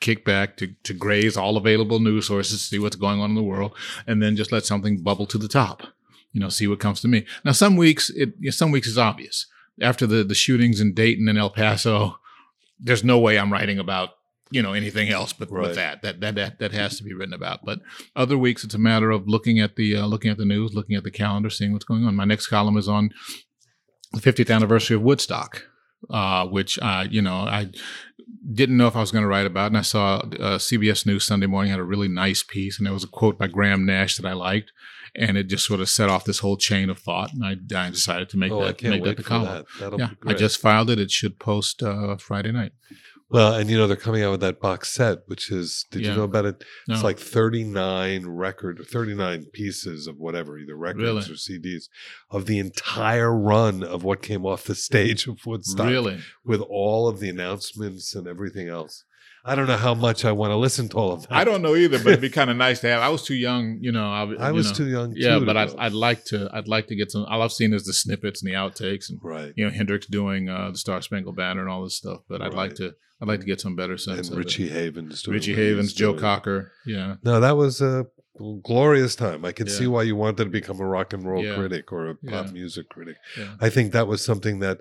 kick 0.00 0.24
back, 0.24 0.56
to 0.58 0.74
to 0.84 0.92
graze 0.94 1.36
all 1.36 1.56
available 1.56 2.00
news 2.00 2.26
sources, 2.26 2.62
see 2.62 2.78
what's 2.78 2.96
going 2.96 3.20
on 3.20 3.30
in 3.30 3.36
the 3.36 3.42
world, 3.42 3.74
and 4.06 4.22
then 4.22 4.36
just 4.36 4.52
let 4.52 4.64
something 4.66 5.02
bubble 5.02 5.26
to 5.26 5.38
the 5.38 5.48
top. 5.48 5.82
You 6.32 6.40
know, 6.40 6.48
see 6.48 6.66
what 6.66 6.78
comes 6.80 7.00
to 7.00 7.08
me. 7.08 7.26
Now, 7.44 7.52
some 7.52 7.76
weeks 7.76 8.10
it 8.10 8.30
you 8.38 8.46
know, 8.46 8.50
some 8.50 8.70
weeks 8.70 8.88
is 8.88 8.98
obvious. 8.98 9.46
After 9.80 10.06
the 10.06 10.24
the 10.24 10.34
shootings 10.34 10.80
in 10.80 10.94
Dayton 10.94 11.28
and 11.28 11.38
El 11.38 11.50
Paso, 11.50 12.18
there's 12.78 13.04
no 13.04 13.18
way 13.18 13.38
I'm 13.38 13.52
writing 13.52 13.78
about 13.78 14.10
you 14.52 14.62
know 14.62 14.72
anything 14.72 15.10
else 15.10 15.32
but 15.32 15.50
Right. 15.50 15.68
with 15.68 15.76
that. 15.76 16.02
that 16.02 16.20
that 16.20 16.34
that 16.34 16.58
that 16.58 16.72
has 16.72 16.96
to 16.98 17.04
be 17.04 17.14
written 17.14 17.32
about 17.34 17.64
but 17.64 17.78
other 18.16 18.36
weeks 18.36 18.64
it's 18.64 18.74
a 18.74 18.78
matter 18.78 19.12
of 19.12 19.28
looking 19.28 19.60
at 19.60 19.76
the 19.76 19.94
uh, 19.96 20.06
looking 20.06 20.28
at 20.28 20.38
the 20.38 20.44
news 20.44 20.74
looking 20.74 20.96
at 20.96 21.04
the 21.04 21.10
calendar 21.12 21.48
seeing 21.50 21.72
what's 21.72 21.84
going 21.84 22.04
on 22.04 22.16
my 22.16 22.24
next 22.24 22.48
column 22.48 22.76
is 22.76 22.88
on 22.88 23.10
the 24.12 24.20
50th 24.20 24.52
anniversary 24.52 24.96
of 24.96 25.02
woodstock 25.02 25.66
uh, 26.10 26.44
which 26.46 26.80
uh, 26.82 27.04
you 27.08 27.22
know 27.22 27.34
i 27.36 27.70
didn't 28.52 28.76
know 28.76 28.86
if 28.86 28.96
i 28.96 29.00
was 29.00 29.10
going 29.10 29.22
to 29.22 29.28
write 29.28 29.46
about 29.46 29.66
and 29.66 29.78
i 29.78 29.82
saw 29.82 30.16
uh, 30.16 30.58
cbs 30.58 31.06
news 31.06 31.24
sunday 31.24 31.46
morning 31.46 31.70
had 31.70 31.80
a 31.80 31.84
really 31.84 32.08
nice 32.08 32.42
piece 32.42 32.78
and 32.78 32.86
there 32.86 32.94
was 32.94 33.04
a 33.04 33.08
quote 33.08 33.38
by 33.38 33.46
graham 33.46 33.84
nash 33.84 34.16
that 34.16 34.26
i 34.26 34.32
liked 34.32 34.72
and 35.16 35.36
it 35.36 35.44
just 35.44 35.66
sort 35.66 35.80
of 35.80 35.88
set 35.88 36.08
off 36.08 36.24
this 36.24 36.38
whole 36.38 36.56
chain 36.56 36.88
of 36.88 36.98
thought 36.98 37.32
and 37.32 37.44
i, 37.44 37.52
I 37.52 37.90
decided 37.90 38.28
to 38.30 38.38
make 38.38 38.52
oh, 38.52 38.64
that 38.64 38.82
make 38.82 39.04
that 39.04 39.16
the 39.16 39.22
column 39.22 39.46
that. 39.46 39.66
That'll 39.78 40.00
yeah 40.00 40.10
be 40.22 40.30
i 40.30 40.34
just 40.34 40.60
filed 40.60 40.90
it. 40.90 40.98
It 40.98 41.10
should 41.10 41.38
post 41.38 41.82
uh, 41.82 42.16
friday 42.16 42.52
night 42.52 42.72
Well, 43.30 43.54
and 43.54 43.70
you 43.70 43.78
know 43.78 43.86
they're 43.86 43.96
coming 43.96 44.24
out 44.24 44.32
with 44.32 44.40
that 44.40 44.60
box 44.60 44.90
set, 44.90 45.20
which 45.26 45.52
is 45.52 45.86
did 45.90 46.04
you 46.04 46.14
know 46.14 46.24
about 46.24 46.46
it? 46.46 46.64
It's 46.88 47.04
like 47.04 47.18
thirty 47.18 47.62
nine 47.62 48.26
record, 48.26 48.84
thirty 48.90 49.14
nine 49.14 49.46
pieces 49.52 50.08
of 50.08 50.18
whatever, 50.18 50.58
either 50.58 50.76
records 50.76 51.04
Really? 51.04 51.20
or 51.20 51.36
CDs, 51.36 51.84
of 52.30 52.46
the 52.46 52.58
entire 52.58 53.32
run 53.32 53.84
of 53.84 54.02
what 54.02 54.20
came 54.20 54.44
off 54.44 54.64
the 54.64 54.74
stage 54.74 55.28
of 55.28 55.46
Woodstock, 55.46 55.88
really 55.88 56.18
with 56.44 56.60
all 56.60 57.08
of 57.08 57.20
the 57.20 57.28
announcements 57.28 58.14
and 58.14 58.26
everything 58.26 58.68
else. 58.68 59.04
I 59.44 59.54
don't 59.54 59.66
know 59.66 59.76
how 59.76 59.94
much 59.94 60.24
I 60.24 60.32
want 60.32 60.50
to 60.50 60.56
listen 60.56 60.88
to 60.90 60.96
all 60.98 61.12
of 61.12 61.22
that. 61.22 61.32
I 61.32 61.44
don't 61.44 61.62
know 61.62 61.74
either, 61.74 61.98
but 61.98 62.08
it'd 62.08 62.20
be 62.20 62.28
kind 62.40 62.50
of 62.50 62.56
nice 62.56 62.80
to 62.80 62.88
have. 62.88 63.00
I 63.00 63.08
was 63.08 63.22
too 63.22 63.34
young, 63.34 63.78
you 63.80 63.90
know. 63.90 64.10
I, 64.10 64.22
I 64.34 64.48
you 64.48 64.54
was 64.54 64.70
know. 64.70 64.76
too 64.76 64.90
young. 64.90 65.14
Yeah, 65.16 65.38
too, 65.38 65.46
but 65.46 65.56
I'd. 65.56 65.74
I'd 65.76 65.92
like 65.92 66.24
to. 66.26 66.50
I'd 66.52 66.68
like 66.68 66.88
to 66.88 66.96
get 66.96 67.10
some. 67.10 67.24
All 67.24 67.40
I've 67.40 67.52
seen 67.52 67.72
is 67.72 67.84
the 67.84 67.92
snippets 67.92 68.42
and 68.42 68.50
the 68.50 68.56
outtakes, 68.56 69.08
and 69.08 69.18
right. 69.22 69.52
you 69.56 69.64
know 69.64 69.70
Hendrix 69.70 70.06
doing 70.06 70.48
uh, 70.48 70.72
the 70.72 70.78
Star 70.78 71.00
Spangled 71.00 71.36
Banner 71.36 71.62
and 71.62 71.70
all 71.70 71.82
this 71.84 71.96
stuff. 71.96 72.20
But 72.28 72.42
I'd 72.42 72.54
like 72.54 72.74
to. 72.76 72.94
I'd 73.20 73.28
like 73.28 73.40
to 73.40 73.46
get 73.46 73.60
some 73.60 73.76
better 73.76 73.98
sense 73.98 74.28
And 74.28 74.38
of 74.38 74.44
Richie 74.44 74.66
it. 74.66 74.72
Havens. 74.72 75.26
Richie 75.28 75.54
Havens, 75.54 75.92
Joe. 75.92 76.14
Cocker. 76.14 76.72
Yeah, 76.86 77.16
No, 77.22 77.40
that 77.40 77.56
was 77.56 77.80
a 77.82 78.06
glorious 78.62 79.14
time. 79.14 79.44
I 79.44 79.52
can 79.52 79.66
Yeah. 79.66 79.72
see 79.74 79.86
why 79.86 80.02
you 80.04 80.16
wanted 80.16 80.44
to 80.44 80.46
become 80.46 80.80
a 80.80 80.86
rock 80.86 81.12
and 81.12 81.24
roll 81.24 81.44
Yeah. 81.44 81.56
critic 81.56 81.92
or 81.92 82.08
a 82.08 82.14
pop 82.14 82.46
Yeah. 82.46 82.52
music 82.52 82.88
critic. 82.88 83.16
yeah, 83.38 83.56
I 83.60 83.68
think 83.68 83.92
that 83.92 84.06
was 84.08 84.22
something 84.24 84.60
that 84.60 84.78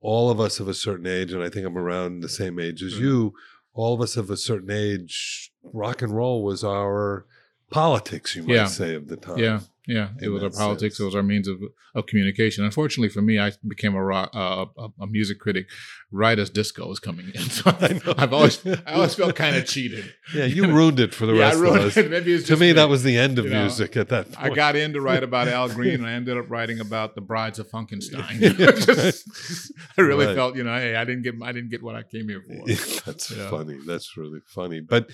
all 0.00 0.30
of 0.30 0.38
us 0.40 0.60
of 0.60 0.68
a 0.68 0.74
certain 0.74 1.06
age, 1.06 1.32
and 1.32 1.42
I 1.42 1.48
think 1.50 1.66
I'm 1.66 1.76
around 1.76 2.20
the 2.20 2.28
same 2.28 2.58
age 2.60 2.82
as 2.82 2.94
Mhm. 2.94 3.00
you, 3.00 3.34
all 3.74 3.94
of 3.94 4.00
us 4.00 4.16
of 4.16 4.30
a 4.30 4.36
certain 4.36 4.70
age, 4.70 5.50
rock 5.62 6.00
and 6.02 6.14
roll 6.14 6.44
was 6.44 6.62
our 6.64 7.26
politics, 7.70 8.34
you 8.36 8.42
might 8.42 8.54
Yeah. 8.54 8.66
say, 8.66 8.94
of 8.94 9.08
the 9.08 9.16
time. 9.16 9.38
yeah, 9.38 9.60
yeah. 9.86 10.08
It 10.20 10.28
was 10.28 10.42
our 10.42 10.50
politics. 10.50 10.96
sense. 10.96 11.00
It 11.00 11.04
was 11.04 11.14
our 11.14 11.22
means 11.22 11.48
of 11.48 11.58
of 11.92 12.06
communication. 12.06 12.64
Unfortunately 12.64 13.08
for 13.08 13.20
me, 13.20 13.40
I 13.40 13.50
became 13.66 13.96
a 13.96 14.04
rock, 14.04 14.30
uh, 14.32 14.66
a, 14.78 14.88
a 15.00 15.06
music 15.08 15.40
critic 15.40 15.66
right 16.12 16.38
as 16.38 16.48
disco 16.48 16.86
was 16.86 17.00
coming 17.00 17.26
in. 17.34 17.40
So 17.50 17.64
I. 17.66 18.00
I've 18.16 18.32
always, 18.32 18.64
I 18.86 18.92
always 18.94 19.14
felt 19.16 19.34
kind 19.34 19.56
of 19.56 19.66
cheated. 19.74 20.04
Yeah, 20.32 20.44
you 20.44 20.66
ruined 20.72 21.00
it 21.00 21.12
for 21.12 21.26
the 21.26 21.34
yeah, 21.34 21.48
rest 21.48 21.58
I 21.62 21.66
of 21.68 21.74
us. 21.86 21.96
it. 21.96 22.08
Maybe 22.10 22.32
it's 22.34 22.44
To 22.44 22.48
just 22.50 22.60
me, 22.60 22.70
that 22.72 22.88
was 22.88 23.02
the 23.02 23.18
end 23.18 23.40
of 23.40 23.46
You 23.46 23.50
know, 23.52 23.60
music 23.62 23.96
at 23.96 24.08
that 24.10 24.30
point. 24.30 24.52
I 24.52 24.54
got 24.54 24.76
in 24.76 24.92
to 24.92 25.00
write 25.00 25.24
about 25.24 25.48
Al 25.48 25.68
Green, 25.68 25.94
and 25.94 26.06
I 26.06 26.12
ended 26.12 26.36
up 26.38 26.48
writing 26.48 26.78
about 26.78 27.16
the 27.16 27.20
Brides 27.22 27.58
of 27.58 27.68
Funkenstein. 27.68 28.38
Just- 28.86 29.72
I 29.98 30.02
really 30.02 30.26
Right. 30.26 30.36
felt, 30.36 30.54
you 30.56 30.62
know, 30.62 30.76
hey, 30.76 30.94
I 30.94 31.04
didn't 31.04 31.22
get, 31.22 31.34
I 31.42 31.50
didn't 31.50 31.70
get 31.70 31.82
what 31.82 31.96
I 31.96 32.04
came 32.04 32.28
here 32.28 32.42
for. 32.46 32.66
That's 33.06 33.30
Yeah. 33.32 33.50
funny. 33.50 33.78
That's 33.84 34.16
really 34.16 34.40
funny. 34.46 34.78
But, 34.80 35.10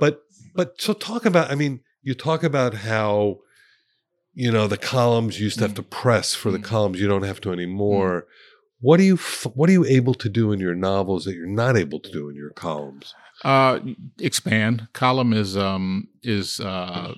but, 0.00 0.22
but 0.54 0.80
so 0.80 0.92
talk 0.92 1.24
about. 1.24 1.50
I 1.50 1.54
mean, 1.54 1.80
you 2.02 2.14
talk 2.14 2.42
about 2.42 2.74
how, 2.74 3.38
you 4.34 4.50
know, 4.50 4.66
the 4.66 4.76
columns 4.78 5.38
you 5.38 5.44
used 5.44 5.58
to 5.58 5.64
have 5.64 5.72
Mm. 5.72 5.76
to 5.76 5.82
press 5.82 6.34
for 6.34 6.50
the 6.50 6.58
Mm. 6.58 6.64
columns. 6.64 7.00
You 7.00 7.08
don't 7.08 7.24
have 7.24 7.40
to 7.42 7.52
anymore. 7.52 8.26
What 8.80 8.98
are 9.00 9.02
you? 9.04 9.16
What 9.54 9.68
are 9.68 9.72
you 9.72 9.84
able 9.84 10.14
to 10.14 10.28
do 10.28 10.52
in 10.52 10.60
your 10.60 10.74
novels 10.74 11.24
that 11.24 11.34
you're 11.34 11.46
not 11.46 11.76
able 11.76 12.00
to 12.00 12.10
do 12.10 12.28
in 12.30 12.36
your 12.36 12.50
columns? 12.50 13.14
Uh, 13.44 13.80
expand 14.18 14.88
column 14.92 15.32
is 15.32 15.56
um 15.56 16.08
is 16.22 16.60
uh 16.60 17.14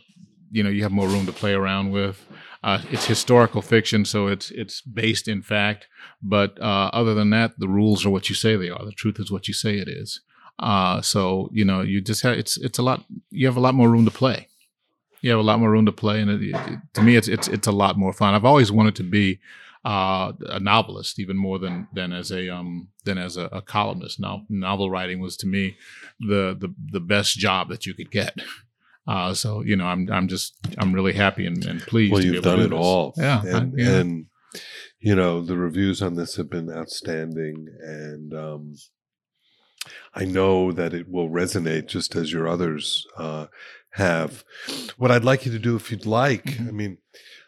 you 0.51 0.63
know 0.63 0.71
you 0.71 0.83
have 0.83 0.93
more 0.93 1.09
room 1.09 1.27
to 1.27 1.33
play 1.33 1.53
around 1.53 1.91
with. 1.93 2.25
Uh, 2.65 2.81
it's 2.93 3.07
historical 3.07 3.61
fiction, 3.63 4.05
so 4.05 4.29
it's 4.29 4.51
it's 4.53 4.81
based 4.83 5.27
in 5.29 5.43
fact. 5.43 5.89
But 6.23 6.61
uh, 6.61 6.91
other 6.93 7.15
than 7.15 7.31
that, 7.31 7.59
the 7.59 7.69
rules 7.69 8.05
are 8.07 8.11
what 8.11 8.29
you 8.29 8.35
say 8.37 8.55
they 8.57 8.71
are. 8.71 8.85
The 8.85 8.93
truth 8.93 9.19
is 9.19 9.31
what 9.33 9.49
you 9.49 9.55
say 9.55 9.79
it 9.79 9.89
is. 9.89 10.21
Uh, 10.59 11.01
so 11.01 11.49
you 11.53 11.65
know 11.65 11.81
you 11.83 12.01
just 12.01 12.23
have 12.23 12.37
it's 12.37 12.57
it's 12.59 12.79
a 12.79 12.83
lot. 12.83 13.05
You 13.31 13.47
have 13.47 13.57
a 13.57 13.61
lot 13.61 13.75
more 13.75 13.91
room 13.91 14.05
to 14.05 14.11
play. 14.11 14.49
You 15.21 15.31
have 15.31 15.41
a 15.41 15.43
lot 15.43 15.61
more 15.61 15.71
room 15.71 15.87
to 15.87 15.93
play, 15.93 16.21
and 16.21 16.31
it, 16.31 16.43
it, 16.43 16.79
to 16.95 17.03
me, 17.03 17.17
it's 17.17 17.29
it's 17.29 17.49
it's 17.49 17.67
a 17.67 17.73
lot 17.73 17.97
more 17.97 18.13
fun. 18.13 18.35
I've 18.35 18.45
always 18.45 18.73
wanted 18.73 18.97
to 18.97 19.05
be 19.05 19.41
uh, 19.85 20.33
a 20.47 20.61
novelist, 20.61 21.19
even 21.19 21.37
more 21.37 21.59
than 21.59 21.89
than 21.93 22.13
as 22.13 22.31
a 22.31 22.49
um, 22.49 22.89
than 23.05 23.19
as 23.19 23.37
a, 23.37 23.47
a 23.47 23.63
columnist. 23.63 24.21
Now, 24.21 24.45
novel 24.49 24.91
writing 24.91 25.21
was 25.21 25.37
to 25.39 25.47
me 25.47 25.77
the 26.21 26.57
the 26.59 26.75
the 26.93 27.01
best 27.01 27.39
job 27.39 27.69
that 27.69 27.87
you 27.87 27.95
could 27.95 28.11
get. 28.11 28.39
Uh, 29.05 29.35
so 29.35 29.63
you 29.63 29.75
know, 29.75 29.87
I'm 29.87 30.09
I'm 30.13 30.29
just 30.29 30.55
I'm 30.79 30.93
really 30.93 31.13
happy 31.13 31.45
and, 31.45 31.65
and 31.65 31.81
pleased. 31.81 32.13
Well, 32.13 32.25
you've 32.25 32.45
done 32.45 32.61
it 32.61 32.71
this. 32.71 32.79
all, 32.79 33.13
yeah, 33.17 33.43
and, 33.45 33.75
I, 33.75 33.83
yeah. 33.83 33.91
and 33.97 34.27
you 35.01 35.17
know 35.17 35.43
the 35.43 35.57
reviews 35.57 36.01
on 36.01 36.15
this 36.15 36.37
have 36.37 36.49
been 36.49 36.71
outstanding, 36.71 37.67
and 37.81 38.33
um, 38.33 38.77
I 40.15 40.25
know 40.25 40.73
that 40.73 40.95
it 40.95 41.09
will 41.09 41.29
resonate 41.29 41.87
just 41.89 42.15
as 42.17 42.33
your 42.33 42.47
others 42.49 43.07
uh, 43.17 43.47
have. 43.91 44.45
What 44.97 45.11
I'd 45.11 45.25
like 45.25 45.45
you 45.47 45.53
to 45.53 45.59
do, 45.59 45.77
if 45.77 45.91
you'd 45.91 46.07
like, 46.07 46.45
Mhm. 46.45 46.69
I 46.69 46.71
mean, 46.71 46.99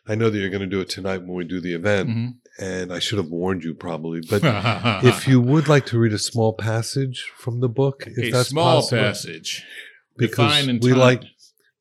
I 0.07 0.14
know 0.14 0.29
that 0.31 0.38
you're 0.38 0.51
going 0.51 0.61
to 0.61 0.66
do 0.77 0.81
it 0.81 0.88
tonight 0.90 1.18
when 1.23 1.35
we 1.35 1.44
do 1.44 1.61
the 1.61 1.73
event, 1.75 2.09
Mhm. 2.11 2.35
and 2.59 2.92
I 2.92 2.99
should 2.99 3.18
have 3.18 3.29
warned 3.29 3.64
you 3.64 3.75
probably, 3.75 4.20
but 4.29 4.42
if 5.05 5.27
you 5.29 5.40
would 5.40 5.68
like 5.68 5.87
to 5.87 5.99
read 5.99 6.12
a 6.12 6.18
small 6.18 6.53
passage 6.53 7.25
from 7.38 7.61
the 7.61 7.68
book, 7.68 8.05
if 8.07 8.18
a 8.29 8.31
that's 8.31 8.49
small 8.51 8.81
possible, 8.83 9.03
passage, 9.03 9.62
because 10.16 10.66
and 10.68 10.83
we 10.83 10.90
time. 10.90 10.99
like 10.99 11.23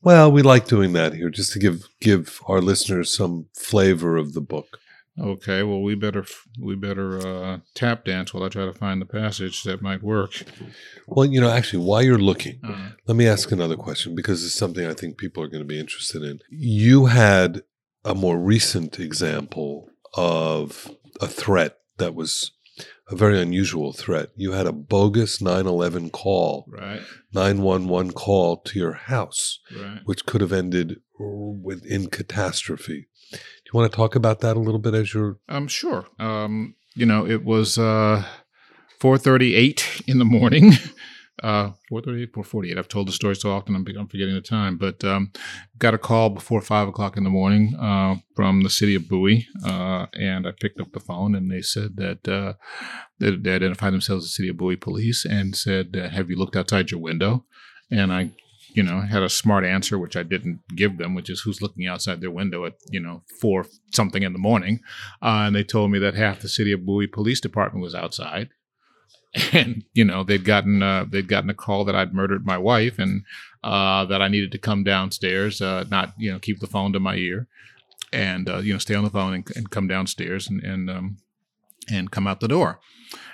well 0.02 0.32
we 0.32 0.42
like 0.42 0.68
doing 0.68 0.94
that 0.94 1.14
here 1.14 1.30
just 1.30 1.54
to 1.54 1.60
give 1.60 1.84
give 2.02 2.40
our 2.48 2.62
listeners 2.62 3.14
some 3.14 3.46
flavor 3.56 4.18
of 4.18 4.34
the 4.34 4.42
book 4.42 4.80
Okay, 5.20 5.62
well, 5.62 5.82
we 5.82 5.94
better 5.96 6.26
we 6.60 6.76
better 6.76 7.18
uh, 7.28 7.60
tap 7.76 8.06
dance 8.06 8.34
while 8.34 8.44
I 8.44 8.50
try 8.50 8.66
to 8.66 8.74
find 8.74 9.00
the 9.02 9.06
passage 9.06 9.64
that 9.64 9.82
might 9.82 10.02
work. 10.02 10.44
well 11.08 11.26
you 11.26 11.40
know 11.42 11.50
actually 11.50 11.84
while 11.86 12.02
you're 12.02 12.18
looking 12.32 12.60
Uh, 12.64 12.90
let 13.08 13.16
me 13.18 13.28
ask 13.28 13.52
another 13.52 13.76
question 13.76 14.16
because 14.16 14.44
it's 14.46 14.56
something 14.56 14.86
i 14.88 14.94
think 14.94 15.18
people 15.18 15.44
are 15.44 15.48
going 15.48 15.62
to 15.68 15.68
be 15.76 15.80
interested 15.80 16.24
in 16.24 16.40
you 16.50 17.06
had 17.08 17.62
a 18.06 18.16
more 18.16 18.38
recent 18.40 19.00
example 19.00 19.90
of 20.16 20.90
a 21.22 21.28
threat 21.28 21.78
that 21.98 22.16
was 22.16 22.52
a 23.10 23.16
very 23.16 23.40
unusual 23.40 23.92
threat 23.94 24.30
you 24.36 24.54
had 24.54 24.68
a 24.68 24.72
bogus 24.72 25.42
911 25.42 26.10
call 26.10 26.66
right, 26.70 27.02
911 27.34 28.14
call 28.14 28.58
to 28.58 28.80
your 28.80 28.94
house 28.94 29.60
right. 29.78 30.02
which 30.06 30.26
could 30.26 30.42
have 30.42 30.54
ended 30.54 31.02
with 31.20 31.86
in 31.86 32.08
catastrophe. 32.10 33.08
Do 33.32 33.38
you 33.74 33.80
want 33.80 33.92
to 33.92 33.96
talk 33.96 34.16
about 34.16 34.40
that 34.42 34.58
a 34.58 34.60
little 34.60 34.80
bit 34.80 34.94
as 34.94 35.14
you're 35.14 35.38
Um, 35.50 35.68
sure. 35.68 36.06
Um, 36.20 36.76
you 36.96 37.06
know, 37.06 37.26
it 37.26 37.44
was 37.44 37.78
uh, 37.78 38.24
four 39.00 39.18
thirty-eight 39.18 40.04
in 40.08 40.20
the 40.20 40.26
morning. 40.26 40.74
Uh, 41.42 41.72
four 41.90 42.00
thirty-eight, 42.00 42.32
four 42.32 42.44
forty-eight. 42.44 42.78
I've 42.78 42.88
told 42.88 43.08
the 43.08 43.12
story 43.12 43.36
so 43.36 43.52
often, 43.52 43.76
I'm, 43.76 43.84
I'm 43.98 44.08
forgetting 44.08 44.36
the 44.36 44.40
time. 44.40 44.78
But 44.78 45.04
um, 45.04 45.32
got 45.80 45.96
a 45.96 45.98
call 45.98 46.30
before 46.30 46.62
five 46.62 46.88
o'clock 46.88 47.18
in 47.18 47.24
the 47.24 47.30
morning 47.32 47.76
uh, 47.76 48.18
from 48.36 48.62
the 48.62 48.70
city 48.70 48.94
of 48.94 49.10
Bowie, 49.10 49.48
uh, 49.66 50.06
and 50.14 50.48
I 50.48 50.52
picked 50.52 50.80
up 50.80 50.92
the 50.94 51.00
phone, 51.00 51.34
and 51.34 51.52
they 51.52 51.64
said 51.64 51.98
that 51.98 52.28
uh, 52.28 52.54
they, 53.20 53.36
they 53.36 53.56
identified 53.56 53.94
themselves 53.94 54.26
as 54.26 54.30
the 54.30 54.36
city 54.36 54.50
of 54.50 54.58
Bowie 54.58 54.76
police, 54.76 55.26
and 55.26 55.56
said, 55.56 55.96
"Have 55.96 56.30
you 56.30 56.38
looked 56.38 56.56
outside 56.56 56.92
your 56.92 57.02
window?" 57.02 57.46
And 57.90 58.14
I 58.14 58.32
you 58.74 58.84
know, 58.84 59.02
had 59.02 59.24
a 59.24 59.30
smart 59.30 59.64
answer, 59.64 59.98
which 60.00 60.16
I 60.16 60.24
didn't 60.24 60.60
give 60.76 60.98
them, 60.98 61.16
which 61.16 61.30
is 61.30 61.42
who's 61.42 61.62
looking 61.62 61.88
outside 61.88 62.22
their 62.22 62.32
window 62.32 62.66
at, 62.66 62.74
you 62.90 63.00
know, 63.00 63.24
four 63.40 63.66
something 63.92 64.24
in 64.24 64.34
the 64.34 64.40
morning. 64.40 64.80
Uh, 65.22 65.46
and 65.46 65.56
they 65.56 65.64
told 65.64 65.92
me 65.92 66.00
that 66.00 66.16
half 66.16 66.42
the 66.42 66.50
city 66.50 66.72
of 66.72 66.86
Bowie 66.86 67.08
Police 67.08 67.40
Department 67.40 67.84
was 67.84 67.96
outside. 67.96 68.50
And, 69.52 69.84
you 69.94 70.06
know, 70.06 70.24
they'd 70.24 70.46
gotten, 70.46 70.84
uh, 70.84 71.06
they'd 71.10 71.28
gotten 71.28 71.50
a 71.50 71.56
call 71.56 71.86
that 71.86 71.96
I'd 71.96 72.14
murdered 72.14 72.46
my 72.46 72.56
wife 72.56 73.00
and, 73.00 73.24
uh, 73.64 74.06
that 74.06 74.22
I 74.22 74.28
needed 74.28 74.52
to 74.52 74.60
come 74.60 74.84
downstairs, 74.84 75.60
uh, 75.60 75.86
not, 75.90 76.14
you 76.20 76.32
know, 76.32 76.38
keep 76.38 76.60
the 76.60 76.68
phone 76.68 76.94
to 76.94 77.00
my 77.00 77.16
ear 77.16 77.48
and, 78.12 78.48
uh, 78.48 78.60
you 78.60 78.74
know, 78.74 78.78
stay 78.78 78.94
on 78.94 79.04
the 79.04 79.10
phone 79.10 79.34
and, 79.34 79.48
and 79.56 79.72
come 79.72 79.88
downstairs 79.88 80.48
and, 80.48 80.62
and, 80.62 80.88
um, 80.88 81.18
and 81.90 82.12
come 82.12 82.28
out 82.28 82.42
the 82.42 82.48
door. 82.48 82.80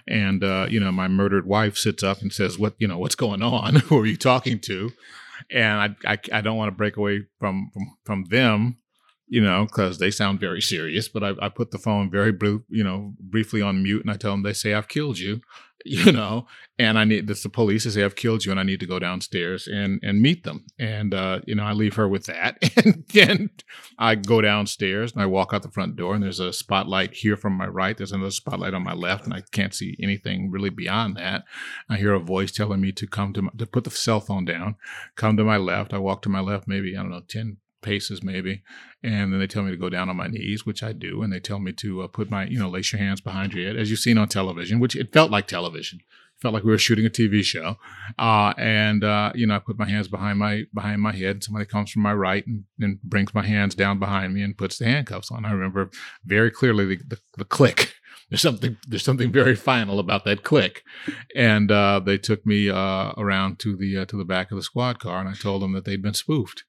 And, 0.07 0.41
uh, 0.41 0.67
you 0.69 0.79
know, 0.79 0.93
my 0.93 1.09
murdered 1.09 1.45
wife 1.45 1.75
sits 1.75 2.01
up 2.01 2.21
and 2.21 2.31
says, 2.31 2.57
what, 2.57 2.75
you 2.77 2.87
know, 2.87 2.97
what's 2.97 3.15
going 3.15 3.41
on? 3.41 3.75
Who 3.87 3.99
are 3.99 4.05
you 4.05 4.17
talking 4.17 4.59
to? 4.61 4.91
And 5.51 5.97
I, 6.05 6.13
I, 6.13 6.17
I 6.33 6.41
don't 6.41 6.57
want 6.57 6.69
to 6.71 6.75
break 6.77 6.97
away 6.97 7.25
from 7.39 7.69
from, 7.73 7.97
from 8.05 8.23
them, 8.25 8.77
you 9.27 9.41
know, 9.41 9.65
because 9.65 9.97
they 9.99 10.11
sound 10.11 10.39
very 10.39 10.61
serious. 10.61 11.07
But 11.07 11.23
I, 11.23 11.33
I 11.41 11.49
put 11.49 11.71
the 11.71 11.77
phone 11.77 12.09
very 12.11 12.31
brief, 12.31 12.61
you 12.69 12.83
know, 12.83 13.13
briefly 13.19 13.61
on 13.61 13.83
mute, 13.83 14.01
and 14.01 14.11
I 14.11 14.17
tell 14.17 14.31
them 14.31 14.43
they 14.43 14.53
say 14.53 14.73
I've 14.73 14.87
killed 14.87 15.19
you, 15.19 15.41
you 15.85 16.11
know, 16.11 16.45
and 16.77 16.99
I 16.99 17.05
need 17.05 17.27
this 17.27 17.43
the 17.43 17.49
police 17.49 17.83
they 17.83 17.89
say 17.89 18.03
I've 18.03 18.15
killed 18.15 18.45
you, 18.45 18.51
and 18.51 18.59
I 18.59 18.63
need 18.63 18.79
to 18.81 18.85
go 18.85 18.99
downstairs 18.99 19.67
and 19.67 19.99
and 20.03 20.21
meet 20.21 20.43
them, 20.43 20.65
and 20.77 21.13
uh, 21.13 21.39
you 21.45 21.55
know 21.55 21.63
I 21.63 21.71
leave 21.71 21.95
her 21.95 22.07
with 22.07 22.25
that, 22.25 22.57
and 22.85 23.05
then 23.13 23.49
I 23.97 24.15
go 24.15 24.41
downstairs 24.41 25.13
and 25.13 25.21
I 25.21 25.25
walk 25.25 25.53
out 25.53 25.63
the 25.63 25.71
front 25.71 25.95
door, 25.95 26.15
and 26.15 26.23
there's 26.23 26.39
a 26.39 26.51
spotlight 26.51 27.13
here 27.13 27.37
from 27.37 27.53
my 27.53 27.67
right, 27.67 27.97
there's 27.97 28.11
another 28.11 28.31
spotlight 28.31 28.73
on 28.73 28.83
my 28.83 28.93
left, 28.93 29.25
and 29.25 29.33
I 29.33 29.43
can't 29.51 29.73
see 29.73 29.95
anything 30.01 30.51
really 30.51 30.69
beyond 30.69 31.15
that. 31.17 31.43
I 31.89 31.97
hear 31.97 32.13
a 32.13 32.19
voice 32.19 32.51
telling 32.51 32.81
me 32.81 32.91
to 32.93 33.07
come 33.07 33.33
to 33.33 33.43
my, 33.43 33.51
to 33.57 33.65
put 33.65 33.83
the 33.85 33.91
cell 33.91 34.19
phone 34.19 34.45
down 34.45 34.75
come 35.15 35.37
to 35.37 35.43
my 35.43 35.57
left. 35.57 35.93
I 35.93 35.97
walk 35.97 36.21
to 36.23 36.29
my 36.29 36.39
left, 36.39 36.67
maybe, 36.67 36.95
I 36.95 37.01
don't 37.01 37.11
know, 37.11 37.21
10 37.27 37.57
paces 37.81 38.23
maybe. 38.23 38.63
And 39.03 39.31
then 39.31 39.39
they 39.39 39.47
tell 39.47 39.63
me 39.63 39.71
to 39.71 39.77
go 39.77 39.89
down 39.89 40.09
on 40.09 40.17
my 40.17 40.27
knees, 40.27 40.65
which 40.65 40.83
I 40.83 40.91
do. 40.91 41.21
And 41.21 41.31
they 41.31 41.39
tell 41.39 41.59
me 41.59 41.71
to 41.73 42.01
uh, 42.01 42.07
put 42.07 42.29
my, 42.29 42.45
you 42.45 42.59
know, 42.59 42.69
lace 42.69 42.91
your 42.91 42.99
hands 42.99 43.21
behind 43.21 43.53
your 43.53 43.67
head, 43.67 43.77
as 43.77 43.89
you've 43.89 43.99
seen 43.99 44.17
on 44.17 44.27
television, 44.27 44.79
which 44.79 44.95
it 44.95 45.13
felt 45.13 45.31
like 45.31 45.47
television. 45.47 45.99
Felt 46.41 46.53
like 46.53 46.63
we 46.63 46.71
were 46.71 46.77
shooting 46.77 47.05
a 47.05 47.09
TV 47.09 47.43
show. 47.43 47.75
Uh, 48.17 48.53
and, 48.57 49.03
uh, 49.03 49.33
you 49.35 49.45
know, 49.45 49.57
I 49.57 49.59
put 49.59 49.77
my 49.77 49.89
hands 49.89 50.07
behind 50.07 50.39
my 50.39 50.63
behind 50.73 51.01
my 51.01 51.11
head. 51.11 51.43
Somebody 51.43 51.65
comes 51.65 51.91
from 51.91 52.01
my 52.01 52.13
right 52.13 52.47
and, 52.47 52.63
and 52.79 53.01
brings 53.01 53.33
my 53.33 53.45
hands 53.45 53.75
down 53.75 53.99
behind 53.99 54.33
me 54.33 54.41
and 54.41 54.57
puts 54.57 54.77
the 54.77 54.85
handcuffs 54.85 55.31
on. 55.31 55.43
I 55.43 55.51
remember 55.51 55.89
very 56.23 56.49
clearly 56.49 56.85
the, 56.85 57.03
the, 57.05 57.19
the 57.37 57.45
click. 57.45 57.93
There's 58.29 58.41
something 58.41 58.77
there's 58.87 59.03
something 59.03 59.31
very 59.31 59.55
final 59.55 59.99
about 59.99 60.23
that 60.25 60.43
click, 60.43 60.83
and 61.35 61.71
uh, 61.71 61.99
they 61.99 62.19
took 62.19 62.45
me 62.45 62.69
uh, 62.69 63.11
around 63.17 63.57
to 63.59 63.75
the 63.75 63.97
uh, 63.97 64.05
to 64.05 64.17
the 64.17 64.25
back 64.25 64.51
of 64.51 64.57
the 64.57 64.63
squad 64.63 64.99
car, 64.99 65.19
and 65.19 65.27
I 65.27 65.33
told 65.33 65.63
them 65.63 65.73
that 65.73 65.85
they'd 65.85 66.01
been 66.01 66.13
spoofed. 66.13 66.63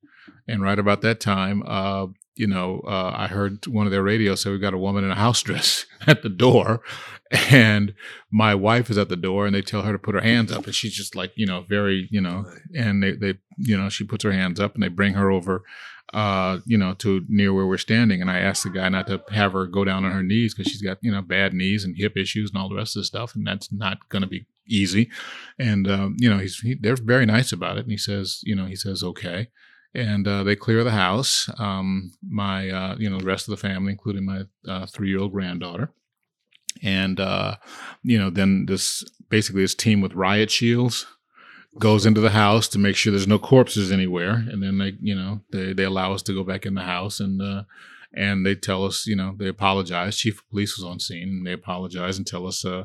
And 0.50 0.62
right 0.62 0.78
about 0.78 1.02
that 1.02 1.20
time, 1.20 1.62
uh, 1.66 2.08
you 2.34 2.46
know, 2.46 2.80
uh, 2.86 3.12
I 3.14 3.26
heard 3.26 3.66
one 3.66 3.86
of 3.86 3.92
their 3.92 4.02
radios 4.02 4.42
say 4.42 4.50
We've 4.50 4.60
got 4.60 4.74
a 4.74 4.78
woman 4.78 5.04
in 5.04 5.10
a 5.10 5.16
house 5.16 5.42
dress 5.42 5.86
at 6.06 6.22
the 6.22 6.28
door, 6.28 6.82
and 7.30 7.94
my 8.30 8.54
wife 8.54 8.90
is 8.90 8.98
at 8.98 9.08
the 9.08 9.16
door, 9.16 9.46
and 9.46 9.54
they 9.54 9.62
tell 9.62 9.82
her 9.82 9.92
to 9.92 9.98
put 9.98 10.14
her 10.14 10.20
hands 10.20 10.52
up, 10.52 10.64
and 10.64 10.74
she's 10.74 10.94
just 10.94 11.14
like, 11.14 11.32
you 11.34 11.46
know, 11.46 11.64
very, 11.68 12.08
you 12.10 12.20
know, 12.20 12.46
and 12.74 13.02
they 13.02 13.12
they 13.12 13.34
you 13.58 13.76
know 13.76 13.88
she 13.88 14.04
puts 14.04 14.24
her 14.24 14.32
hands 14.32 14.58
up, 14.58 14.74
and 14.74 14.82
they 14.82 14.88
bring 14.88 15.14
her 15.14 15.30
over 15.30 15.62
uh, 16.12 16.58
you 16.66 16.76
know, 16.76 16.94
to 16.94 17.24
near 17.28 17.52
where 17.52 17.66
we're 17.66 17.78
standing. 17.78 18.20
And 18.20 18.30
I 18.30 18.38
asked 18.38 18.64
the 18.64 18.70
guy 18.70 18.88
not 18.88 19.06
to 19.06 19.22
have 19.30 19.52
her 19.52 19.66
go 19.66 19.84
down 19.84 20.04
on 20.04 20.12
her 20.12 20.22
knees 20.22 20.54
because 20.54 20.70
she's 20.70 20.82
got, 20.82 20.98
you 21.02 21.12
know, 21.12 21.22
bad 21.22 21.54
knees 21.54 21.84
and 21.84 21.96
hip 21.96 22.16
issues 22.16 22.50
and 22.50 22.60
all 22.60 22.68
the 22.68 22.74
rest 22.74 22.96
of 22.96 23.00
the 23.00 23.04
stuff. 23.04 23.34
And 23.34 23.46
that's 23.46 23.72
not 23.72 24.08
going 24.08 24.22
to 24.22 24.28
be 24.28 24.46
easy. 24.66 25.08
And, 25.58 25.88
um, 25.88 26.16
you 26.18 26.28
know, 26.28 26.38
he's, 26.38 26.58
he, 26.60 26.74
they're 26.74 26.96
very 26.96 27.26
nice 27.26 27.52
about 27.52 27.76
it. 27.76 27.84
And 27.84 27.92
he 27.92 27.96
says, 27.96 28.40
you 28.42 28.56
know, 28.56 28.66
he 28.66 28.76
says, 28.76 29.04
okay. 29.04 29.48
And 29.94 30.26
uh, 30.26 30.44
they 30.44 30.54
clear 30.54 30.84
the 30.84 30.92
house. 30.92 31.50
Um, 31.58 32.12
my, 32.22 32.70
uh, 32.70 32.96
you 32.98 33.10
know, 33.10 33.18
the 33.18 33.24
rest 33.24 33.48
of 33.48 33.52
the 33.52 33.68
family, 33.68 33.92
including 33.92 34.24
my 34.24 34.42
uh, 34.68 34.86
three 34.86 35.08
year 35.08 35.20
old 35.20 35.32
granddaughter. 35.32 35.92
And, 36.82 37.18
uh, 37.18 37.56
you 38.02 38.18
know, 38.18 38.30
then 38.30 38.66
this 38.66 39.04
basically 39.28 39.62
this 39.62 39.74
team 39.74 40.00
with 40.00 40.14
riot 40.14 40.50
shields 40.50 41.06
goes 41.78 42.04
into 42.04 42.20
the 42.20 42.30
house 42.30 42.66
to 42.68 42.78
make 42.78 42.96
sure 42.96 43.12
there's 43.12 43.28
no 43.28 43.38
corpses 43.38 43.92
anywhere 43.92 44.44
and 44.50 44.62
then 44.62 44.78
they 44.78 44.92
you 45.00 45.14
know 45.14 45.40
they, 45.52 45.72
they 45.72 45.84
allow 45.84 46.12
us 46.12 46.22
to 46.22 46.34
go 46.34 46.42
back 46.42 46.66
in 46.66 46.74
the 46.74 46.82
house 46.82 47.20
and 47.20 47.40
uh 47.40 47.62
and 48.12 48.44
they 48.44 48.56
tell 48.56 48.84
us 48.84 49.06
you 49.06 49.14
know 49.14 49.34
they 49.38 49.46
apologize 49.46 50.16
chief 50.16 50.40
of 50.40 50.50
police 50.50 50.76
was 50.76 50.84
on 50.84 50.98
scene 50.98 51.28
and 51.28 51.46
they 51.46 51.52
apologize 51.52 52.18
and 52.18 52.26
tell 52.26 52.46
us 52.46 52.64
uh 52.64 52.84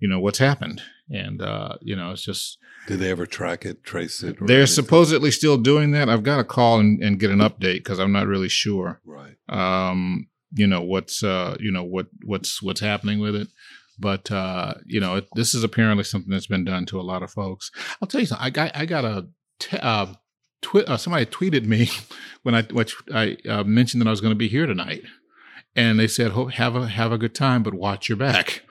you 0.00 0.08
know 0.08 0.18
what's 0.18 0.38
happened 0.38 0.82
and 1.10 1.40
uh 1.40 1.74
you 1.80 1.94
know 1.94 2.10
it's 2.10 2.22
just 2.22 2.58
Did 2.88 2.98
they 2.98 3.10
ever 3.10 3.26
track 3.26 3.64
it, 3.64 3.84
trace 3.84 4.22
it? 4.22 4.36
they're 4.40 4.58
anything? 4.58 4.66
supposedly 4.74 5.30
still 5.30 5.56
doing 5.56 5.92
that 5.92 6.08
i've 6.08 6.22
got 6.22 6.38
to 6.38 6.44
call 6.44 6.80
and, 6.80 7.02
and 7.02 7.18
get 7.20 7.30
an 7.30 7.38
update 7.38 7.78
because 7.78 7.98
i'm 7.98 8.12
not 8.12 8.26
really 8.26 8.48
sure 8.48 9.00
right. 9.04 9.36
um 9.48 10.26
you 10.52 10.66
know 10.66 10.82
what's 10.82 11.22
uh 11.22 11.56
you 11.60 11.70
know 11.70 11.84
what 11.84 12.06
what's 12.24 12.62
what's 12.62 12.80
happening 12.80 13.20
with 13.20 13.34
it 13.36 13.48
but 13.98 14.30
uh 14.30 14.74
you 14.84 15.00
know 15.00 15.16
it, 15.16 15.28
this 15.34 15.54
is 15.54 15.62
apparently 15.64 16.04
something 16.04 16.30
that's 16.30 16.46
been 16.46 16.64
done 16.64 16.86
to 16.86 16.98
a 17.00 17.02
lot 17.02 17.22
of 17.22 17.30
folks 17.30 17.70
i'll 18.00 18.08
tell 18.08 18.20
you 18.20 18.26
something 18.26 18.44
i 18.46 18.50
got 18.50 18.76
i 18.76 18.84
got 18.84 19.04
a 19.04 19.26
t- 19.58 19.78
uh, 19.78 20.06
twi- 20.62 20.84
uh 20.84 20.96
somebody 20.96 21.24
tweeted 21.26 21.66
me 21.66 21.88
when 22.42 22.54
i 22.54 22.62
which 22.62 22.96
i 23.14 23.36
uh, 23.48 23.62
mentioned 23.64 24.00
that 24.00 24.08
i 24.08 24.10
was 24.10 24.20
going 24.20 24.32
to 24.32 24.36
be 24.36 24.48
here 24.48 24.66
tonight 24.66 25.02
and 25.74 25.98
they 26.00 26.08
said 26.08 26.32
Hope, 26.32 26.52
have 26.52 26.74
a 26.74 26.88
have 26.88 27.12
a 27.12 27.18
good 27.18 27.34
time 27.34 27.62
but 27.62 27.74
watch 27.74 28.08
your 28.08 28.18
back 28.18 28.62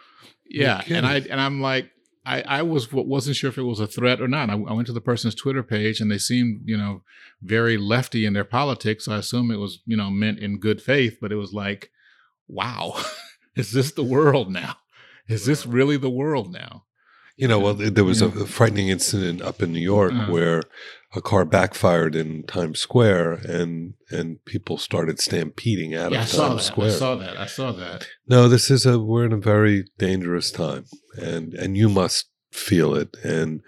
yeah 0.49 0.81
and 0.87 1.05
i 1.05 1.15
and 1.17 1.39
i'm 1.41 1.61
like 1.61 1.89
I, 2.25 2.41
I 2.41 2.61
was 2.63 2.91
wasn't 2.91 3.35
sure 3.37 3.49
if 3.49 3.57
it 3.57 3.63
was 3.63 3.79
a 3.79 3.87
threat 3.87 4.19
or 4.21 4.27
not. 4.27 4.49
I, 4.49 4.53
I 4.53 4.73
went 4.73 4.87
to 4.87 4.93
the 4.93 5.01
person's 5.01 5.35
Twitter 5.35 5.63
page 5.63 5.99
and 6.01 6.09
they 6.11 6.17
seemed, 6.17 6.61
you 6.65 6.75
know, 6.77 7.03
very 7.41 7.77
lefty 7.77 8.25
in 8.25 8.33
their 8.33 8.43
politics. 8.45 9.05
So 9.05 9.13
I 9.13 9.17
assume 9.19 9.51
it 9.51 9.57
was, 9.57 9.79
you 9.85 9.95
know, 9.97 10.09
meant 10.09 10.39
in 10.39 10.59
good 10.59 10.81
faith. 10.81 11.17
But 11.21 11.31
it 11.31 11.35
was 11.35 11.53
like, 11.53 11.91
wow, 12.47 12.99
is 13.55 13.71
this 13.71 13.91
the 13.91 14.03
world 14.03 14.51
now? 14.51 14.77
Is 15.27 15.45
this 15.45 15.65
really 15.65 15.97
the 15.97 16.09
world 16.09 16.51
now? 16.51 16.83
You 17.37 17.49
know, 17.49 17.59
well, 17.59 17.73
there 17.73 18.05
was 18.05 18.21
a 18.21 18.29
frightening 18.45 18.87
incident 18.87 19.41
up 19.41 19.61
in 19.61 19.73
New 19.73 19.79
York 19.81 20.13
Uh-huh. 20.13 20.31
where 20.31 20.61
a 21.13 21.21
car 21.21 21.43
backfired 21.43 22.15
in 22.15 22.43
Times 22.43 22.79
Square, 22.79 23.33
and 23.43 23.95
and 24.09 24.43
people 24.45 24.77
started 24.77 25.19
stampeding 25.19 25.93
out 25.93 26.13
Yeah, 26.13 26.19
I 26.19 26.21
of 26.21 26.29
saw 26.29 26.47
Times 26.47 26.61
that. 26.61 26.71
Square. 26.71 26.87
I 26.87 26.91
saw 26.91 27.15
that. 27.15 27.37
I 27.37 27.45
saw 27.45 27.71
that. 27.73 28.07
No, 28.27 28.47
this 28.47 28.71
is 28.71 28.85
a 28.85 28.99
we're 28.99 29.25
in 29.25 29.33
a 29.33 29.37
very 29.37 29.83
dangerous 29.97 30.49
time, 30.49 30.85
and 31.17 31.53
and 31.53 31.77
you 31.77 31.89
must 31.89 32.27
feel 32.51 32.95
it, 32.95 33.15
and 33.23 33.61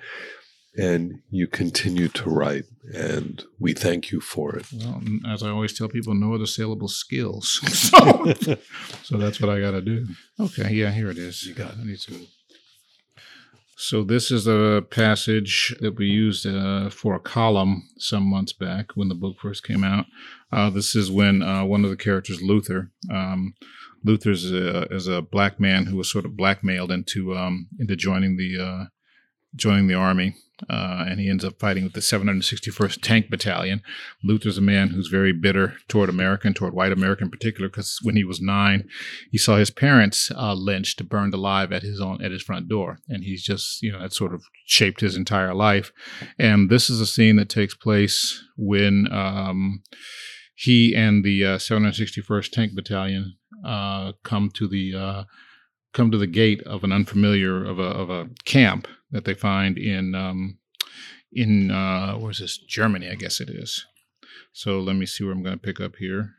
and 0.77 1.21
you 1.29 1.47
continue 1.47 2.07
to 2.07 2.29
write, 2.29 2.65
and 2.93 3.43
we 3.59 3.73
thank 3.73 4.11
you 4.11 4.21
for 4.21 4.55
it. 4.55 4.67
Well, 4.71 5.01
as 5.27 5.41
I 5.41 5.49
always 5.49 5.77
tell 5.77 5.89
people, 5.89 6.13
no 6.13 6.35
other 6.35 6.45
saleable 6.45 6.87
skills. 6.87 7.59
so, 7.73 8.57
so 9.03 9.17
that's 9.17 9.41
what 9.41 9.49
I 9.49 9.59
got 9.59 9.71
to 9.71 9.81
do. 9.81 10.07
Okay, 10.39 10.71
yeah, 10.73 10.91
here 10.91 11.09
it 11.09 11.17
is. 11.17 11.43
You 11.43 11.55
got 11.55 11.71
it. 11.71 11.79
I 11.81 11.83
need 11.83 11.99
to. 12.01 12.27
So 13.79 14.03
this 14.03 14.31
is 14.31 14.47
a 14.47 14.83
passage 14.89 15.75
that 15.81 15.97
we 15.97 16.07
used 16.07 16.47
uh, 16.47 16.89
for 16.89 17.13
a 17.13 17.19
column 17.19 17.87
some 17.99 18.23
months 18.23 18.51
back 18.51 18.93
when 18.95 19.07
the 19.07 19.13
book 19.13 19.37
first 19.39 19.63
came 19.63 19.83
out. 19.83 20.05
Uh, 20.51 20.71
this 20.71 20.95
is 20.95 21.11
when 21.11 21.43
uh, 21.43 21.63
one 21.63 21.83
of 21.83 21.91
the 21.91 21.95
characters, 21.95 22.41
Luther, 22.41 22.91
um, 23.11 23.53
Luther's 24.07 24.51
a, 24.51 24.83
is 24.85 25.07
a 25.07 25.21
black 25.21 25.59
man 25.59 25.85
who 25.85 25.97
was 25.97 26.09
sort 26.09 26.25
of 26.25 26.37
blackmailed 26.37 26.91
into 26.91 27.35
um, 27.35 27.67
into 27.77 27.95
joining 27.95 28.37
the 28.37 28.57
uh, 28.59 28.85
joining 29.53 29.87
the 29.87 29.95
army, 29.95 30.35
uh, 30.69 31.05
and 31.07 31.19
he 31.19 31.29
ends 31.29 31.43
up 31.43 31.59
fighting 31.59 31.83
with 31.83 31.93
the 31.93 31.99
761st 31.99 33.01
Tank 33.01 33.29
Battalion. 33.29 33.81
Luther's 34.23 34.57
a 34.57 34.61
man 34.61 34.89
who's 34.89 35.07
very 35.07 35.33
bitter 35.33 35.75
toward 35.89 36.09
America 36.09 36.47
and 36.47 36.55
toward 36.55 36.73
white 36.73 36.91
America 36.91 37.23
in 37.23 37.29
particular, 37.29 37.67
because 37.67 37.99
when 38.01 38.15
he 38.15 38.23
was 38.23 38.39
nine, 38.39 38.87
he 39.29 39.37
saw 39.37 39.57
his 39.57 39.71
parents 39.71 40.31
uh, 40.35 40.53
lynched, 40.53 41.07
burned 41.09 41.33
alive 41.33 41.73
at 41.73 41.83
his 41.83 41.99
own 41.99 42.23
at 42.23 42.31
his 42.31 42.43
front 42.43 42.69
door, 42.69 42.99
and 43.09 43.25
he's 43.25 43.43
just 43.43 43.81
you 43.81 43.91
know 43.91 43.99
that 43.99 44.13
sort 44.13 44.33
of 44.33 44.43
shaped 44.65 45.01
his 45.01 45.17
entire 45.17 45.53
life. 45.53 45.91
And 46.39 46.69
this 46.69 46.89
is 46.89 47.01
a 47.01 47.05
scene 47.05 47.35
that 47.35 47.49
takes 47.49 47.75
place 47.75 48.41
when 48.55 49.11
um, 49.11 49.83
he 50.59 50.95
and 50.95 51.23
the 51.23 51.45
uh, 51.45 51.57
761st 51.59 52.51
Tank 52.51 52.73
Battalion 52.73 53.35
uh, 53.63 54.13
come 54.23 54.49
to 54.55 54.67
the 54.67 54.95
uh, 54.95 55.23
come 55.93 56.09
to 56.09 56.17
the 56.17 56.25
gate 56.25 56.63
of 56.63 56.83
an 56.83 56.91
unfamiliar 56.91 57.63
of 57.63 57.77
a 57.77 57.83
of 57.83 58.09
a 58.09 58.29
camp 58.43 58.87
that 59.11 59.23
they 59.23 59.35
find 59.35 59.77
in 59.77 60.15
um, 60.15 60.57
in 61.31 61.69
uh, 61.69 62.15
where's 62.15 62.39
this 62.39 62.57
Germany? 62.57 63.07
I 63.07 63.13
guess 63.13 63.39
it 63.39 63.51
is. 63.51 63.85
So 64.51 64.79
let 64.79 64.95
me 64.95 65.05
see 65.05 65.23
where 65.23 65.31
I'm 65.31 65.43
going 65.43 65.59
to 65.59 65.61
pick 65.61 65.79
up 65.79 65.97
here. 65.97 66.31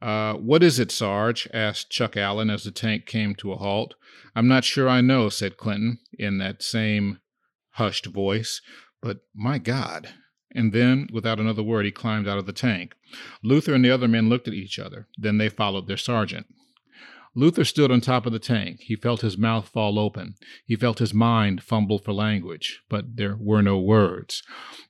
Uh, 0.00 0.32
what 0.32 0.62
is 0.62 0.78
it, 0.78 0.90
Sarge? 0.90 1.46
asked 1.52 1.90
Chuck 1.90 2.16
Allen 2.16 2.48
as 2.48 2.64
the 2.64 2.70
tank 2.70 3.04
came 3.04 3.34
to 3.34 3.52
a 3.52 3.56
halt. 3.56 3.94
I'm 4.34 4.48
not 4.48 4.64
sure 4.64 4.88
I 4.88 5.02
know, 5.02 5.28
said 5.28 5.58
Clinton 5.58 5.98
in 6.18 6.38
that 6.38 6.62
same 6.62 7.20
hushed 7.72 8.06
voice. 8.06 8.62
But 9.02 9.18
my 9.34 9.58
God. 9.58 10.08
And 10.54 10.72
then, 10.72 11.08
without 11.12 11.40
another 11.40 11.62
word, 11.62 11.84
he 11.84 11.90
climbed 11.90 12.28
out 12.28 12.38
of 12.38 12.46
the 12.46 12.52
tank. 12.52 12.94
Luther 13.42 13.74
and 13.74 13.84
the 13.84 13.90
other 13.90 14.08
men 14.08 14.28
looked 14.28 14.48
at 14.48 14.54
each 14.54 14.78
other. 14.78 15.08
Then 15.16 15.38
they 15.38 15.48
followed 15.48 15.86
their 15.86 15.96
sergeant. 15.96 16.46
Luther 17.34 17.64
stood 17.64 17.90
on 17.90 18.02
top 18.02 18.26
of 18.26 18.32
the 18.32 18.38
tank. 18.38 18.80
He 18.82 18.94
felt 18.94 19.22
his 19.22 19.38
mouth 19.38 19.68
fall 19.68 19.98
open. 19.98 20.34
He 20.66 20.76
felt 20.76 20.98
his 20.98 21.14
mind 21.14 21.62
fumble 21.62 21.98
for 21.98 22.12
language, 22.12 22.82
but 22.90 23.16
there 23.16 23.36
were 23.40 23.62
no 23.62 23.78
words. 23.78 24.42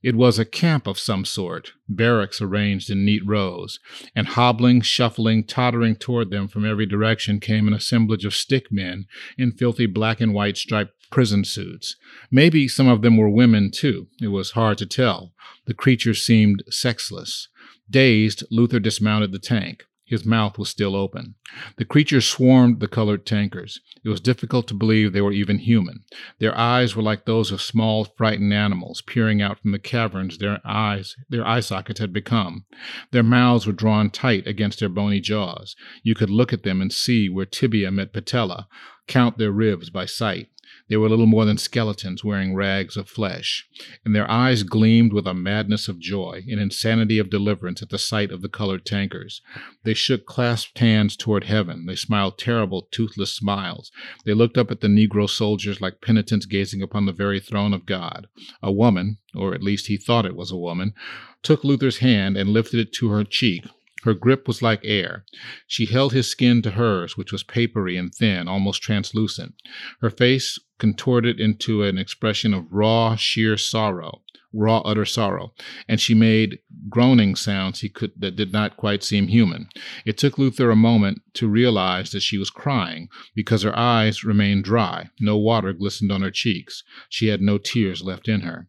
It 0.02 0.16
was 0.16 0.40
a 0.40 0.44
camp 0.44 0.88
of 0.88 0.98
some 0.98 1.24
sort, 1.24 1.72
barracks 1.88 2.42
arranged 2.42 2.90
in 2.90 3.04
neat 3.04 3.22
rows, 3.24 3.78
and 4.16 4.26
hobbling, 4.26 4.80
shuffling, 4.80 5.44
tottering 5.44 5.94
toward 5.94 6.30
them 6.30 6.48
from 6.48 6.64
every 6.64 6.86
direction 6.86 7.38
came 7.38 7.68
an 7.68 7.74
assemblage 7.74 8.24
of 8.24 8.34
stick 8.34 8.72
men 8.72 9.06
in 9.38 9.52
filthy 9.52 9.86
black 9.86 10.20
and 10.20 10.34
white 10.34 10.56
striped 10.56 10.94
prison 11.12 11.44
suits. 11.44 11.94
Maybe 12.30 12.66
some 12.66 12.88
of 12.88 13.02
them 13.02 13.16
were 13.16 13.30
women, 13.30 13.70
too. 13.70 14.08
It 14.20 14.28
was 14.28 14.52
hard 14.52 14.78
to 14.78 14.86
tell. 14.86 15.32
The 15.66 15.74
creature 15.74 16.14
seemed 16.14 16.64
sexless. 16.70 17.48
Dazed, 17.88 18.42
Luther 18.50 18.80
dismounted 18.80 19.30
the 19.30 19.38
tank. 19.38 19.84
His 20.12 20.26
mouth 20.26 20.58
was 20.58 20.68
still 20.68 20.94
open. 20.94 21.36
The 21.78 21.86
creatures 21.86 22.26
swarmed 22.26 22.80
the 22.80 22.86
colored 22.86 23.24
tankers. 23.24 23.80
It 24.04 24.10
was 24.10 24.20
difficult 24.20 24.68
to 24.68 24.74
believe 24.74 25.12
they 25.12 25.22
were 25.22 25.32
even 25.32 25.58
human. 25.58 26.04
Their 26.38 26.54
eyes 26.54 26.94
were 26.94 27.02
like 27.02 27.24
those 27.24 27.50
of 27.50 27.62
small, 27.62 28.04
frightened 28.04 28.52
animals 28.52 29.00
peering 29.06 29.40
out 29.40 29.60
from 29.60 29.72
the 29.72 29.78
caverns 29.78 30.36
their 30.36 30.60
eyes, 30.66 31.16
their 31.30 31.46
eye 31.46 31.60
sockets 31.60 31.98
had 31.98 32.12
become. 32.12 32.66
Their 33.10 33.22
mouths 33.22 33.66
were 33.66 33.72
drawn 33.72 34.10
tight 34.10 34.46
against 34.46 34.80
their 34.80 34.90
bony 34.90 35.20
jaws. 35.20 35.76
You 36.02 36.14
could 36.14 36.30
look 36.30 36.52
at 36.52 36.62
them 36.62 36.82
and 36.82 36.92
see 36.92 37.30
where 37.30 37.46
tibia 37.46 37.90
met 37.90 38.12
patella, 38.12 38.68
count 39.06 39.38
their 39.38 39.52
ribs 39.52 39.88
by 39.88 40.04
sight. 40.04 40.48
They 40.88 40.96
were 40.96 41.08
little 41.08 41.26
more 41.26 41.44
than 41.44 41.58
skeletons 41.58 42.24
wearing 42.24 42.54
rags 42.54 42.96
of 42.96 43.08
flesh, 43.08 43.66
and 44.04 44.14
their 44.14 44.30
eyes 44.30 44.62
gleamed 44.62 45.12
with 45.12 45.26
a 45.26 45.34
madness 45.34 45.88
of 45.88 45.98
joy, 45.98 46.44
an 46.48 46.58
insanity 46.58 47.18
of 47.18 47.30
deliverance 47.30 47.82
at 47.82 47.88
the 47.88 47.98
sight 47.98 48.30
of 48.30 48.42
the 48.42 48.48
colored 48.48 48.84
tankers. 48.84 49.40
They 49.84 49.94
shook 49.94 50.26
clasped 50.26 50.78
hands 50.78 51.16
toward 51.16 51.44
heaven. 51.44 51.86
They 51.86 51.96
smiled 51.96 52.38
terrible, 52.38 52.88
toothless 52.90 53.34
smiles. 53.34 53.90
They 54.24 54.34
looked 54.34 54.58
up 54.58 54.70
at 54.70 54.80
the 54.80 54.88
Negro 54.88 55.28
soldiers 55.28 55.80
like 55.80 56.00
penitents 56.00 56.46
gazing 56.46 56.82
upon 56.82 57.06
the 57.06 57.12
very 57.12 57.40
throne 57.40 57.72
of 57.72 57.86
God. 57.86 58.26
A 58.62 58.72
woman, 58.72 59.18
or 59.34 59.54
at 59.54 59.62
least 59.62 59.86
he 59.86 59.96
thought 59.96 60.26
it 60.26 60.36
was 60.36 60.50
a 60.50 60.56
woman, 60.56 60.94
took 61.42 61.64
Luther's 61.64 61.98
hand 61.98 62.36
and 62.36 62.50
lifted 62.50 62.80
it 62.80 62.92
to 62.94 63.08
her 63.10 63.24
cheek, 63.24 63.64
her 64.02 64.14
grip 64.14 64.46
was 64.48 64.62
like 64.62 64.80
air. 64.84 65.24
She 65.66 65.86
held 65.86 66.12
his 66.12 66.30
skin 66.30 66.62
to 66.62 66.72
hers, 66.72 67.16
which 67.16 67.32
was 67.32 67.42
papery 67.42 67.96
and 67.96 68.14
thin, 68.14 68.48
almost 68.48 68.82
translucent. 68.82 69.54
Her 70.00 70.10
face 70.10 70.58
contorted 70.78 71.38
into 71.38 71.82
an 71.84 71.98
expression 71.98 72.52
of 72.52 72.66
raw, 72.70 73.14
sheer 73.16 73.56
sorrow, 73.56 74.22
raw, 74.52 74.78
utter 74.80 75.04
sorrow, 75.04 75.54
and 75.88 76.00
she 76.00 76.14
made 76.14 76.58
groaning 76.88 77.34
sounds 77.34 77.80
he 77.80 77.88
could 77.88 78.12
that 78.18 78.36
did 78.36 78.52
not 78.52 78.76
quite 78.76 79.02
seem 79.02 79.28
human. 79.28 79.68
It 80.04 80.18
took 80.18 80.38
Luther 80.38 80.70
a 80.70 80.76
moment 80.76 81.22
to 81.34 81.48
realize 81.48 82.10
that 82.10 82.22
she 82.22 82.38
was 82.38 82.50
crying 82.50 83.08
because 83.34 83.62
her 83.62 83.76
eyes 83.78 84.24
remained 84.24 84.64
dry. 84.64 85.10
No 85.20 85.36
water 85.36 85.72
glistened 85.72 86.12
on 86.12 86.22
her 86.22 86.30
cheeks. 86.30 86.82
She 87.08 87.28
had 87.28 87.40
no 87.40 87.58
tears 87.58 88.02
left 88.02 88.28
in 88.28 88.40
her. 88.40 88.68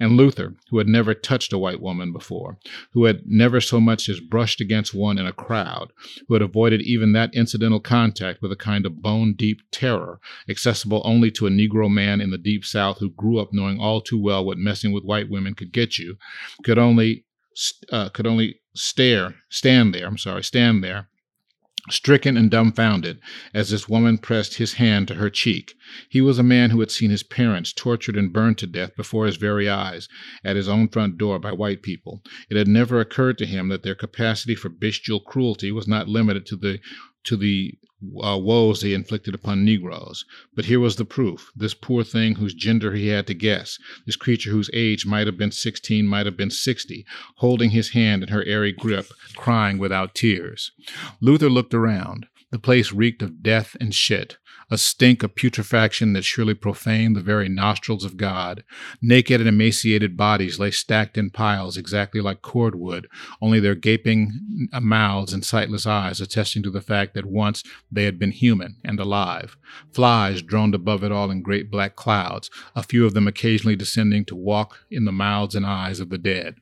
And 0.00 0.16
Luther, 0.16 0.54
who 0.70 0.78
had 0.78 0.88
never 0.88 1.14
touched 1.14 1.52
a 1.52 1.58
white 1.58 1.80
woman 1.80 2.12
before, 2.12 2.58
who 2.92 3.04
had 3.04 3.22
never 3.26 3.60
so 3.60 3.80
much 3.80 4.08
as 4.08 4.20
brushed 4.20 4.60
against 4.60 4.94
one 4.94 5.18
in 5.18 5.26
a 5.26 5.32
crowd, 5.32 5.92
who 6.26 6.34
had 6.34 6.42
avoided 6.42 6.82
even 6.82 7.12
that 7.12 7.34
incidental 7.34 7.80
contact 7.80 8.40
with 8.40 8.52
a 8.52 8.56
kind 8.56 8.86
of 8.86 9.02
bone 9.02 9.34
deep 9.34 9.60
terror, 9.70 10.20
accessible 10.48 11.02
only 11.04 11.30
to 11.32 11.46
a 11.46 11.50
Negro 11.50 11.90
man 11.90 12.20
in 12.20 12.30
the 12.30 12.38
deep 12.38 12.64
South 12.64 12.98
who 12.98 13.10
grew 13.10 13.38
up 13.38 13.50
knowing 13.52 13.78
all 13.78 14.00
too 14.00 14.20
well 14.20 14.44
what 14.44 14.58
messing 14.58 14.92
with 14.92 15.04
white 15.04 15.28
women 15.28 15.54
could 15.54 15.72
get 15.72 15.98
you, 15.98 16.16
could 16.64 16.78
only 16.78 17.24
uh, 17.90 18.08
could 18.10 18.26
only 18.26 18.60
stare, 18.74 19.34
stand 19.48 19.92
there. 19.92 20.06
I'm 20.06 20.18
sorry, 20.18 20.44
stand 20.44 20.84
there 20.84 21.08
stricken 21.90 22.36
and 22.36 22.50
dumbfounded 22.50 23.18
as 23.54 23.70
this 23.70 23.88
woman 23.88 24.18
pressed 24.18 24.54
his 24.56 24.74
hand 24.74 25.08
to 25.08 25.14
her 25.14 25.30
cheek. 25.30 25.74
He 26.08 26.20
was 26.20 26.38
a 26.38 26.42
man 26.42 26.70
who 26.70 26.80
had 26.80 26.90
seen 26.90 27.10
his 27.10 27.22
parents 27.22 27.72
tortured 27.72 28.16
and 28.16 28.32
burned 28.32 28.58
to 28.58 28.66
death 28.66 28.96
before 28.96 29.26
his 29.26 29.36
very 29.36 29.68
eyes 29.68 30.08
at 30.44 30.56
his 30.56 30.68
own 30.68 30.88
front 30.88 31.18
door 31.18 31.38
by 31.38 31.52
white 31.52 31.82
people. 31.82 32.22
It 32.50 32.56
had 32.56 32.68
never 32.68 33.00
occurred 33.00 33.38
to 33.38 33.46
him 33.46 33.68
that 33.68 33.82
their 33.82 33.94
capacity 33.94 34.54
for 34.54 34.68
bestial 34.68 35.20
cruelty 35.20 35.72
was 35.72 35.88
not 35.88 36.08
limited 36.08 36.46
to 36.46 36.56
the 36.56 36.80
to 37.24 37.36
the 37.36 37.78
uh, 38.22 38.38
woes 38.38 38.80
they 38.80 38.94
inflicted 38.94 39.34
upon 39.34 39.64
Negroes. 39.64 40.24
But 40.54 40.66
here 40.66 40.80
was 40.80 40.96
the 40.96 41.04
proof. 41.04 41.50
This 41.56 41.74
poor 41.74 42.04
thing 42.04 42.36
whose 42.36 42.54
gender 42.54 42.94
he 42.94 43.08
had 43.08 43.26
to 43.26 43.34
guess, 43.34 43.78
this 44.06 44.16
creature 44.16 44.50
whose 44.50 44.70
age 44.72 45.04
might 45.04 45.26
have 45.26 45.36
been 45.36 45.50
16, 45.50 46.06
might 46.06 46.26
have 46.26 46.36
been 46.36 46.50
60, 46.50 47.04
holding 47.36 47.70
his 47.70 47.90
hand 47.90 48.22
in 48.22 48.28
her 48.28 48.44
airy 48.44 48.72
grip, 48.72 49.06
crying 49.36 49.78
without 49.78 50.14
tears. 50.14 50.72
Luther 51.20 51.50
looked 51.50 51.74
around. 51.74 52.26
The 52.50 52.58
place 52.58 52.92
reeked 52.92 53.20
of 53.20 53.42
death 53.42 53.76
and 53.78 53.94
shit, 53.94 54.38
a 54.70 54.76
stink 54.78 55.22
of 55.22 55.34
putrefaction 55.34 56.12
that 56.12 56.24
surely 56.24 56.54
profaned 56.54 57.16
the 57.16 57.20
very 57.20 57.48
nostrils 57.48 58.04
of 58.04 58.16
God. 58.16 58.64
Naked 59.00 59.40
and 59.40 59.48
emaciated 59.48 60.16
bodies 60.16 60.58
lay 60.58 60.70
stacked 60.70 61.16
in 61.16 61.30
piles 61.30 61.76
exactly 61.76 62.20
like 62.20 62.42
cordwood, 62.42 63.08
only 63.40 63.60
their 63.60 63.74
gaping 63.74 64.68
mouths 64.80 65.32
and 65.32 65.44
sightless 65.44 65.86
eyes 65.86 66.20
attesting 66.20 66.62
to 66.62 66.70
the 66.70 66.80
fact 66.80 67.14
that 67.14 67.26
once 67.26 67.62
they 67.90 68.04
had 68.04 68.18
been 68.18 68.30
human 68.30 68.76
and 68.84 69.00
alive. 69.00 69.56
Flies 69.92 70.42
droned 70.42 70.74
above 70.74 71.02
it 71.02 71.12
all 71.12 71.30
in 71.30 71.42
great 71.42 71.70
black 71.70 71.96
clouds, 71.96 72.50
a 72.74 72.82
few 72.82 73.06
of 73.06 73.14
them 73.14 73.26
occasionally 73.26 73.76
descending 73.76 74.24
to 74.26 74.36
walk 74.36 74.80
in 74.90 75.04
the 75.04 75.12
mouths 75.12 75.54
and 75.54 75.64
eyes 75.64 76.00
of 76.00 76.10
the 76.10 76.18
dead. 76.18 76.56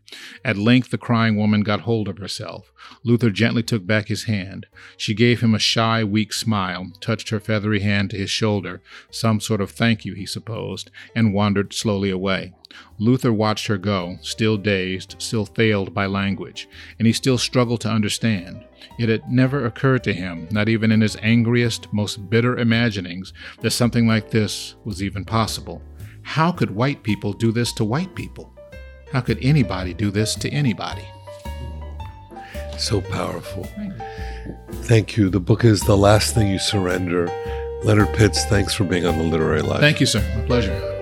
At 0.44 0.56
length 0.56 0.90
the 0.90 0.98
crying 0.98 1.36
woman 1.36 1.62
got 1.62 1.80
hold 1.80 2.08
of 2.08 2.18
herself. 2.18 2.70
Luther 3.04 3.30
gently 3.30 3.62
took 3.62 3.86
back 3.86 4.08
his 4.08 4.24
hand. 4.24 4.66
She 4.96 5.14
gave 5.14 5.40
him 5.40 5.54
a 5.54 5.58
shy, 5.58 6.04
weak 6.04 6.32
smile, 6.32 6.92
touched 7.00 7.30
her 7.30 7.40
feathery 7.40 7.80
hand 7.80 7.95
to 8.10 8.16
his 8.16 8.30
shoulder, 8.30 8.82
some 9.10 9.40
sort 9.40 9.60
of 9.60 9.70
thank 9.70 10.04
you, 10.04 10.14
he 10.14 10.26
supposed, 10.26 10.90
and 11.14 11.32
wandered 11.32 11.72
slowly 11.72 12.10
away. 12.10 12.52
Luther 12.98 13.32
watched 13.32 13.66
her 13.68 13.78
go, 13.78 14.18
still 14.20 14.56
dazed, 14.56 15.16
still 15.18 15.46
failed 15.46 15.94
by 15.94 16.06
language, 16.06 16.68
and 16.98 17.06
he 17.06 17.12
still 17.12 17.38
struggled 17.38 17.80
to 17.80 17.90
understand. 17.90 18.64
It 18.98 19.28
never 19.28 19.64
occurred 19.64 20.04
to 20.04 20.12
him, 20.12 20.48
not 20.50 20.68
even 20.68 20.92
in 20.92 21.00
his 21.00 21.16
angriest, 21.22 21.92
most 21.92 22.28
bitter 22.28 22.58
imaginings, 22.58 23.32
that 23.60 23.70
something 23.70 24.06
like 24.06 24.30
this 24.30 24.74
was 24.84 25.02
even 25.02 25.24
possible. 25.24 25.82
How 26.22 26.52
could 26.52 26.70
white 26.70 27.02
people 27.02 27.32
do 27.32 27.52
this 27.52 27.72
to 27.74 27.84
white 27.84 28.14
people? 28.14 28.52
How 29.12 29.20
could 29.20 29.38
anybody 29.42 29.94
do 29.94 30.10
this 30.10 30.34
to 30.36 30.50
anybody? 30.50 31.04
So 32.78 33.00
powerful. 33.00 33.66
Thank 34.82 35.16
you. 35.16 35.30
The 35.30 35.40
book 35.40 35.64
is 35.64 35.80
The 35.80 35.96
Last 35.96 36.34
Thing 36.34 36.48
You 36.48 36.58
Surrender. 36.58 37.26
Leonard 37.86 38.12
Pitts, 38.14 38.44
thanks 38.46 38.74
for 38.74 38.82
being 38.82 39.06
on 39.06 39.16
the 39.16 39.22
Literary 39.22 39.62
Life. 39.62 39.78
Thank 39.78 40.00
you, 40.00 40.06
sir. 40.06 40.20
My 40.34 40.44
pleasure. 40.44 40.95